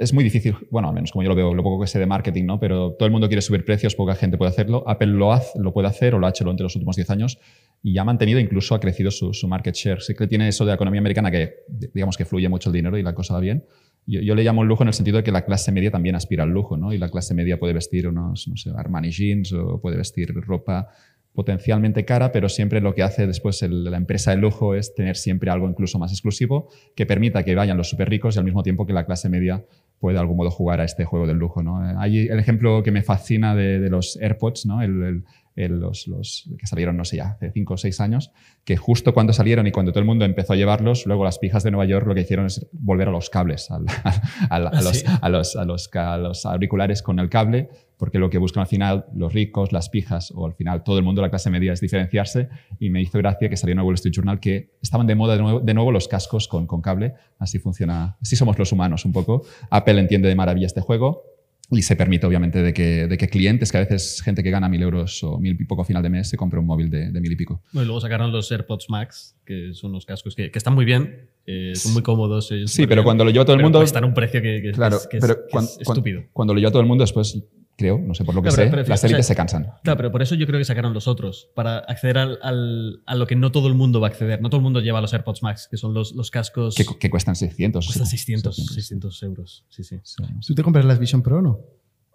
es 0.00 0.12
muy 0.12 0.24
difícil. 0.24 0.56
Bueno, 0.70 0.88
al 0.88 0.94
menos 0.94 1.12
como 1.12 1.22
yo 1.22 1.28
lo 1.28 1.34
veo, 1.34 1.54
lo 1.54 1.62
poco 1.62 1.80
que 1.82 1.86
sé 1.86 1.98
de 1.98 2.06
marketing, 2.06 2.44
¿no? 2.46 2.58
Pero 2.58 2.92
todo 2.92 3.06
el 3.06 3.12
mundo 3.12 3.28
quiere 3.28 3.42
subir 3.42 3.64
precios, 3.64 3.94
poca 3.94 4.14
gente 4.14 4.36
puede 4.38 4.50
hacerlo. 4.50 4.82
Apple 4.86 5.08
lo, 5.08 5.32
hace, 5.32 5.58
lo 5.60 5.72
puede 5.72 5.88
hacer 5.88 6.14
o 6.14 6.18
lo 6.18 6.26
ha 6.26 6.30
hecho 6.30 6.44
durante 6.44 6.62
los 6.62 6.74
últimos 6.74 6.96
10 6.96 7.10
años 7.10 7.38
y 7.82 7.96
ha 7.98 8.04
mantenido, 8.04 8.40
incluso 8.40 8.74
ha 8.74 8.80
crecido 8.80 9.10
su, 9.10 9.32
su 9.32 9.46
market 9.46 9.74
share. 9.74 10.00
Sí 10.02 10.14
que 10.14 10.26
tiene 10.26 10.48
eso 10.48 10.64
de 10.64 10.70
la 10.70 10.74
economía 10.74 11.00
americana 11.00 11.30
que, 11.30 11.54
digamos, 11.94 12.16
que 12.16 12.24
fluye 12.24 12.48
mucho 12.48 12.70
el 12.70 12.74
dinero 12.74 12.98
y 12.98 13.02
la 13.02 13.14
cosa 13.14 13.34
va 13.34 13.40
bien. 13.40 13.64
Yo, 14.06 14.20
yo 14.20 14.34
le 14.34 14.42
llamo 14.42 14.64
lujo 14.64 14.82
en 14.82 14.88
el 14.88 14.94
sentido 14.94 15.18
de 15.18 15.22
que 15.22 15.30
la 15.32 15.44
clase 15.44 15.70
media 15.72 15.90
también 15.90 16.14
aspira 16.16 16.44
al 16.44 16.50
lujo, 16.50 16.76
¿no? 16.76 16.92
Y 16.92 16.98
la 16.98 17.08
clase 17.10 17.34
media 17.34 17.58
puede 17.58 17.74
vestir 17.74 18.08
unos, 18.08 18.48
no 18.48 18.56
sé, 18.56 18.70
Armani 18.76 19.10
jeans 19.10 19.52
o 19.52 19.80
puede 19.80 19.96
vestir 19.96 20.32
ropa 20.34 20.88
potencialmente 21.32 22.04
cara, 22.04 22.32
pero 22.32 22.48
siempre 22.48 22.80
lo 22.80 22.94
que 22.94 23.02
hace 23.02 23.26
después 23.26 23.62
el- 23.62 23.84
la 23.84 23.96
empresa 23.96 24.32
de 24.32 24.38
lujo 24.38 24.74
es 24.74 24.94
tener 24.94 25.16
siempre 25.16 25.50
algo 25.50 25.68
incluso 25.68 25.98
más 25.98 26.10
exclusivo 26.12 26.68
que 26.96 27.06
permita 27.06 27.44
que 27.44 27.54
vayan 27.54 27.76
los 27.76 27.88
súper 27.88 28.08
ricos 28.10 28.34
y 28.34 28.38
al 28.38 28.44
mismo 28.44 28.62
tiempo 28.62 28.84
que 28.84 28.92
la 28.92 29.06
clase 29.06 29.28
media 29.28 29.64
pueda 30.00 30.14
de 30.14 30.20
algún 30.20 30.38
modo 30.38 30.50
jugar 30.50 30.80
a 30.80 30.84
este 30.84 31.04
juego 31.04 31.26
del 31.26 31.36
lujo. 31.36 31.62
¿no? 31.62 31.88
Eh, 31.88 31.94
Hay 31.98 32.26
el 32.28 32.38
ejemplo 32.38 32.82
que 32.82 32.90
me 32.90 33.02
fascina 33.02 33.54
de, 33.54 33.88
los 33.90 34.18
AirPods, 34.20 34.66
¿no? 34.66 34.82
El- 34.82 35.24
los, 35.56 36.06
los 36.08 36.48
que 36.58 36.66
salieron, 36.66 36.96
no 36.96 37.04
sé, 37.04 37.16
ya 37.18 37.30
hace 37.30 37.50
5 37.52 37.74
o 37.74 37.76
6 37.76 38.00
años, 38.00 38.32
que 38.64 38.76
justo 38.76 39.12
cuando 39.12 39.32
salieron 39.32 39.66
y 39.66 39.72
cuando 39.72 39.92
todo 39.92 40.00
el 40.00 40.06
mundo 40.06 40.24
empezó 40.24 40.52
a 40.52 40.56
llevarlos, 40.56 41.06
luego 41.06 41.24
las 41.24 41.38
pijas 41.38 41.62
de 41.64 41.70
Nueva 41.70 41.84
York 41.86 42.06
lo 42.06 42.14
que 42.14 42.22
hicieron 42.22 42.46
es 42.46 42.66
volver 42.72 43.08
a 43.08 43.10
los 43.10 43.28
cables, 43.30 43.70
al- 43.70 43.86
al- 44.50 44.66
a, 44.68 44.82
los, 44.82 44.96
sí. 44.98 45.06
a, 45.20 45.28
los, 45.28 45.56
a, 45.56 45.64
los, 45.64 45.88
ca- 45.88 46.14
a 46.14 46.18
los 46.18 46.46
auriculares 46.46 47.02
con 47.02 47.18
el 47.18 47.28
cable, 47.28 47.68
porque 47.98 48.18
lo 48.18 48.30
que 48.30 48.38
buscan 48.38 48.62
al 48.62 48.66
final 48.66 49.04
los 49.14 49.34
ricos, 49.34 49.72
las 49.72 49.90
pijas 49.90 50.32
o 50.34 50.46
al 50.46 50.54
final 50.54 50.82
todo 50.84 50.96
el 50.98 51.04
mundo 51.04 51.20
de 51.20 51.26
la 51.26 51.30
clase 51.30 51.50
media 51.50 51.74
es 51.74 51.80
diferenciarse 51.82 52.48
y 52.78 52.88
me 52.88 53.02
hizo 53.02 53.18
gracia 53.18 53.50
que 53.50 53.56
salió 53.58 53.74
en 53.74 53.80
el 53.80 53.84
Wall 53.84 53.96
Street 53.96 54.14
Journal 54.14 54.40
que 54.40 54.70
estaban 54.80 55.06
de 55.06 55.14
moda 55.14 55.36
de 55.36 55.42
nuevo, 55.42 55.60
de 55.60 55.74
nuevo 55.74 55.92
los 55.92 56.08
cascos 56.08 56.48
con, 56.48 56.66
con 56.66 56.80
cable, 56.80 57.12
así 57.38 57.58
funciona, 57.58 58.16
así 58.22 58.36
somos 58.36 58.58
los 58.58 58.72
humanos 58.72 59.04
un 59.04 59.12
poco. 59.12 59.42
Apple 59.68 60.00
entiende 60.00 60.28
de 60.30 60.34
maravilla 60.34 60.66
este 60.66 60.80
juego 60.80 61.24
y 61.72 61.82
se 61.82 61.94
permite 61.94 62.26
obviamente 62.26 62.62
de 62.62 62.72
que, 62.74 63.06
de 63.06 63.16
que 63.16 63.28
clientes, 63.28 63.70
que 63.70 63.78
a 63.78 63.80
veces 63.80 64.20
gente 64.22 64.42
que 64.42 64.50
gana 64.50 64.68
mil 64.68 64.82
euros 64.82 65.22
o 65.22 65.38
mil 65.38 65.56
y 65.60 65.64
poco 65.64 65.82
a 65.82 65.84
final 65.84 66.02
de 66.02 66.10
mes, 66.10 66.28
se 66.28 66.36
compre 66.36 66.58
un 66.58 66.66
móvil 66.66 66.90
de, 66.90 67.10
de 67.12 67.20
mil 67.20 67.30
y 67.32 67.36
pico. 67.36 67.62
Bueno, 67.72 67.84
y 67.84 67.86
luego 67.86 68.00
sacaron 68.00 68.32
los 68.32 68.50
AirPods 68.50 68.90
Max, 68.90 69.36
que 69.44 69.72
son 69.74 69.90
unos 69.90 70.04
cascos 70.04 70.34
que, 70.34 70.50
que 70.50 70.58
están 70.58 70.74
muy 70.74 70.84
bien, 70.84 71.28
eh, 71.46 71.72
son 71.76 71.92
muy 71.92 72.02
cómodos. 72.02 72.48
Sí, 72.66 72.82
pero 72.86 72.96
bien, 72.96 73.04
cuando 73.04 73.24
lo 73.24 73.30
lleva 73.30 73.44
todo 73.44 73.54
el 73.54 73.58
pero 73.58 73.66
mundo... 73.68 73.78
cuestan 73.80 74.04
un 74.04 74.14
precio 74.14 74.42
que, 74.42 74.60
que- 74.62 74.72
Claro, 74.72 74.96
es, 74.96 75.06
que 75.06 75.18
pero 75.18 75.46
que 75.46 75.58
es 75.58 75.78
estúpido. 75.80 76.24
Cuando 76.32 76.54
lo 76.54 76.60
lleva 76.60 76.70
todo 76.72 76.82
el 76.82 76.88
mundo, 76.88 77.02
después 77.04 77.40
creo, 77.80 77.98
no 77.98 78.14
sé 78.14 78.24
por 78.24 78.34
lo 78.34 78.42
que 78.42 78.50
No, 78.50 78.54
pero- 78.54 78.66
sé, 78.70 78.76
pero 78.76 78.88
las 78.88 79.02
élites 79.04 79.20
o 79.20 79.26
sea, 79.26 79.34
se 79.34 79.36
cansan. 79.36 79.72
Claro, 79.82 79.96
pero 79.96 80.12
por 80.12 80.22
eso 80.22 80.34
yo 80.34 80.46
creo 80.46 80.58
que 80.58 80.64
sacaron 80.64 80.92
los 80.94 81.08
otros, 81.08 81.48
para 81.54 81.78
acceder 81.78 82.18
al, 82.18 82.38
al- 82.42 83.02
a 83.06 83.14
lo 83.14 83.26
que 83.26 83.34
no 83.36 83.50
todo 83.50 83.68
el 83.68 83.74
mundo 83.74 84.00
va 84.00 84.08
a 84.08 84.10
acceder. 84.10 84.40
No 84.42 84.50
todo 84.50 84.58
el 84.58 84.62
mundo 84.62 84.80
lleva 84.80 85.00
los 85.00 85.12
AirPods 85.14 85.42
Max, 85.42 85.66
que 85.70 85.76
son 85.76 85.94
los, 85.94 86.12
los 86.14 86.30
cascos... 86.30 86.74
Que, 86.74 86.84
que 86.98 87.10
cuestan 87.10 87.34
600. 87.36 87.86
cuestan 87.86 88.06
sí. 88.06 88.16
600, 88.18 88.54
600. 88.56 88.74
600 88.74 89.22
euros. 89.22 89.64
Sí, 89.70 89.82
sí. 89.84 89.98
Sí. 90.04 90.22
¿Tú 90.46 90.54
te 90.54 90.62
compras 90.62 90.84
las 90.84 90.98
Vision 90.98 91.22
Pro 91.22 91.38
o 91.38 91.42
no? 91.42 91.60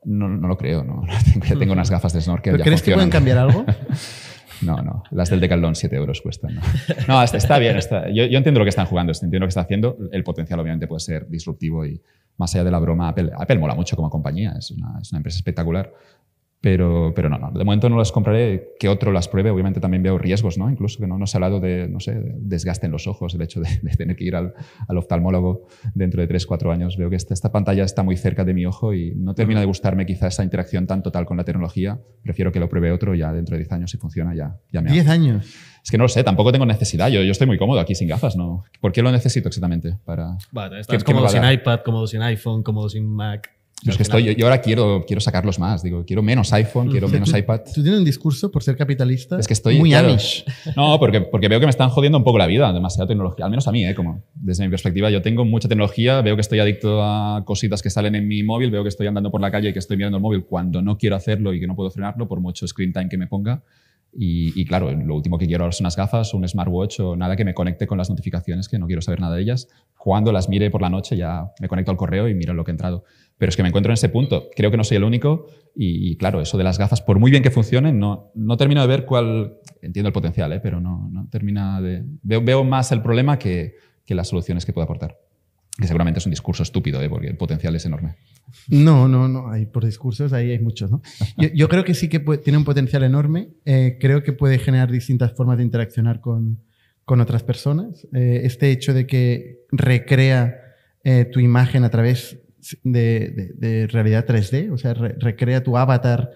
No, 0.06 0.30
no 0.30 0.47
lo 0.47 0.56
creo, 0.58 0.84
no. 0.84 1.01
Tengo, 1.34 1.45
ya 1.47 1.56
tengo 1.58 1.73
unas 1.73 1.89
gafas 1.89 2.13
de 2.13 2.21
snorkel. 2.21 2.51
¿Pero 2.54 2.60
ya 2.60 2.65
crees 2.65 2.82
que 2.84 2.93
pueden 2.93 3.10
cambiar 3.10 3.39
algo? 3.39 3.65
No, 4.62 4.78
no. 4.78 5.04
Las 5.12 5.30
del 5.30 5.41
Decathlon 5.41 5.75
7 5.75 5.93
euros 5.97 6.21
cuestan. 6.21 6.56
No, 6.56 6.62
No, 7.10 7.21
está, 7.23 7.36
está 7.38 7.60
bien. 7.60 7.75
Está. 7.75 8.08
Yo, 8.08 8.25
yo 8.25 8.38
entiendo 8.38 8.60
lo 8.60 8.63
que 8.65 8.69
están 8.69 8.86
jugando, 8.86 9.12
entiendo 9.12 9.39
lo 9.39 9.45
que 9.47 9.49
está 9.49 9.60
haciendo. 9.62 9.97
El 10.13 10.23
potencial 10.23 10.58
obviamente 10.62 10.88
puede 10.88 11.01
ser 11.01 11.28
disruptivo 11.28 11.86
y 11.86 12.01
más 12.38 12.54
allá 12.54 12.63
de 12.63 12.71
la 12.71 12.80
broma, 12.80 13.10
Apple, 13.10 13.32
Apple 13.38 13.60
mola 13.60 13.76
mucho 13.76 13.95
como 13.95 14.10
compañía. 14.10 14.54
Es 14.58 14.71
una, 14.71 15.00
es 15.02 15.12
una 15.12 15.17
empresa 15.17 15.38
espectacular. 15.38 15.91
Pero, 16.65 17.13
pero 17.15 17.30
no, 17.30 17.38
no, 17.38 17.51
de 17.51 17.63
momento 17.63 17.89
no 17.89 17.95
las 17.99 18.12
compraré, 18.12 18.73
que 18.80 18.89
otro 18.89 19.12
las 19.12 19.28
pruebe. 19.28 19.51
Obviamente 19.51 19.80
también 19.80 20.01
veo 20.01 20.17
riesgos, 20.17 20.58
¿no? 20.58 20.67
Incluso 20.67 20.97
que 20.99 21.06
no, 21.06 21.15
no 21.19 21.28
se 21.28 21.38
ha 21.38 21.39
hablado 21.39 21.60
de, 21.60 21.88
no 21.88 21.99
sé, 21.99 22.15
de 22.15 22.34
desgaste 22.39 22.88
en 22.88 22.91
los 22.91 23.06
ojos, 23.06 23.36
el 23.36 23.43
hecho 23.43 23.60
de, 23.62 23.69
de 23.84 23.91
tener 23.95 24.15
que 24.15 24.23
ir 24.23 24.36
al, 24.36 24.56
al 24.88 24.97
oftalmólogo 24.97 25.67
dentro 25.93 26.21
de 26.21 26.28
3, 26.28 26.43
4 26.47 26.71
años. 26.71 26.97
Veo 26.97 27.12
que 27.12 27.17
esta, 27.17 27.36
esta 27.36 27.51
pantalla 27.51 27.84
está 27.84 28.01
muy 28.01 28.17
cerca 28.17 28.43
de 28.43 28.56
mi 28.56 28.65
ojo 28.65 28.95
y 28.95 29.13
no 29.15 29.36
termina 29.36 29.60
de 29.60 29.67
gustarme 29.67 30.08
quizá 30.08 30.26
esa 30.26 30.43
interacción 30.43 30.88
tan 30.88 31.03
total 31.03 31.28
con 31.28 31.38
la 31.38 31.43
tecnología. 31.43 31.99
Prefiero 32.24 32.51
que 32.51 32.59
lo 32.59 32.68
pruebe 32.68 32.91
otro 32.91 33.13
ya 33.13 33.32
dentro 33.32 33.53
de 33.55 33.59
10 33.59 33.72
años 33.72 33.91
si 33.91 33.97
funciona, 33.97 34.34
ya, 34.34 34.57
ya 34.74 34.82
me 34.82 34.91
10 34.91 35.07
años. 35.07 35.45
Es 35.84 35.91
que 35.91 35.99
no 35.99 36.05
lo 36.05 36.07
sé, 36.07 36.24
tampoco 36.24 36.51
tengo 36.51 36.66
necesidad. 36.66 37.09
Yo, 37.09 37.22
yo 37.22 37.30
estoy 37.32 37.45
muy 37.45 37.59
cómodo 37.59 37.80
aquí 37.80 37.93
sin 37.93 38.07
gafas, 38.07 38.36
¿no? 38.36 38.63
¿Por 38.82 38.91
qué 38.91 39.03
lo 39.03 39.11
necesito 39.11 39.49
exactamente? 39.49 39.99
Para... 40.03 40.36
Vale, 40.51 40.78
¿Qué- 40.78 40.82
estás 40.82 41.03
qué 41.03 41.13
cómodo 41.13 41.30
sin 41.30 41.43
iPad, 41.47 41.82
cómodo 41.86 42.07
sin 42.07 42.24
iPhone, 42.24 42.63
cómodo 42.63 42.89
sin 42.89 43.05
Mac. 43.05 43.51
Pero 43.82 43.91
es 43.91 43.97
que 43.97 44.03
estoy, 44.03 44.23
yo, 44.23 44.32
yo 44.32 44.45
ahora 44.45 44.61
quiero, 44.61 45.03
quiero 45.05 45.19
sacarlos 45.19 45.59
más. 45.59 45.84
Digo, 45.84 46.05
quiero 46.05 46.23
menos 46.23 46.51
iPhone, 46.53 46.89
quiero 46.89 47.07
menos 47.09 47.34
iPad. 47.38 47.61
Tú 47.73 47.84
tienes 47.84 47.99
un 47.99 48.05
discurso 48.05 48.49
por 48.49 48.63
ser 48.63 48.78
capitalista 48.78 49.38
Es 49.38 49.47
que 49.47 49.53
estoy 49.53 49.78
muy 49.78 49.89
claro. 49.89 50.09
Amish. 50.09 50.45
No, 50.76 50.97
porque, 50.97 51.21
porque 51.21 51.47
veo 51.49 51.59
que 51.59 51.65
me 51.65 51.71
están 51.71 51.89
jodiendo 51.89 52.17
un 52.17 52.23
poco 52.23 52.38
la 52.38 52.47
vida, 52.47 52.71
demasiada 52.73 53.07
tecnología. 53.07 53.45
Al 53.45 53.51
menos 53.51 53.67
a 53.67 53.71
mí, 53.71 53.86
¿eh? 53.86 53.93
Como 53.93 54.23
desde 54.34 54.63
mi 54.63 54.69
perspectiva, 54.69 55.09
yo 55.09 55.21
tengo 55.21 55.45
mucha 55.45 55.67
tecnología, 55.67 56.21
veo 56.21 56.36
que 56.36 56.41
estoy 56.41 56.59
adicto 56.59 57.03
a 57.03 57.43
cositas 57.45 57.82
que 57.82 57.89
salen 57.89 58.15
en 58.15 58.28
mi 58.28 58.43
móvil, 58.43 58.71
veo 58.71 58.82
que 58.82 58.89
estoy 58.89 59.07
andando 59.07 59.30
por 59.30 59.41
la 59.41 59.51
calle 59.51 59.69
y 59.69 59.73
que 59.73 59.80
estoy 59.80 59.97
mirando 59.97 60.17
el 60.17 60.23
móvil 60.23 60.45
cuando 60.45 60.82
no 60.82 60.97
quiero 60.97 61.15
hacerlo 61.15 61.53
y 61.53 61.59
que 61.59 61.67
no 61.67 61.76
puedo 61.76 61.91
frenarlo 61.91 62.28
por 62.28 62.39
mucho 62.39 62.67
screen 62.67 62.93
time 62.93 63.09
que 63.09 63.17
me 63.17 63.28
ponga. 63.28 63.61
Y, 64.18 64.63
claro, 64.66 64.91
lo 64.91 65.13
último 65.13 65.38
que 65.38 65.45
quiero 65.45 65.66
ahora 65.66 65.74
son 65.74 65.84
unas 65.84 65.97
gafas 65.97 66.34
o 66.34 66.38
un 66.38 66.47
smartwatch 66.47 67.01
o 67.01 67.18
nada 67.18 67.36
que 67.36 67.43
me 67.43 67.53
conecte 67.53 67.86
con 67.86 67.97
las 67.97 68.09
notificaciones, 68.09 68.70
que 68.70 68.80
no 68.80 68.88
quiero 68.88 69.01
saber 69.01 69.20
nada 69.20 69.36
de 69.36 69.41
ellas. 69.41 69.68
Cuando 69.97 70.32
las 70.32 70.47
mire 70.47 70.70
por 70.72 70.82
la 70.82 70.89
noche 70.89 71.18
ya 71.18 71.51
me 71.59 71.68
conecto 71.68 71.91
al 71.91 71.97
correo 71.97 72.30
y 72.30 72.34
miro 72.34 72.53
lo 72.53 72.63
que 72.63 72.72
ha 72.72 72.74
entrado. 72.74 73.03
Pero 73.38 73.49
es 73.49 73.57
que 73.57 73.63
me 73.63 73.68
encuentro 73.68 73.91
en 73.91 73.95
ese 73.95 74.07
punto. 74.07 74.47
Creo 74.55 74.72
que 74.72 74.78
no 74.78 74.86
soy 74.86 74.97
el 74.97 75.03
único 75.03 75.47
y, 75.76 76.11
y 76.11 76.16
claro, 76.16 76.39
eso 76.39 76.57
de 76.57 76.63
las 76.63 76.78
gafas, 76.78 77.01
por 77.01 77.20
muy 77.20 77.30
bien 77.30 77.43
que 77.43 77.51
funcionen, 77.51 77.99
no, 77.99 78.32
no 78.36 78.55
termino 78.55 78.82
de 78.82 78.88
ver 78.88 79.05
cuál... 79.05 79.57
Entiendo 79.82 80.07
el 80.07 80.13
potencial, 80.13 80.53
¿eh? 80.53 80.61
pero 80.61 80.80
no, 80.80 81.09
no 81.11 81.28
termina 81.30 81.82
de... 81.82 82.03
Veo, 82.24 82.41
veo 82.41 82.63
más 82.63 82.93
el 82.93 83.01
problema 83.01 83.38
que, 83.38 83.76
que 84.05 84.16
las 84.16 84.30
soluciones 84.30 84.66
que 84.66 84.72
puede 84.72 84.86
aportar. 84.86 85.18
Que 85.78 85.88
seguramente 85.88 86.20
es 86.20 86.26
un 86.26 86.32
discurso 86.32 86.63
estúpido, 86.63 87.01
¿eh? 87.01 87.09
porque 87.09 87.28
el 87.28 87.36
potencial 87.36 87.76
es 87.76 87.86
enorme. 87.86 88.16
No, 88.70 89.08
no, 89.08 89.28
no. 89.28 89.50
Hay, 89.52 89.66
por 89.66 89.86
discursos 89.86 90.34
ahí 90.34 90.52
hay 90.52 90.60
muchos, 90.60 90.89
¿no? 90.91 91.02
Yo, 91.38 91.50
yo 91.54 91.68
creo 91.70 91.84
que 91.84 91.93
sí 91.93 92.08
que 92.10 92.20
puede- 92.20 92.39
tiene 92.41 92.58
un 92.58 92.64
potencial 92.66 93.04
enorme. 93.04 93.50
Eh, 93.66 93.98
creo 94.00 94.24
que 94.24 94.34
puede 94.34 94.60
generar 94.60 94.91
distintas 94.91 95.34
formas 95.34 95.58
de 95.58 95.64
interaccionar 95.64 96.22
con, 96.22 96.60
con 97.04 97.22
otras 97.22 97.43
personas. 97.43 98.08
Eh, 98.14 98.41
este 98.43 98.72
hecho 98.72 98.93
de 98.93 99.06
que 99.08 99.66
recrea 99.72 100.60
eh, 101.04 101.26
tu 101.26 101.39
imagen 101.39 101.84
a 101.84 101.89
través 101.89 102.39
de, 102.84 103.30
de- 103.30 103.54
de 103.56 103.88
realidad 103.88 104.26
3D, 104.26 104.72
o 104.72 104.78
sea, 104.78 104.93
re- 104.93 105.16
recrea 105.20 105.64
tu 105.64 105.78
avatar 105.78 106.32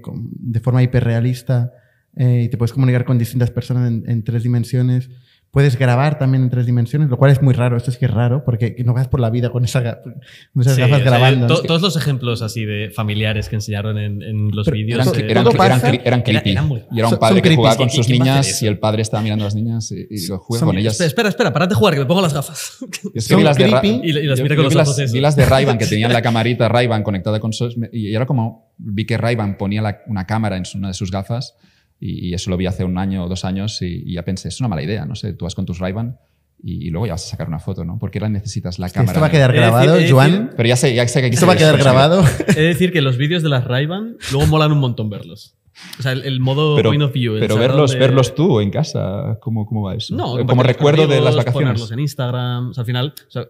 con- 0.00 0.28
de 0.32 0.58
forma 0.60 0.82
hiperrealista 0.82 1.72
y 2.16 2.48
te 2.48 2.56
puedes 2.58 2.72
comunicar 2.72 3.04
con 3.04 3.16
distintas 3.16 3.50
personas 3.50 3.90
en, 3.90 4.02
en 4.10 4.22
tres 4.24 4.42
dimensiones. 4.42 5.08
Puedes 5.52 5.78
grabar 5.78 6.18
también 6.18 6.44
en 6.44 6.48
tres 6.48 6.64
dimensiones, 6.64 7.10
lo 7.10 7.18
cual 7.18 7.30
es 7.30 7.42
muy 7.42 7.52
raro. 7.52 7.76
Esto 7.76 7.90
sí 7.90 7.98
que 7.98 8.06
es 8.06 8.10
raro, 8.10 8.42
porque 8.42 8.74
no 8.86 8.94
vas 8.94 9.08
por 9.08 9.20
la 9.20 9.28
vida 9.28 9.50
con, 9.50 9.64
esa, 9.66 9.82
ga- 9.82 10.00
con 10.02 10.62
esas 10.62 10.76
Sí, 10.76 10.80
gafas 10.80 11.00
o 11.00 11.02
sea, 11.02 11.10
grabando. 11.10 11.62
todos 11.64 11.82
los 11.82 11.94
ejemplos 11.94 12.40
así 12.40 12.64
de 12.64 12.88
familiares 12.90 13.50
que 13.50 13.56
enseñaron 13.56 13.98
en, 13.98 14.22
en 14.22 14.48
los 14.50 14.70
vídeos. 14.70 15.06
eh, 15.14 15.26
eran, 15.28 15.46
eran 16.04 16.22
creepy. 16.22 16.50
Era- 16.50 16.50
era 16.52 16.62
muy- 16.62 16.82
y 16.90 16.98
era 17.00 17.08
un 17.08 17.18
padre 17.18 17.34
son 17.40 17.42
que 17.50 17.54
jugaba 17.56 17.76
con 17.76 17.88
¿Qui- 17.88 17.96
sus 17.96 18.08
niñas 18.08 18.62
y 18.62 18.66
el 18.66 18.78
padre 18.78 19.02
estaba 19.02 19.22
mirando 19.22 19.44
a 19.44 19.48
las 19.48 19.54
niñas 19.54 19.92
y, 19.92 20.06
y 20.08 20.20
digo, 20.20 20.38
juega 20.38 20.60
Son- 20.60 20.68
con 20.70 20.78
ellas. 20.78 20.94
Espera, 20.94 21.08
espera, 21.08 21.28
espera, 21.28 21.52
parad 21.52 21.68
de 21.68 21.74
jugar, 21.74 21.92
que 21.92 22.00
me 22.00 22.06
pongo 22.06 22.22
las 22.22 22.32
gafas. 22.32 22.78
Y 22.80 22.86
es 23.18 23.28
que 23.28 23.34
Son 23.34 23.36
vi 23.36 23.44
las 23.44 23.56
de. 23.58 23.64
Y- 24.04 24.08
y 24.08 24.12
las 24.26 24.40
mira 24.40 24.56
con 24.56 24.64
los 24.64 24.74
las- 24.74 24.88
ojos 24.88 25.00
eso. 25.00 25.12
vi 25.12 25.20
las 25.20 25.36
de 25.36 25.44
Ray-Ban 25.44 25.76
que 25.76 25.84
tenían 25.86 26.14
la 26.14 26.22
camarita 26.22 26.66
Ray-Ban 26.70 27.02
conectada 27.02 27.40
con 27.40 27.52
sus... 27.52 27.76
Y 27.92 28.14
era 28.14 28.24
como... 28.24 28.72
Vi 28.78 29.04
que 29.04 29.18
Ray-Ban 29.18 29.58
ponía 29.58 29.82
la- 29.82 30.00
una 30.06 30.26
cámara 30.26 30.56
en 30.56 30.64
su- 30.64 30.78
una 30.78 30.88
de 30.88 30.94
sus 30.94 31.10
gafas 31.10 31.56
y, 32.04 32.28
y 32.30 32.34
eso 32.34 32.50
lo 32.50 32.56
vi 32.56 32.66
hace 32.66 32.84
un 32.84 32.98
año 32.98 33.24
o 33.24 33.28
dos 33.28 33.44
años 33.44 33.80
y, 33.82 34.02
y 34.06 34.14
ya 34.14 34.24
pensé, 34.24 34.48
es 34.48 34.58
una 34.60 34.68
mala 34.68 34.82
idea, 34.82 35.04
no 35.06 35.14
sé, 35.14 35.32
tú 35.34 35.44
vas 35.44 35.54
con 35.54 35.64
tus 35.66 35.78
Ray-Ban 35.78 36.18
y, 36.64 36.86
y 36.86 36.90
luego 36.90 37.06
ya 37.06 37.12
vas 37.12 37.24
a 37.26 37.30
sacar 37.30 37.48
una 37.48 37.58
foto, 37.58 37.84
¿no? 37.84 37.98
Porque 37.98 38.18
ahora 38.18 38.28
necesitas 38.28 38.78
la 38.78 38.88
Que 38.88 38.94
cámara. 38.94 39.12
Esto 39.12 39.20
va 39.20 39.26
a 39.26 39.30
quedar 39.30 39.52
grabado, 39.52 39.94
decir- 39.94 40.10
Joan. 40.12 40.50
Pero 40.56 40.68
ya 40.68 40.76
sé, 40.76 40.94
ya 40.94 41.06
sé 41.08 41.20
que 41.20 41.24
hay 41.26 41.30
que 41.30 41.34
Esto 41.34 41.46
va 41.46 41.52
a 41.54 41.56
quedar 41.56 41.76
grabado. 41.78 42.22
Es 42.48 42.56
decir, 42.56 42.92
que 42.92 43.02
los 43.02 43.16
vídeos 43.16 43.42
de 43.42 43.48
las 43.48 43.64
Ray-Ban 43.64 44.16
luego 44.32 44.46
molan 44.48 44.72
un 44.72 44.78
montón 44.78 45.10
verlos. 45.10 45.56
O 45.98 46.02
sea, 46.02 46.12
el, 46.12 46.22
el 46.24 46.38
modo 46.40 46.76
Pero, 46.76 46.90
point 46.90 47.02
of 47.02 47.12
view. 47.12 47.36
pero 47.40 47.56
verlos, 47.56 47.92
dónde- 47.92 48.06
verlos 48.06 48.34
tú 48.34 48.60
en 48.60 48.70
casa, 48.70 49.38
¿cómo, 49.40 49.64
cómo 49.66 49.82
va 49.82 49.94
eso? 49.94 50.14
No, 50.14 50.44
como 50.46 50.62
recuerdo 50.62 51.02
con 51.04 51.10
de 51.10 51.16
las 51.16 51.28
amigos, 51.28 51.36
vacaciones. 51.36 51.68
Ponerlos 51.70 51.92
en 51.92 51.98
Instagram. 52.00 52.68
O 52.70 52.74
sea, 52.74 52.82
al 52.82 52.86
final. 52.86 53.14
o 53.26 53.30
sea, 53.30 53.46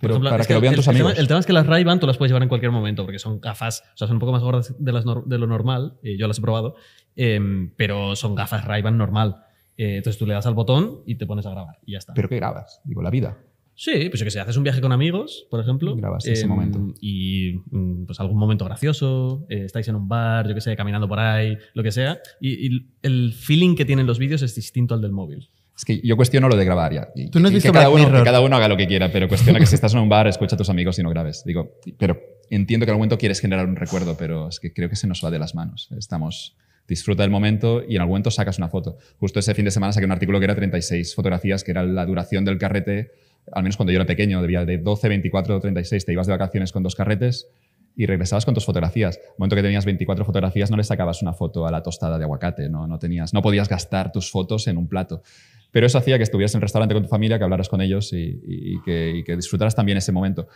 Pero 0.00 0.14
ejemplo, 0.14 0.30
para 0.30 0.42
es 0.42 0.46
que 0.48 0.54
lo 0.54 0.60
vean 0.60 0.72
el, 0.74 0.78
tus 0.78 0.88
el 0.88 0.94
tema- 0.96 1.08
amigos. 1.10 1.20
el 1.20 1.28
tema 1.28 1.40
es 1.40 1.46
que 1.46 1.52
las 1.52 1.66
Ray-Ban 1.66 2.00
tú 2.00 2.06
las 2.06 2.16
puedes 2.16 2.30
llevar 2.30 2.42
en 2.42 2.48
cualquier 2.48 2.72
momento 2.72 3.04
porque 3.04 3.18
son 3.18 3.38
gafas, 3.40 3.82
o 3.94 3.96
sea, 3.98 4.06
son 4.08 4.16
un 4.16 4.20
poco 4.20 4.32
más 4.32 4.42
gordas 4.42 4.74
de, 4.78 4.92
las 4.92 5.04
de 5.26 5.38
lo 5.38 5.46
normal. 5.46 5.94
eh, 6.02 6.16
yo 6.18 6.26
las 6.26 6.38
he 6.38 6.40
probado. 6.40 6.74
Em, 7.18 7.70
pero 7.76 8.16
son 8.16 8.34
gafas 8.34 8.64
Ray-Ban 8.64 8.96
normal. 8.96 9.36
Eh, 9.76 9.96
entonces 9.98 10.18
tú 10.18 10.26
le 10.26 10.32
das 10.34 10.46
al 10.46 10.54
botón 10.54 11.02
y 11.06 11.16
te 11.16 11.26
pones 11.26 11.44
a 11.46 11.50
grabar 11.50 11.76
y 11.84 11.92
ya 11.92 11.98
está. 11.98 12.14
¿Pero 12.14 12.28
qué 12.28 12.36
grabas? 12.36 12.80
Digo, 12.84 13.02
la 13.02 13.10
vida. 13.10 13.36
Sí, 13.74 14.08
pues 14.08 14.18
yo 14.18 14.24
que 14.24 14.30
sé, 14.32 14.40
haces 14.40 14.56
un 14.56 14.64
viaje 14.64 14.80
con 14.80 14.90
amigos, 14.90 15.46
por 15.50 15.60
ejemplo. 15.60 15.94
Grabas 15.94 16.26
ese 16.26 16.46
momento. 16.48 16.94
Y 17.00 17.60
mm, 17.70 18.06
pues 18.06 18.18
algún 18.18 18.36
momento 18.38 18.64
gracioso, 18.64 19.46
eh, 19.48 19.64
estáis 19.66 19.86
en 19.88 19.94
un 19.94 20.08
bar, 20.08 20.48
yo 20.48 20.54
que 20.54 20.60
sé, 20.60 20.74
caminando 20.74 21.06
por 21.08 21.20
ahí, 21.20 21.56
lo 21.74 21.82
que 21.84 21.92
sea. 21.92 22.18
Y, 22.40 22.66
y 22.76 22.88
el 23.02 23.32
feeling 23.34 23.76
que 23.76 23.84
tienen 23.84 24.06
los 24.06 24.18
vídeos 24.18 24.42
es 24.42 24.54
distinto 24.56 24.94
al 24.94 25.00
del 25.00 25.12
móvil. 25.12 25.48
Es 25.76 25.84
que 25.84 26.00
yo 26.02 26.16
cuestiono 26.16 26.48
lo 26.48 26.56
de 26.56 26.64
grabar 26.64 26.92
ya. 26.92 27.08
Y- 27.14 27.30
Tú 27.30 27.38
no 27.38 27.46
has 27.46 27.54
visto 27.54 27.68
que 27.68 27.72
cada, 27.78 27.88
uno, 27.88 28.10
que 28.12 28.24
cada 28.24 28.40
uno 28.40 28.56
haga 28.56 28.66
lo 28.66 28.76
que 28.76 28.88
quiera, 28.88 29.12
pero 29.12 29.28
cuestiona 29.28 29.60
que 29.60 29.66
si 29.66 29.76
estás 29.76 29.94
en 29.94 30.00
un 30.00 30.08
bar, 30.08 30.26
escucha 30.26 30.56
a 30.56 30.58
tus 30.58 30.70
amigos 30.70 30.98
y 30.98 31.04
no 31.04 31.10
grabes. 31.10 31.44
Digo, 31.44 31.70
pero 31.98 32.18
entiendo 32.50 32.84
que 32.84 32.90
en 32.90 32.94
algún 32.94 33.02
momento 33.02 33.16
quieres 33.18 33.38
generar 33.38 33.66
un 33.66 33.76
recuerdo, 33.76 34.16
pero 34.18 34.48
es 34.48 34.58
que 34.58 34.72
creo 34.72 34.88
que 34.88 34.96
se 34.96 35.06
nos 35.06 35.24
va 35.24 35.30
de 35.30 35.38
las 35.38 35.54
manos. 35.54 35.88
Estamos, 35.96 36.56
disfruta 36.88 37.22
del 37.22 37.30
momento 37.30 37.82
y 37.86 37.96
en 37.96 38.00
algún 38.00 38.14
momento 38.14 38.30
sacas 38.30 38.58
una 38.58 38.68
foto. 38.68 38.96
Justo 39.18 39.38
ese 39.38 39.54
fin 39.54 39.66
de 39.66 39.70
semana 39.70 39.92
saqué 39.92 40.06
un 40.06 40.12
artículo 40.12 40.40
que 40.40 40.46
era 40.46 40.54
36 40.54 41.14
fotografías, 41.14 41.62
que 41.62 41.70
era 41.70 41.84
la 41.84 42.06
duración 42.06 42.44
del 42.44 42.58
carrete, 42.58 43.12
al 43.52 43.62
menos 43.62 43.76
cuando 43.76 43.92
yo 43.92 43.96
era 43.96 44.06
pequeño, 44.06 44.40
debía 44.40 44.64
de 44.64 44.78
12, 44.78 45.08
24, 45.08 45.60
36. 45.60 46.04
Te 46.04 46.12
ibas 46.12 46.26
de 46.26 46.32
vacaciones 46.32 46.72
con 46.72 46.82
dos 46.82 46.94
carretes 46.94 47.48
y 47.96 48.06
regresabas 48.06 48.44
con 48.44 48.54
tus 48.54 48.64
fotografías. 48.64 49.16
El 49.16 49.38
momento 49.38 49.56
que 49.56 49.62
tenías 49.62 49.84
24 49.84 50.24
fotografías 50.24 50.70
no 50.70 50.76
le 50.76 50.84
sacabas 50.84 51.22
una 51.22 51.32
foto 51.32 51.66
a 51.66 51.70
la 51.70 51.82
tostada 51.82 52.18
de 52.18 52.24
aguacate, 52.24 52.68
no, 52.68 52.86
no, 52.86 52.98
tenías, 52.98 53.34
no 53.34 53.42
podías 53.42 53.68
gastar 53.68 54.12
tus 54.12 54.30
fotos 54.30 54.66
en 54.68 54.78
un 54.78 54.88
plato. 54.88 55.22
Pero 55.70 55.86
eso 55.86 55.98
hacía 55.98 56.16
que 56.16 56.22
estuvieras 56.22 56.54
en 56.54 56.58
el 56.58 56.62
restaurante 56.62 56.94
con 56.94 57.02
tu 57.02 57.08
familia, 57.08 57.38
que 57.38 57.44
hablaras 57.44 57.68
con 57.68 57.80
ellos 57.82 58.10
y 58.12 58.80
que 58.84 59.36
disfrutaras 59.36 59.74
también 59.74 59.98
ese 59.98 60.12
momento. 60.12 60.48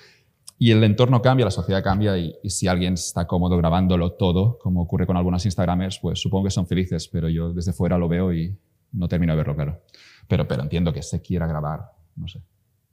Y 0.58 0.70
el 0.70 0.84
entorno 0.84 1.20
cambia, 1.22 1.44
la 1.44 1.50
sociedad 1.50 1.82
cambia 1.82 2.16
y, 2.16 2.34
y 2.42 2.50
si 2.50 2.68
alguien 2.68 2.94
está 2.94 3.26
cómodo 3.26 3.56
grabándolo 3.56 4.12
todo, 4.12 4.58
como 4.60 4.82
ocurre 4.82 5.06
con 5.06 5.16
algunos 5.16 5.44
Instagramers, 5.44 5.98
pues 5.98 6.20
supongo 6.20 6.44
que 6.44 6.50
son 6.52 6.66
felices, 6.68 7.08
pero 7.08 7.28
yo 7.28 7.52
desde 7.52 7.72
fuera 7.72 7.98
lo 7.98 8.08
veo 8.08 8.32
y 8.32 8.54
no 8.92 9.08
termino 9.08 9.32
de 9.32 9.38
verlo, 9.38 9.56
claro. 9.56 9.80
Pero, 10.28 10.46
pero 10.46 10.62
entiendo 10.62 10.92
que 10.92 11.02
se 11.02 11.20
quiera 11.20 11.46
grabar, 11.48 11.80
no 12.14 12.28
sé. 12.28 12.40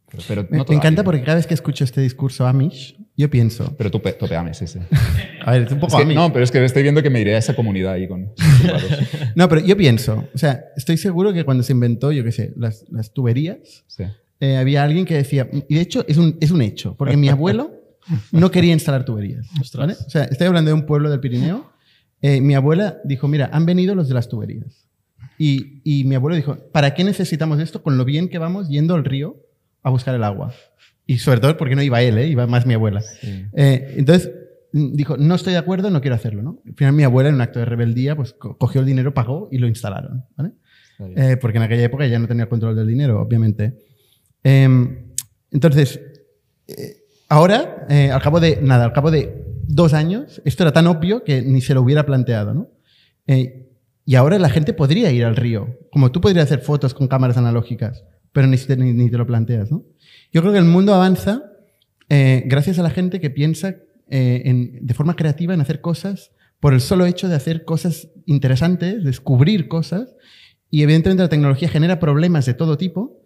Pero, 0.09 0.23
pero 0.27 0.41
Me, 0.49 0.57
no 0.57 0.65
me 0.67 0.75
encanta 0.75 0.79
todavía. 0.81 1.03
porque 1.03 1.21
cada 1.23 1.35
vez 1.35 1.45
que 1.45 1.53
escucho 1.53 1.83
este 1.83 2.01
discurso 2.01 2.47
Amish, 2.47 2.97
yo 3.15 3.29
pienso, 3.29 3.75
Pero 3.77 3.91
tú 3.91 4.01
pe- 4.01 4.13
topeame, 4.13 4.55
sí, 4.55 4.65
sí. 4.65 4.79
a 5.45 5.51
ver, 5.51 5.63
es 5.63 5.71
un 5.71 5.77
Es 5.77 5.81
poco 5.81 5.97
que- 5.97 6.03
Amish. 6.03 6.15
no, 6.15 6.33
pero 6.33 6.43
es 6.43 6.49
que 6.49 6.65
estoy 6.65 6.81
viendo 6.81 7.03
que 7.03 7.11
me 7.11 7.21
iré 7.21 7.35
a 7.35 7.37
esa 7.37 7.55
comunidad 7.55 7.93
ahí 7.93 8.07
con... 8.07 8.31
No, 9.35 9.47
pero 9.47 9.61
yo 9.61 9.77
pienso, 9.77 10.25
o 10.33 10.37
sea, 10.39 10.65
estoy 10.75 10.97
seguro 10.97 11.31
que 11.33 11.43
cuando 11.45 11.61
se 11.61 11.73
inventó, 11.73 12.11
yo 12.11 12.23
qué 12.23 12.31
sé, 12.31 12.53
las, 12.55 12.85
las 12.89 13.13
tuberías, 13.13 13.83
Sí. 13.85 14.05
Eh, 14.39 14.57
había 14.57 14.83
alguien 14.83 15.05
que 15.05 15.15
decía, 15.15 15.49
y 15.67 15.75
de 15.75 15.81
hecho 15.81 16.05
es 16.07 16.17
un, 16.17 16.37
es 16.39 16.51
un 16.51 16.61
hecho, 16.61 16.95
porque 16.97 17.17
mi 17.17 17.27
abuelo 17.29 17.71
no 18.31 18.49
quería 18.51 18.73
instalar 18.73 19.05
tuberías. 19.05 19.47
¿vale? 19.77 19.93
O 19.93 20.09
sea, 20.09 20.23
estoy 20.23 20.47
hablando 20.47 20.69
de 20.69 20.73
un 20.75 20.85
pueblo 20.85 21.09
del 21.09 21.19
Pirineo. 21.19 21.71
eh, 22.21 22.41
mi 22.41 22.53
abuela 22.55 22.97
dijo, 23.03 23.27
mira, 23.27 23.49
han 23.53 23.65
venido 23.65 23.95
los 23.95 24.07
de 24.07 24.13
las 24.15 24.27
tuberías. 24.29 24.87
Y, 25.37 25.81
y 25.83 26.03
mi 26.05 26.15
abuelo 26.15 26.35
dijo, 26.35 26.57
¿para 26.71 26.93
qué 26.93 27.03
necesitamos 27.03 27.59
esto 27.59 27.81
con 27.81 27.97
lo 27.97 28.05
bien 28.05 28.27
que 28.29 28.39
vamos 28.39 28.67
yendo 28.69 28.95
al 28.95 29.05
río 29.05 29.37
a 29.83 29.89
buscar 29.89 30.13
el 30.15 30.23
agua? 30.23 30.53
Y 31.05 31.17
sobre 31.19 31.39
todo 31.39 31.55
porque 31.57 31.75
no 31.75 31.81
iba 31.81 32.01
él, 32.01 32.17
¿eh? 32.17 32.27
iba 32.27 32.45
más 32.45 32.65
mi 32.65 32.73
abuela. 32.73 33.01
Sí. 33.01 33.45
Eh, 33.53 33.93
entonces 33.97 34.31
mm, 34.73 34.93
dijo, 34.95 35.17
no 35.17 35.35
estoy 35.35 35.53
de 35.53 35.59
acuerdo, 35.59 35.89
no 35.89 36.01
quiero 36.01 36.15
hacerlo. 36.15 36.41
¿no? 36.43 36.61
Al 36.65 36.73
final 36.75 36.93
mi 36.93 37.03
abuela, 37.03 37.29
en 37.29 37.35
un 37.35 37.41
acto 37.41 37.59
de 37.59 37.65
rebeldía, 37.65 38.15
pues 38.15 38.33
co- 38.33 38.57
cogió 38.57 38.81
el 38.81 38.87
dinero, 38.87 39.13
pagó 39.13 39.47
y 39.51 39.57
lo 39.59 39.67
instalaron. 39.67 40.25
¿vale? 40.35 40.51
Eh, 41.15 41.37
porque 41.37 41.57
en 41.57 41.63
aquella 41.63 41.83
época 41.83 42.05
ya 42.07 42.19
no 42.19 42.27
tenía 42.27 42.43
el 42.43 42.49
control 42.49 42.75
del 42.75 42.87
dinero, 42.87 43.21
obviamente. 43.21 43.77
Eh, 44.43 45.03
entonces, 45.51 45.99
eh, 46.67 47.03
ahora, 47.27 47.85
eh, 47.89 48.11
al 48.11 48.21
cabo 48.21 48.39
de 48.39 48.59
nada, 48.61 48.85
al 48.85 48.93
cabo 48.93 49.11
de 49.11 49.43
dos 49.67 49.93
años, 49.93 50.41
esto 50.45 50.63
era 50.63 50.71
tan 50.71 50.87
obvio 50.87 51.23
que 51.23 51.41
ni 51.41 51.61
se 51.61 51.73
lo 51.73 51.81
hubiera 51.81 52.05
planteado, 52.05 52.53
¿no? 52.53 52.69
Eh, 53.27 53.67
y 54.05 54.15
ahora 54.15 54.39
la 54.39 54.49
gente 54.49 54.73
podría 54.73 55.11
ir 55.11 55.23
al 55.25 55.35
río, 55.35 55.77
como 55.91 56.11
tú 56.11 56.21
podrías 56.21 56.45
hacer 56.45 56.61
fotos 56.61 56.93
con 56.93 57.07
cámaras 57.07 57.37
analógicas, 57.37 58.03
pero 58.31 58.47
ni, 58.47 58.57
te- 58.57 58.77
ni- 58.77 58.93
ni 58.93 59.09
te 59.09 59.17
lo 59.17 59.27
planteas, 59.27 59.71
¿no? 59.71 59.83
Yo 60.33 60.41
creo 60.41 60.53
que 60.53 60.59
el 60.59 60.65
mundo 60.65 60.93
avanza 60.93 61.43
gracias 62.45 62.79
a 62.79 62.83
la 62.83 62.89
gente 62.89 63.19
que 63.19 63.29
piensa 63.29 63.75
en- 64.09 64.79
de 64.81 64.93
forma 64.95 65.15
creativa 65.15 65.53
en 65.53 65.61
hacer 65.61 65.79
cosas 65.79 66.31
por 66.59 66.73
el 66.73 66.81
solo 66.81 67.05
hecho 67.05 67.29
de 67.29 67.35
hacer 67.35 67.65
cosas 67.65 68.07
interesantes, 68.25 69.03
descubrir 69.03 69.67
cosas, 69.67 70.15
y 70.71 70.81
evidentemente 70.81 71.21
la 71.23 71.29
tecnología 71.29 71.69
genera 71.69 71.99
problemas 71.99 72.47
de 72.47 72.55
todo 72.55 72.77
tipo, 72.77 73.21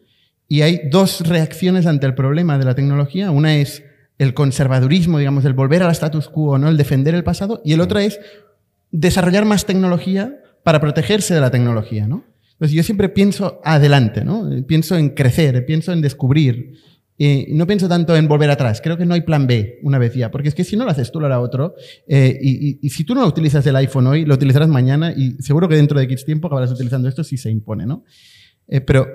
y 0.48 0.62
hay 0.62 0.82
dos 0.92 1.22
reacciones 1.28 1.86
ante 1.86 2.06
el 2.06 2.16
problema 2.16 2.58
de 2.58 2.66
la 2.66 2.76
tecnología. 2.76 3.32
Una 3.32 3.56
es 3.58 3.84
el 4.20 4.34
conservadurismo, 4.34 5.18
digamos, 5.20 5.44
el 5.46 5.54
volver 5.54 5.84
al 5.84 5.92
status 5.92 6.30
quo, 6.30 6.58
¿no? 6.58 6.70
el 6.70 6.78
defender 6.78 7.16
el 7.16 7.24
pasado, 7.24 7.62
y 7.66 7.74
el 7.74 7.82
otro 7.82 8.00
es 8.00 8.20
desarrollar 8.92 9.46
más 9.46 9.66
tecnología 9.66 10.40
para 10.64 10.80
protegerse 10.80 11.34
de 11.34 11.42
la 11.42 11.52
tecnología. 11.52 12.08
¿no? 12.08 12.24
Entonces 12.54 12.76
yo 12.76 12.84
siempre 12.84 13.10
pienso 13.10 13.60
adelante, 13.64 14.24
¿no? 14.24 14.50
pienso 14.68 14.96
en 14.98 15.10
crecer, 15.10 15.66
pienso 15.66 15.92
en 15.92 16.02
descubrir. 16.02 16.74
Eh, 17.20 17.48
no 17.50 17.68
pienso 17.68 17.88
tanto 17.88 18.16
en 18.16 18.28
volver 18.28 18.50
atrás. 18.50 18.82
Creo 18.82 18.98
que 18.98 19.06
no 19.06 19.14
hay 19.14 19.22
plan 19.22 19.46
B 19.46 19.80
una 19.84 20.00
vez 20.00 20.14
ya. 20.16 20.32
Porque 20.32 20.50
es 20.50 20.56
que 20.56 20.64
si 20.64 20.76
no 20.76 20.84
lo 20.84 20.90
haces 20.92 21.12
tú, 21.12 21.20
lo 21.20 21.28
hará 21.28 21.40
otro. 21.40 21.76
Eh, 22.08 22.38
y, 22.42 22.70
y- 22.70 22.80
y 22.82 22.90
si 22.90 23.04
tú 23.04 23.14
no 23.14 23.26
utilizas 23.26 23.66
el 23.68 23.76
iPhone 23.76 24.08
hoy, 24.08 24.26
lo 24.26 24.34
utilizarás 24.34 24.68
mañana 24.68 25.14
y 25.16 25.34
seguro 25.40 25.70
que 25.70 25.76
dentro 25.76 25.98
de 26.00 26.06
X 26.06 26.26
tiempo 26.26 26.48
acabarás 26.48 26.72
utilizando 26.72 27.08
esto 27.08 27.24
si 27.24 27.38
se 27.38 27.52
impone, 27.52 27.86
¿no? 27.86 28.04
Eh, 28.68 28.82
pero, 28.82 29.08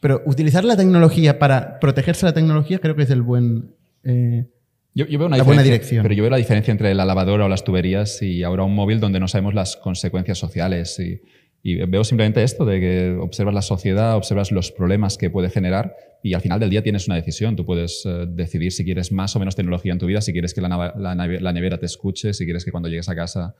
pero 0.00 0.22
utilizar 0.26 0.64
la 0.64 0.76
tecnología 0.76 1.38
para 1.38 1.78
protegerse 1.80 2.26
de 2.26 2.30
la 2.30 2.34
tecnología 2.34 2.78
creo 2.78 2.94
que 2.94 3.02
es 3.02 3.10
el 3.10 3.22
buen, 3.22 3.74
eh, 4.04 4.46
Yo, 4.94 5.06
veo 5.06 5.26
una 5.26 5.36
la 5.36 5.42
buena 5.42 5.62
dirección. 5.62 6.02
Pero 6.02 6.14
yo 6.14 6.22
veo 6.22 6.30
la 6.30 6.36
diferencia 6.36 6.72
entre 6.72 6.94
la 6.94 7.04
lavadora 7.04 7.44
o 7.44 7.48
las 7.48 7.64
tuberías 7.64 8.22
y 8.22 8.42
ahora 8.42 8.64
un 8.64 8.74
móvil 8.74 9.00
donde 9.00 9.20
no 9.20 9.28
sabemos 9.28 9.54
las 9.54 9.76
consecuencias 9.76 10.38
sociales. 10.38 10.98
Y, 10.98 11.20
y 11.62 11.74
veo 11.86 12.04
simplemente 12.04 12.42
esto 12.42 12.64
de 12.64 12.80
que 12.80 13.16
observas 13.20 13.54
la 13.54 13.62
sociedad, 13.62 14.16
observas 14.16 14.52
los 14.52 14.70
problemas 14.70 15.18
que 15.18 15.30
puede 15.30 15.50
generar 15.50 15.94
y 16.22 16.34
al 16.34 16.40
final 16.40 16.60
del 16.60 16.70
día 16.70 16.82
tienes 16.82 17.06
una 17.06 17.16
decisión. 17.16 17.56
Tú 17.56 17.64
puedes 17.64 18.02
eh, 18.06 18.26
decidir 18.28 18.72
si 18.72 18.84
quieres 18.84 19.12
más 19.12 19.34
o 19.34 19.38
menos 19.38 19.56
tecnología 19.56 19.92
en 19.92 19.98
tu 19.98 20.06
vida, 20.06 20.20
si 20.20 20.32
quieres 20.32 20.54
que 20.54 20.60
la, 20.60 20.94
la, 20.96 21.52
nevera 21.52 21.78
te 21.78 21.86
escuche, 21.86 22.32
si 22.32 22.44
quieres 22.44 22.64
que 22.64 22.70
cuando 22.70 22.88
llegues 22.88 23.08
a 23.08 23.14
casa 23.14 23.54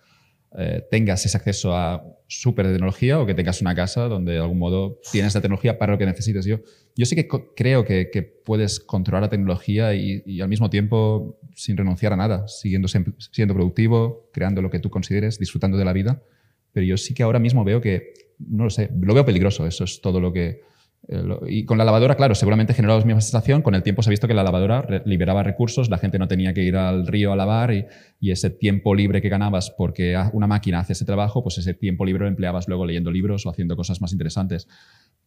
eh, 0.57 0.87
tengas 0.91 1.25
ese 1.27 1.37
acceso 1.37 1.77
a 1.77 2.03
súper 2.27 2.67
tecnología 2.67 3.21
o 3.21 3.27
que 3.27 3.35
tengas 3.35 3.61
una 3.61 3.75
casa 3.75 4.09
donde 4.09 4.33
de 4.33 4.39
algún 4.39 4.59
modo 4.59 5.01
tienes 5.13 5.35
la 5.35 5.41
tecnología 5.41 5.79
para 5.79 5.93
lo 5.93 5.99
que 5.99 6.07
necesites. 6.07 6.45
Yo, 6.45 6.61
yo 6.97 7.07
sí 7.07 7.17
que 7.17 7.29
creo 7.55 7.85
que, 7.85 8.39
puedes 8.45 8.81
controlar 8.81 9.23
la 9.23 9.29
tecnología 9.29 9.95
y, 9.95 10.23
y, 10.25 10.41
al 10.41 10.49
mismo 10.49 10.71
tiempo 10.71 11.39
sin 11.55 11.77
renunciar 11.77 12.13
a 12.15 12.17
nada, 12.17 12.49
siguiendo 12.49 12.89
siendo 12.89 13.55
productivo, 13.55 14.31
creando 14.33 14.63
lo 14.63 14.71
que 14.71 14.79
tú 14.79 14.89
consideres, 14.89 15.39
disfrutando 15.39 15.77
de 15.77 15.85
la 15.85 15.93
vida 15.93 16.23
pero 16.73 16.87
yo 16.87 16.97
sí 16.97 17.15
que 17.15 17.23
ahora 17.23 17.39
mismo 17.39 17.65
veo 17.65 17.81
que, 17.81 18.13
no 18.39 18.65
lo 18.65 18.71
sé, 18.71 18.91
lo 19.01 19.15
veo 19.15 19.25
peligroso, 19.25 19.67
eso 19.67 19.85
es 19.85 20.01
todo 20.01 20.21
lo 20.21 20.33
que... 20.33 20.63
Eh, 21.07 21.23
y 21.49 21.65
con 21.65 21.79
la 21.79 21.85
lavadora, 21.85 22.17
claro, 22.17 22.35
seguramente 22.35 22.75
generó 22.75 22.99
la 22.99 23.05
misma 23.05 23.21
sensación. 23.21 23.63
Con 23.63 23.75
el 23.75 23.83
tiempo 23.83 24.03
se 24.03 24.11
ha 24.11 24.13
visto 24.13 24.27
que 24.27 24.35
la 24.35 24.43
lavadora 24.43 25.03
liberaba 25.05 25.43
recursos, 25.43 25.89
la 25.89 25.99
gente 25.99 26.19
no 26.19 26.29
tenía 26.29 26.53
que 26.53 26.63
ir 26.63 26.77
al 26.77 27.07
río 27.07 27.33
a 27.33 27.37
lavar 27.37 27.73
y, 27.73 27.87
ese 28.21 28.51
tiempo 28.51 28.95
libre 28.95 29.23
que 29.23 29.29
ganabas 29.29 29.71
porque 29.71 30.21
una 30.33 30.47
máquina 30.47 30.81
hace 30.81 30.93
ese 30.93 31.05
trabajo, 31.05 31.43
pues 31.43 31.59
ese 31.59 31.73
tiempo 31.73 32.05
libre 32.05 32.25
lo 32.25 32.29
empleabas 32.29 32.69
luego 32.69 32.85
leyendo 32.85 33.11
libros 33.11 33.47
o 33.47 33.51
haciendo 33.51 33.77
cosas 33.77 34.01
más 34.01 34.13
interesantes. 34.13 34.69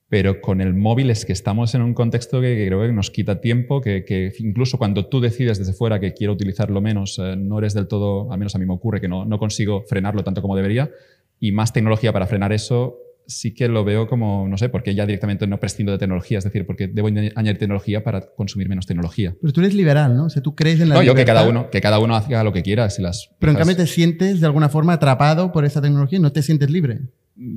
Pero 0.07 0.41
con 0.41 0.59
el 0.59 0.73
móvil 0.73 1.09
es 1.09 1.25
que 1.25 1.31
estamos 1.31 1.73
en 1.73 1.81
un 1.81 1.93
contexto 1.93 2.41
que, 2.41 2.65
creo 2.67 2.81
que 2.81 2.91
nos 2.91 3.09
quita 3.09 3.39
tiempo, 3.39 3.79
que, 3.79 4.03
que, 4.03 4.33
incluso 4.39 4.77
cuando 4.77 5.05
tú 5.07 5.21
decides 5.21 5.57
desde 5.57 5.71
fuera 5.71 6.01
que 6.01 6.13
quiero 6.13 6.33
utilizarlo 6.33 6.81
menos, 6.81 7.17
eh, 7.17 7.37
no 7.37 7.59
eres 7.59 7.73
del 7.73 7.87
todo, 7.87 8.31
al 8.31 8.37
menos 8.37 8.53
a 8.53 8.59
mí 8.59 8.65
me 8.65 8.73
ocurre 8.73 8.99
que 8.99 9.07
no, 9.07 9.23
no 9.23 9.39
consigo 9.39 9.83
frenarlo 9.87 10.23
tanto 10.23 10.41
como 10.41 10.57
debería, 10.57 10.91
y 11.39 11.53
más 11.53 11.71
tecnología 11.71 12.11
para 12.11 12.27
frenar 12.27 12.51
eso, 12.51 12.97
sí 13.27 13.53
que 13.53 13.67
lo 13.67 13.83
veo 13.83 14.07
como, 14.07 14.47
no 14.47 14.57
sé, 14.57 14.69
porque 14.69 14.93
ya 14.95 15.05
directamente 15.05 15.47
no 15.47 15.59
prescindo 15.59 15.91
de 15.91 15.97
tecnología, 15.97 16.37
es 16.37 16.43
decir, 16.43 16.65
porque 16.65 16.87
debo 16.87 17.07
añadir 17.07 17.57
tecnología 17.57 18.03
para 18.03 18.21
consumir 18.35 18.69
menos 18.69 18.85
tecnología. 18.85 19.35
Pero 19.39 19.53
tú 19.53 19.61
eres 19.61 19.73
liberal, 19.73 20.15
¿no? 20.15 20.25
O 20.25 20.29
sea, 20.29 20.41
tú 20.41 20.55
crees 20.55 20.79
en 20.79 20.89
la 20.89 20.95
No, 20.95 21.03
yo 21.03 21.15
que 21.15 21.25
cada 21.25 21.47
uno, 21.47 21.69
que 21.69 21.81
cada 21.81 21.99
uno 21.99 22.15
haga 22.15 22.43
lo 22.43 22.53
que 22.53 22.63
quiera. 22.63 22.89
Si 22.89 23.01
las, 23.01 23.29
Pero 23.39 23.51
en 23.51 23.57
cambio 23.57 23.75
te 23.75 23.87
sientes 23.87 24.39
de 24.39 24.45
alguna 24.45 24.69
forma 24.69 24.93
atrapado 24.93 25.51
por 25.51 25.65
esa 25.65 25.81
tecnología, 25.81 26.19
no 26.19 26.31
te 26.31 26.41
sientes 26.41 26.69
libre. 26.69 27.01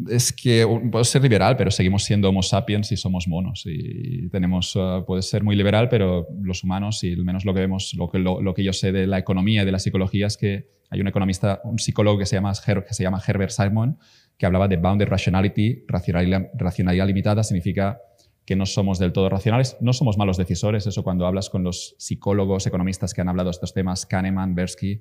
Es 0.09 0.33
que 0.33 0.67
puedo 0.91 1.05
ser 1.05 1.23
liberal, 1.23 1.57
pero 1.57 1.71
seguimos 1.71 2.05
siendo 2.05 2.29
homo 2.29 2.43
sapiens 2.43 2.93
y 2.93 2.97
somos 2.97 3.27
monos. 3.29 3.65
Y 3.67 4.29
tenemos, 4.31 4.75
uh, 4.77 5.05
puedes 5.07 5.29
ser 5.29 5.43
muy 5.43 5.57
liberal, 5.57 5.89
pero 5.89 6.29
los 6.43 6.63
humanos, 6.65 7.03
y 7.05 7.13
al 7.13 7.25
menos 7.25 7.45
lo 7.45 7.53
que 7.53 7.61
vemos, 7.61 7.93
lo 7.95 8.09
que, 8.09 8.19
lo, 8.19 8.41
lo 8.41 8.55
que 8.55 8.65
yo 8.65 8.73
sé 8.73 8.93
de 8.93 9.07
la 9.07 9.19
economía 9.19 9.63
y 9.63 9.67
de 9.67 9.73
la 9.73 9.79
psicología 9.79 10.29
es 10.29 10.37
que 10.37 10.69
hay 10.91 11.01
un 11.01 11.09
economista, 11.09 11.61
un 11.65 11.79
psicólogo 11.79 12.19
que 12.19 12.27
se 12.27 12.37
llama, 12.37 12.53
que 12.53 12.95
se 12.95 13.03
llama 13.03 13.21
Herbert 13.27 13.51
Simon, 13.51 13.99
que 14.39 14.47
hablaba 14.47 14.69
de 14.69 14.77
bounded 14.77 15.09
rationality, 15.09 15.85
racionalidad, 15.89 17.07
limitada, 17.07 17.43
significa 17.43 18.01
que 18.45 18.57
no 18.57 18.67
somos 18.67 18.99
del 18.99 19.13
todo 19.13 19.29
racionales, 19.29 19.77
no 19.81 19.93
somos 19.93 20.19
malos 20.19 20.37
decisores, 20.37 20.87
eso 20.87 21.03
cuando 21.03 21.27
hablas 21.27 21.49
con 21.49 21.65
los 21.65 21.95
psicólogos, 21.99 22.67
economistas 22.67 23.15
que 23.15 23.21
han 23.21 23.29
hablado 23.29 23.49
de 23.49 23.53
estos 23.53 23.73
temas, 23.73 24.05
Kahneman, 24.05 24.55
Bersky, 24.55 25.01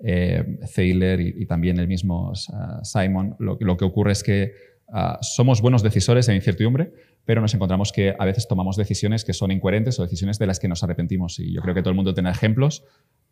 eh, 0.00 0.58
Thaler 0.74 1.20
y, 1.20 1.46
también 1.46 1.78
el 1.78 1.88
mismo 1.88 2.30
uh, 2.30 2.84
Simon, 2.84 3.36
lo, 3.38 3.76
que 3.76 3.84
ocurre 3.84 4.12
es 4.12 4.22
que 4.22 4.52
uh, 4.88 5.16
somos 5.22 5.60
buenos 5.60 5.82
decisores 5.82 6.28
en 6.28 6.36
incertidumbre, 6.36 6.92
pero 7.24 7.40
nos 7.40 7.54
encontramos 7.54 7.90
que 7.90 8.14
a 8.16 8.24
veces 8.24 8.46
tomamos 8.46 8.76
decisiones 8.76 9.24
que 9.24 9.32
son 9.32 9.50
incoherentes 9.50 9.98
o 9.98 10.02
decisiones 10.02 10.38
de 10.38 10.46
las 10.46 10.60
que 10.60 10.68
nos 10.68 10.84
arrepentimos. 10.84 11.38
Y 11.38 11.52
yo 11.52 11.62
creo 11.62 11.74
que 11.74 11.82
todo 11.82 11.90
el 11.90 11.96
mundo 11.96 12.12
tiene 12.12 12.30
ejemplos 12.30 12.84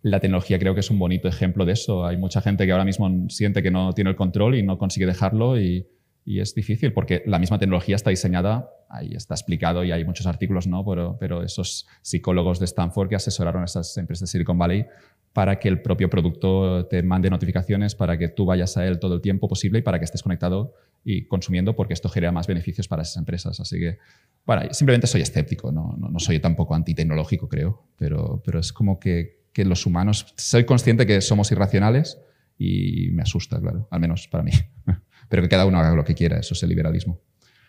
la 0.02 0.18
tecnología 0.18 0.58
creo 0.58 0.74
que 0.74 0.80
es 0.80 0.90
un 0.90 0.98
bonito 0.98 1.28
ejemplo 1.28 1.64
de 1.64 1.72
eso. 1.72 2.04
Hay 2.04 2.16
mucha 2.16 2.40
gente 2.40 2.66
que 2.66 2.72
ahora 2.72 2.84
mismo 2.84 3.28
siente 3.28 3.62
que 3.62 3.70
no 3.70 3.92
tiene 3.92 4.10
el 4.10 4.16
control 4.16 4.56
y 4.56 4.62
no 4.62 4.76
consigue 4.78 5.06
dejarlo 5.06 5.60
y, 5.60 5.86
es 6.24 6.54
difícil 6.54 6.92
porque 6.92 7.24
la 7.26 7.40
misma 7.40 7.58
tecnología 7.58 7.96
está 7.96 8.10
diseñada, 8.10 8.70
ahí 8.88 9.12
está 9.12 9.34
explicado 9.34 9.82
y 9.82 9.90
hay 9.90 10.04
muchos 10.04 10.24
artículos, 10.28 10.68
¿no? 10.68 10.84
Pero, 10.84 11.16
pero 11.18 11.42
esos 11.42 11.88
psicólogos 12.00 12.60
de 12.60 12.66
Stanford 12.66 13.08
que 13.08 13.16
asesoraron 13.16 13.62
a 13.62 13.64
esas 13.64 13.96
empresas 13.96 14.28
de 14.28 14.30
Silicon 14.30 14.56
Valley 14.56 14.86
para 15.32 15.58
que 15.58 15.66
el 15.66 15.82
propio 15.82 16.08
producto 16.08 16.86
te 16.86 17.02
mande 17.02 17.28
notificaciones, 17.28 17.96
para 17.96 18.18
que 18.18 18.28
tú 18.28 18.44
vayas 18.46 18.76
a 18.76 18.86
él 18.86 19.00
todo 19.00 19.16
el 19.16 19.20
tiempo 19.20 19.48
posible 19.48 19.80
y 19.80 19.82
para 19.82 19.98
que 19.98 20.04
estés 20.04 20.22
conectado 20.22 20.74
y 21.02 21.26
consumiendo 21.26 21.74
porque 21.74 21.92
esto 21.92 22.08
genera 22.08 22.30
más 22.30 22.46
beneficios 22.46 22.86
para 22.86 23.02
esas 23.02 23.16
empresas. 23.16 23.58
Así 23.58 23.80
que, 23.80 23.98
bueno, 24.46 24.62
simplemente 24.72 25.08
soy 25.08 25.22
escéptico, 25.22 25.72
no, 25.72 25.96
no, 25.98 26.08
no 26.08 26.20
soy 26.20 26.38
tampoco 26.38 26.76
antitecnológico, 26.76 27.48
creo, 27.48 27.88
pero, 27.96 28.40
pero 28.44 28.60
es 28.60 28.72
como 28.72 29.00
que 29.00 29.41
que 29.52 29.64
los 29.64 29.86
humanos, 29.86 30.34
soy 30.36 30.64
consciente 30.64 31.06
que 31.06 31.20
somos 31.20 31.50
irracionales 31.52 32.18
y 32.58 33.10
me 33.12 33.22
asusta, 33.22 33.60
claro, 33.60 33.88
al 33.90 34.00
menos 34.00 34.28
para 34.28 34.44
mí. 34.44 34.52
Pero 35.28 35.42
que 35.42 35.48
cada 35.48 35.66
uno 35.66 35.78
haga 35.78 35.94
lo 35.94 36.04
que 36.04 36.14
quiera, 36.14 36.38
eso 36.38 36.54
es 36.54 36.62
el 36.62 36.68
liberalismo. 36.70 37.20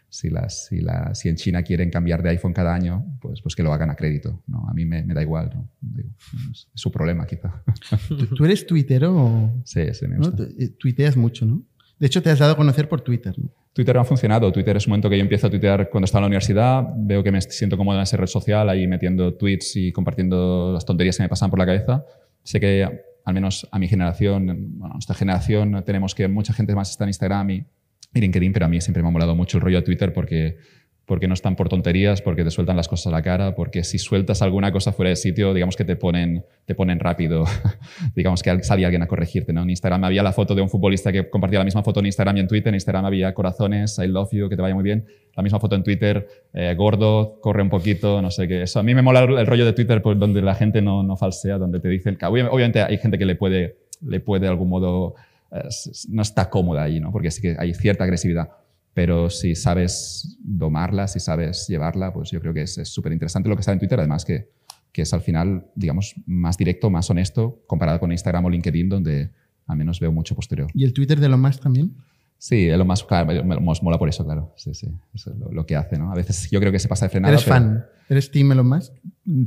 Si, 0.09 0.29
las, 0.29 0.67
si, 0.67 0.79
la, 0.79 1.15
si 1.15 1.29
en 1.29 1.37
China 1.37 1.63
quieren 1.63 1.89
cambiar 1.89 2.21
de 2.21 2.29
iPhone 2.29 2.53
cada 2.53 2.75
año, 2.75 3.17
pues, 3.19 3.41
pues 3.41 3.55
que 3.55 3.63
lo 3.63 3.73
hagan 3.73 3.89
a 3.89 3.95
crédito. 3.95 4.43
¿no? 4.45 4.69
A 4.69 4.73
mí 4.73 4.85
me, 4.85 5.01
me 5.03 5.15
da 5.15 5.23
igual. 5.23 5.49
¿no? 5.55 5.71
es 6.53 6.67
su 6.75 6.91
problema, 6.91 7.25
quizá. 7.25 7.63
¿Tú 8.35 8.45
eres 8.45 8.67
tuitero? 8.67 9.15
O... 9.15 9.61
Sí, 9.65 9.81
sí, 9.93 10.07
me 10.07 10.17
gusta. 10.17 10.43
Eh, 10.59 10.69
tuiteas 10.77 11.17
mucho, 11.17 11.47
¿no? 11.47 11.63
De 12.03 12.07
hecho, 12.07 12.21
te 12.21 12.29
has 12.31 12.39
dado 12.39 12.51
a 12.51 12.57
conocer 12.57 12.89
por 12.89 12.99
Twitter. 12.99 13.33
¿no? 13.37 13.49
Twitter 13.71 13.97
ha 13.97 14.03
funcionado. 14.03 14.51
Twitter 14.51 14.75
es 14.75 14.85
un 14.87 14.91
momento 14.91 15.09
que 15.09 15.15
yo 15.15 15.21
empiezo 15.21 15.47
a 15.47 15.49
tuitear 15.49 15.89
cuando 15.89 16.03
estaba 16.03 16.19
en 16.19 16.23
la 16.23 16.27
universidad. 16.27 16.83
Veo 16.97 17.23
que 17.23 17.31
me 17.31 17.39
siento 17.39 17.77
cómodo 17.77 17.95
en 17.95 18.03
esa 18.03 18.17
red 18.17 18.27
social, 18.27 18.67
ahí 18.67 18.85
metiendo 18.87 19.35
tweets 19.35 19.77
y 19.77 19.93
compartiendo 19.93 20.73
las 20.73 20.83
tonterías 20.83 21.15
que 21.15 21.23
me 21.23 21.29
pasan 21.29 21.49
por 21.49 21.59
la 21.59 21.65
cabeza. 21.65 22.03
Sé 22.43 22.59
que, 22.59 22.85
al 23.23 23.33
menos 23.33 23.69
a 23.71 23.79
mi 23.79 23.87
generación, 23.87 24.47
bueno, 24.77 24.95
a 24.95 24.95
nuestra 24.95 25.15
generación, 25.15 25.81
tenemos 25.85 26.13
que 26.13 26.27
mucha 26.27 26.51
gente 26.51 26.75
más 26.75 26.91
está 26.91 27.05
en 27.05 27.11
Instagram 27.11 27.49
y, 27.51 27.65
y 28.13 28.19
LinkedIn, 28.19 28.51
pero 28.51 28.65
a 28.65 28.67
mí 28.67 28.81
siempre 28.81 29.01
me 29.01 29.07
ha 29.07 29.11
molado 29.13 29.33
mucho 29.33 29.57
el 29.57 29.61
rollo 29.63 29.77
de 29.77 29.83
Twitter 29.83 30.11
porque 30.11 30.57
porque 31.05 31.27
no 31.27 31.33
están 31.33 31.55
por 31.55 31.67
tonterías, 31.67 32.21
porque 32.21 32.43
te 32.45 32.51
sueltan 32.51 32.77
las 32.77 32.87
cosas 32.87 33.07
a 33.07 33.11
la 33.11 33.21
cara, 33.21 33.55
porque 33.55 33.83
si 33.83 33.97
sueltas 33.97 34.41
alguna 34.41 34.71
cosa 34.71 34.93
fuera 34.93 35.09
de 35.09 35.17
sitio, 35.17 35.53
digamos 35.53 35.75
que 35.75 35.83
te 35.83 35.97
ponen, 35.97 36.45
te 36.65 36.75
ponen 36.75 36.99
rápido, 36.99 37.43
digamos 38.15 38.41
que 38.41 38.63
sale 38.63 38.85
alguien 38.85 39.01
a 39.01 39.07
corregirte. 39.07 39.51
¿no? 39.51 39.63
En 39.63 39.69
Instagram 39.69 40.05
había 40.05 40.23
la 40.23 40.31
foto 40.31 40.55
de 40.55 40.61
un 40.61 40.69
futbolista 40.69 41.11
que 41.11 41.29
compartía 41.29 41.59
la 41.59 41.65
misma 41.65 41.83
foto 41.83 41.99
en 41.99 42.05
Instagram 42.05 42.37
y 42.37 42.39
en 42.39 42.47
Twitter. 42.47 42.69
En 42.69 42.75
Instagram 42.75 43.05
había 43.05 43.33
corazones, 43.33 43.99
I 43.99 44.07
love 44.07 44.29
you, 44.31 44.47
que 44.47 44.55
te 44.55 44.61
vaya 44.61 44.75
muy 44.75 44.83
bien. 44.83 45.05
La 45.35 45.43
misma 45.43 45.59
foto 45.59 45.75
en 45.75 45.83
Twitter, 45.83 46.25
eh, 46.53 46.73
gordo, 46.77 47.39
corre 47.41 47.63
un 47.63 47.69
poquito, 47.69 48.21
no 48.21 48.31
sé 48.31 48.47
qué. 48.47 48.61
Eso 48.61 48.79
a 48.79 48.83
mí 48.83 48.95
me 48.95 49.01
mola 49.01 49.23
el 49.23 49.45
rollo 49.45 49.65
de 49.65 49.73
Twitter 49.73 50.01
pues, 50.01 50.17
donde 50.17 50.41
la 50.41 50.55
gente 50.55 50.81
no, 50.81 51.03
no 51.03 51.17
falsea, 51.17 51.57
donde 51.57 51.81
te 51.81 51.89
dicen 51.89 52.15
que 52.15 52.25
obviamente 52.25 52.81
hay 52.81 52.97
gente 52.97 53.17
que 53.17 53.25
le 53.25 53.35
puede, 53.35 53.77
le 54.01 54.21
puede 54.21 54.43
de 54.43 54.47
algún 54.47 54.69
modo, 54.69 55.15
eh, 55.51 55.67
no 56.09 56.21
está 56.21 56.49
cómoda 56.49 56.83
ahí, 56.83 57.01
¿no? 57.01 57.11
porque 57.11 57.29
sí 57.29 57.41
que 57.41 57.55
hay 57.59 57.73
cierta 57.73 58.05
agresividad 58.05 58.49
pero 58.93 59.29
si 59.29 59.55
sabes 59.55 60.37
domarla, 60.39 61.07
si 61.07 61.19
sabes 61.19 61.67
llevarla, 61.67 62.13
pues 62.13 62.29
yo 62.31 62.39
creo 62.39 62.53
que 62.53 62.61
es 62.61 62.79
súper 62.83 63.11
interesante 63.11 63.49
lo 63.49 63.55
que 63.55 63.61
está 63.61 63.71
en 63.71 63.79
Twitter, 63.79 63.99
además 63.99 64.23
que, 64.23 64.49
que, 64.91 65.01
es 65.01 65.13
al 65.13 65.21
final, 65.21 65.67
digamos, 65.75 66.13
más 66.25 66.57
directo, 66.57 66.89
más 66.89 67.09
honesto, 67.09 67.63
comparado 67.65 67.99
con 67.99 68.11
Instagram 68.11 68.45
o 68.45 68.49
LinkedIn, 68.49 68.89
donde 68.89 69.31
al 69.65 69.77
menos 69.77 69.99
veo 69.99 70.11
mucho 70.11 70.35
posterior. 70.35 70.69
¿Y 70.73 70.83
el 70.83 70.93
Twitter 70.93 71.19
de 71.19 71.25
Elon 71.25 71.41
Musk 71.41 71.61
también? 71.61 71.95
Sí, 72.37 72.67
Elon 72.67 72.85
Musk, 72.85 73.07
claro, 73.07 73.43
me, 73.43 73.55
mola 73.59 73.97
por 73.97 74.09
eso, 74.09 74.23
claro. 74.23 74.53
Sí, 74.57 74.73
sí, 74.73 74.87
eso 75.13 75.31
es 75.31 75.37
lo, 75.53 75.65
que 75.65 75.75
hace, 75.75 75.97
¿no? 75.97 76.11
A 76.11 76.15
veces 76.15 76.49
yo 76.51 76.59
creo 76.59 76.71
que 76.71 76.79
se 76.79 76.87
pasa 76.87 77.05
de 77.05 77.09
frenada. 77.09 77.33
¿Eres 77.33 77.45
fan? 77.45 77.85
¿Eres 78.09 78.29
team 78.29 78.51
Elon 78.51 78.67
Musk? 78.67 78.93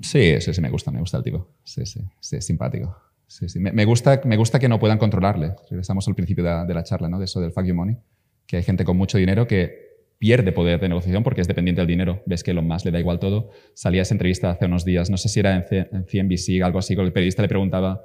Sí, 0.02 0.40
sí, 0.40 0.54
sí, 0.54 0.60
me 0.60 0.70
gusta, 0.70 0.90
me 0.90 0.98
gusta 0.98 1.18
el 1.18 1.22
tipo. 1.22 1.54
Sí, 1.62 1.86
sí, 1.86 2.00
sí, 2.18 2.36
es 2.36 2.44
simpático. 2.44 2.96
Sí, 3.28 3.48
sí. 3.48 3.60
Me, 3.60 3.84
gusta, 3.84 4.20
me 4.24 4.36
gusta 4.36 4.58
que 4.58 4.68
no 4.68 4.78
puedan 4.78 4.98
controlarle. 4.98 5.54
Regresamos 5.68 6.06
al 6.08 6.14
principio 6.14 6.44
de, 6.44 6.64
de 6.64 6.74
la 6.74 6.84
charla, 6.84 7.08
¿no? 7.08 7.18
De 7.18 7.24
eso 7.24 7.40
del 7.40 7.52
fuck 7.52 7.64
you 7.64 7.74
money 7.74 7.96
que 8.46 8.56
hay 8.56 8.62
gente 8.62 8.84
con 8.84 8.96
mucho 8.96 9.18
dinero 9.18 9.46
que 9.46 9.86
pierde 10.18 10.52
poder 10.52 10.80
de 10.80 10.88
negociación 10.88 11.22
porque 11.22 11.40
es 11.40 11.48
dependiente 11.48 11.80
del 11.80 11.88
dinero. 11.88 12.22
Ves 12.26 12.42
que 12.42 12.54
lo 12.54 12.62
más 12.62 12.84
le 12.84 12.90
da 12.90 12.98
igual 12.98 13.18
todo. 13.18 13.50
Salía 13.74 14.02
esa 14.02 14.14
entrevista 14.14 14.50
hace 14.50 14.66
unos 14.66 14.84
días, 14.84 15.10
no 15.10 15.16
sé 15.16 15.28
si 15.28 15.40
era 15.40 15.56
en, 15.56 16.04
CNBC, 16.04 16.62
algo 16.62 16.78
así, 16.78 16.96
con 16.96 17.04
el 17.04 17.12
periodista 17.12 17.42
le 17.42 17.48
preguntaba, 17.48 18.02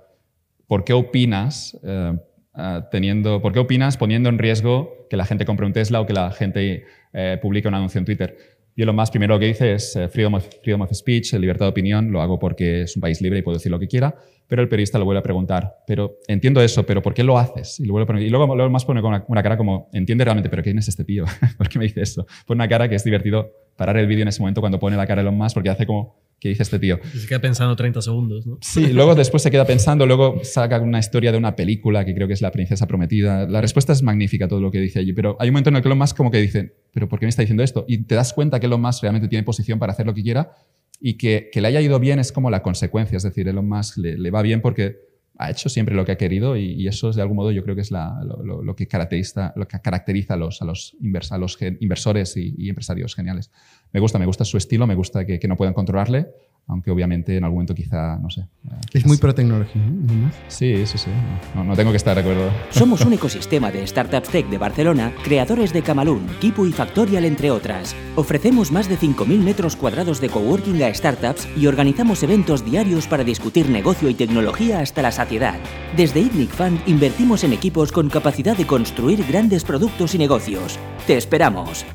¿por 0.68 0.84
qué 0.84 0.94
opinas 0.94 1.78
eh, 1.84 2.18
eh, 2.58 2.82
teniendo, 2.92 3.42
por 3.42 3.54
qué 3.54 3.60
opinas 3.60 3.98
poniendo 3.98 4.30
en 4.30 4.40
riesgo 4.40 5.08
que 5.10 5.18
la 5.18 5.26
gente 5.26 5.46
compre 5.46 5.66
un 5.66 5.74
Tesla 5.74 6.02
o 6.02 6.06
que 6.06 6.14
la 6.14 6.32
gente 6.32 6.86
eh, 7.14 7.38
publique 7.42 7.68
un 7.68 7.76
anuncio 7.76 8.00
en 8.00 8.06
Twitter? 8.06 8.38
Yo 8.76 8.86
lo 8.86 8.94
más 8.94 9.12
primero 9.12 9.38
que 9.38 9.48
dice 9.48 9.74
es 9.74 10.00
freedom 10.12 10.36
of, 10.36 10.48
freedom 10.64 10.82
of 10.82 10.92
speech, 10.94 11.34
libertad 11.34 11.66
de 11.66 11.70
opinión, 11.70 12.12
lo 12.12 12.22
hago 12.22 12.40
porque 12.40 12.84
es 12.84 12.96
un 12.96 13.02
país 13.02 13.22
libre 13.22 13.40
y 13.40 13.42
puedo 13.42 13.58
decir 13.58 13.72
lo 13.72 13.80
que 13.80 13.88
quiera. 13.88 14.16
Pero 14.48 14.62
el 14.62 14.70
periodista 14.70 15.00
lo 15.00 15.06
vuelve 15.06 15.20
a 15.20 15.24
preguntar, 15.24 15.78
pero 15.88 16.18
entiendo 16.28 16.62
eso, 16.62 16.86
pero 16.86 17.02
¿por 17.02 17.14
qué 17.14 17.24
lo 17.24 17.38
haces? 17.38 17.80
Y, 17.80 17.86
lo 17.86 18.02
y 18.20 18.30
luego, 18.30 18.54
luego 18.54 18.70
más 18.70 18.84
pone 18.84 19.02
con 19.02 19.24
una, 19.28 19.44
cara 19.44 19.56
como, 19.56 19.90
entiende 19.94 20.26
realmente, 20.26 20.50
pero 20.50 20.62
¿quién 20.62 20.78
es 20.78 20.88
este 20.90 21.06
tío? 21.06 21.26
¿Por 21.58 21.70
qué 21.70 21.80
me 21.80 21.86
dice 21.86 22.02
eso? 22.02 22.26
Pone 22.46 22.58
una 22.58 22.68
cara 22.68 22.90
que 22.90 22.96
es 22.96 23.04
divertido 23.04 23.50
parar 23.78 23.98
el 23.98 24.08
vídeo 24.08 24.24
en 24.24 24.28
ese 24.28 24.42
momento 24.42 24.60
cuando 24.60 24.80
pone 24.80 24.98
la 24.98 25.08
cara 25.08 25.22
de 25.22 25.30
Elon 25.30 25.38
Musk 25.38 25.54
porque 25.54 25.70
hace 25.70 25.86
como, 25.86 26.18
¿qué 26.42 26.50
dice 26.50 26.64
este 26.64 26.80
tío? 26.80 27.00
se 27.14 27.28
queda 27.28 27.40
pensando 27.40 27.76
30 27.76 28.02
segundos, 28.02 28.48
¿no? 28.48 28.58
Sí, 28.62 28.88
luego 28.92 29.14
después 29.14 29.44
se 29.44 29.52
queda 29.52 29.64
pensando, 29.64 30.08
luego 30.08 30.42
saca 30.44 30.82
una 30.82 30.98
historia 30.98 31.32
de 31.32 31.38
una 31.38 31.56
película 31.56 32.04
que 32.04 32.16
creo 32.16 32.28
que 32.28 32.34
es 32.34 32.42
La 32.42 32.52
princesa 32.52 32.88
prometida. 32.88 33.48
La 33.48 33.62
respuesta 33.62 33.94
es 33.94 34.02
magnífica 34.02 34.48
todo 34.48 34.60
lo 34.60 34.72
que 34.72 34.80
dice 34.80 35.00
allí, 35.00 35.14
pero 35.14 35.38
hay 35.40 35.50
un 35.50 35.54
momento 35.54 35.70
en 35.70 35.76
el 35.76 35.84
que 35.84 35.88
Elon 35.88 36.00
Musk 36.00 36.18
como 36.18 36.32
que 36.32 36.40
dice, 36.40 36.76
¿pero 36.92 37.08
por 37.08 37.20
qué 37.20 37.28
me 37.28 37.30
está 37.30 37.44
diciendo 37.44 37.62
esto? 37.62 37.86
Y 37.88 38.00
te 38.06 38.16
das 38.16 38.34
cuenta 38.34 38.60
que 38.60 38.66
Elon 38.66 38.82
Musk 38.82 39.04
realmente 39.04 39.28
tiene 39.28 39.44
posición 39.44 39.78
para 39.78 39.94
hacer 39.94 40.08
lo 40.08 40.16
que 40.16 40.24
quiera 40.24 40.52
y 41.00 41.14
que, 41.14 41.50
que, 41.52 41.62
le 41.62 41.68
haya 41.68 41.80
ido 41.80 42.00
bien 42.00 42.18
es 42.18 42.32
como 42.32 42.50
la 42.50 42.64
consecuencia, 42.64 43.18
es 43.18 43.24
decir, 43.24 43.48
Elon 43.48 43.70
Musk 43.70 43.98
le, 43.98 44.18
le 44.18 44.32
va 44.32 44.42
bien 44.42 44.62
porque 44.62 45.12
ha 45.42 45.50
hecho 45.50 45.70
siempre 45.70 45.96
lo 45.96 46.06
que 46.06 46.12
ha 46.12 46.18
querido 46.18 46.56
y, 46.56 46.88
eso 46.88 47.10
es 47.10 47.16
de 47.16 47.24
algún 47.24 47.38
modo 47.38 47.52
yo 47.52 47.64
creo 47.64 47.76
que 47.76 47.82
es 47.82 47.92
lo, 47.92 48.76
que 48.76 48.88
caracteriza, 48.88 49.54
lo 49.56 49.68
que 49.68 49.80
caracteriza 49.80 50.36
a 50.36 50.38
los, 50.38 50.62
a 50.62 50.66
los, 50.66 50.96
inversores 51.02 52.38
y, 52.38 52.70
empresarios 52.70 53.16
geniales. 53.16 53.52
Me 53.94 54.00
gusta, 54.00 54.20
me 54.20 54.26
gusta 54.26 54.46
su 54.46 54.58
estilo, 54.58 54.88
me 54.88 54.96
gusta 54.96 55.26
que, 55.26 55.40
que 55.40 55.48
no 55.48 55.58
puedan 55.58 55.74
controlarle, 55.74 56.28
aunque 56.68 56.92
obviamente 56.92 57.36
en 57.36 57.44
algún 57.44 57.58
momento 57.58 57.76
quizá, 57.76 58.18
no 58.18 58.30
sé. 58.30 58.48
Es 58.94 59.06
muy 59.06 59.18
pro 59.18 59.36
tecnología, 59.36 59.82
Sí, 60.48 60.86
sí, 60.86 60.98
sí. 60.98 61.10
No, 61.56 61.76
tengo 61.76 61.92
que 61.92 61.98
estar 61.98 62.16
de 62.16 62.22
acuerdo. 62.22 62.50
Somos 62.70 63.02
un 63.02 63.14
ecosistema 63.14 63.72
de 63.72 63.86
startups 63.86 64.30
tech 64.30 64.48
de 64.48 64.58
Barcelona, 64.58 65.14
creadores 65.24 65.74
de 65.74 65.82
Camalún, 65.82 66.28
Kipu 66.40 66.66
y 66.66 66.72
Factorial, 66.72 67.26
entre 67.26 67.52
otras. 67.52 67.96
Ofrecemos 68.16 68.72
más 68.72 68.88
de 68.88 68.98
5.000 68.98 69.40
metros 69.40 69.76
cuadrados 69.76 70.22
de 70.22 70.30
coworking 70.30 70.82
a 70.84 70.94
startups 70.94 71.48
y 71.58 71.68
organizamos 71.68 72.24
eventos 72.24 72.64
diarios 72.64 73.08
para 73.08 73.26
discutir 73.26 73.70
negocio 73.70 74.10
y 74.10 74.14
tecnología 74.14 74.80
hasta 74.80 75.02
la 75.02 75.12
saciedad. 75.12 75.60
Desde 75.98 76.22
ITNIC 76.22 76.52
Fund 76.52 76.80
invertimos 76.88 77.44
en 77.44 77.54
equipos 77.54 77.92
con 77.92 78.10
capacidad 78.10 78.56
de 78.56 78.68
construir 78.68 79.26
grandes 79.28 79.66
productos 79.66 80.16
y 80.16 80.18
negocios. 80.18 80.80
¡Te 81.06 81.18
esperamos! 81.18 81.86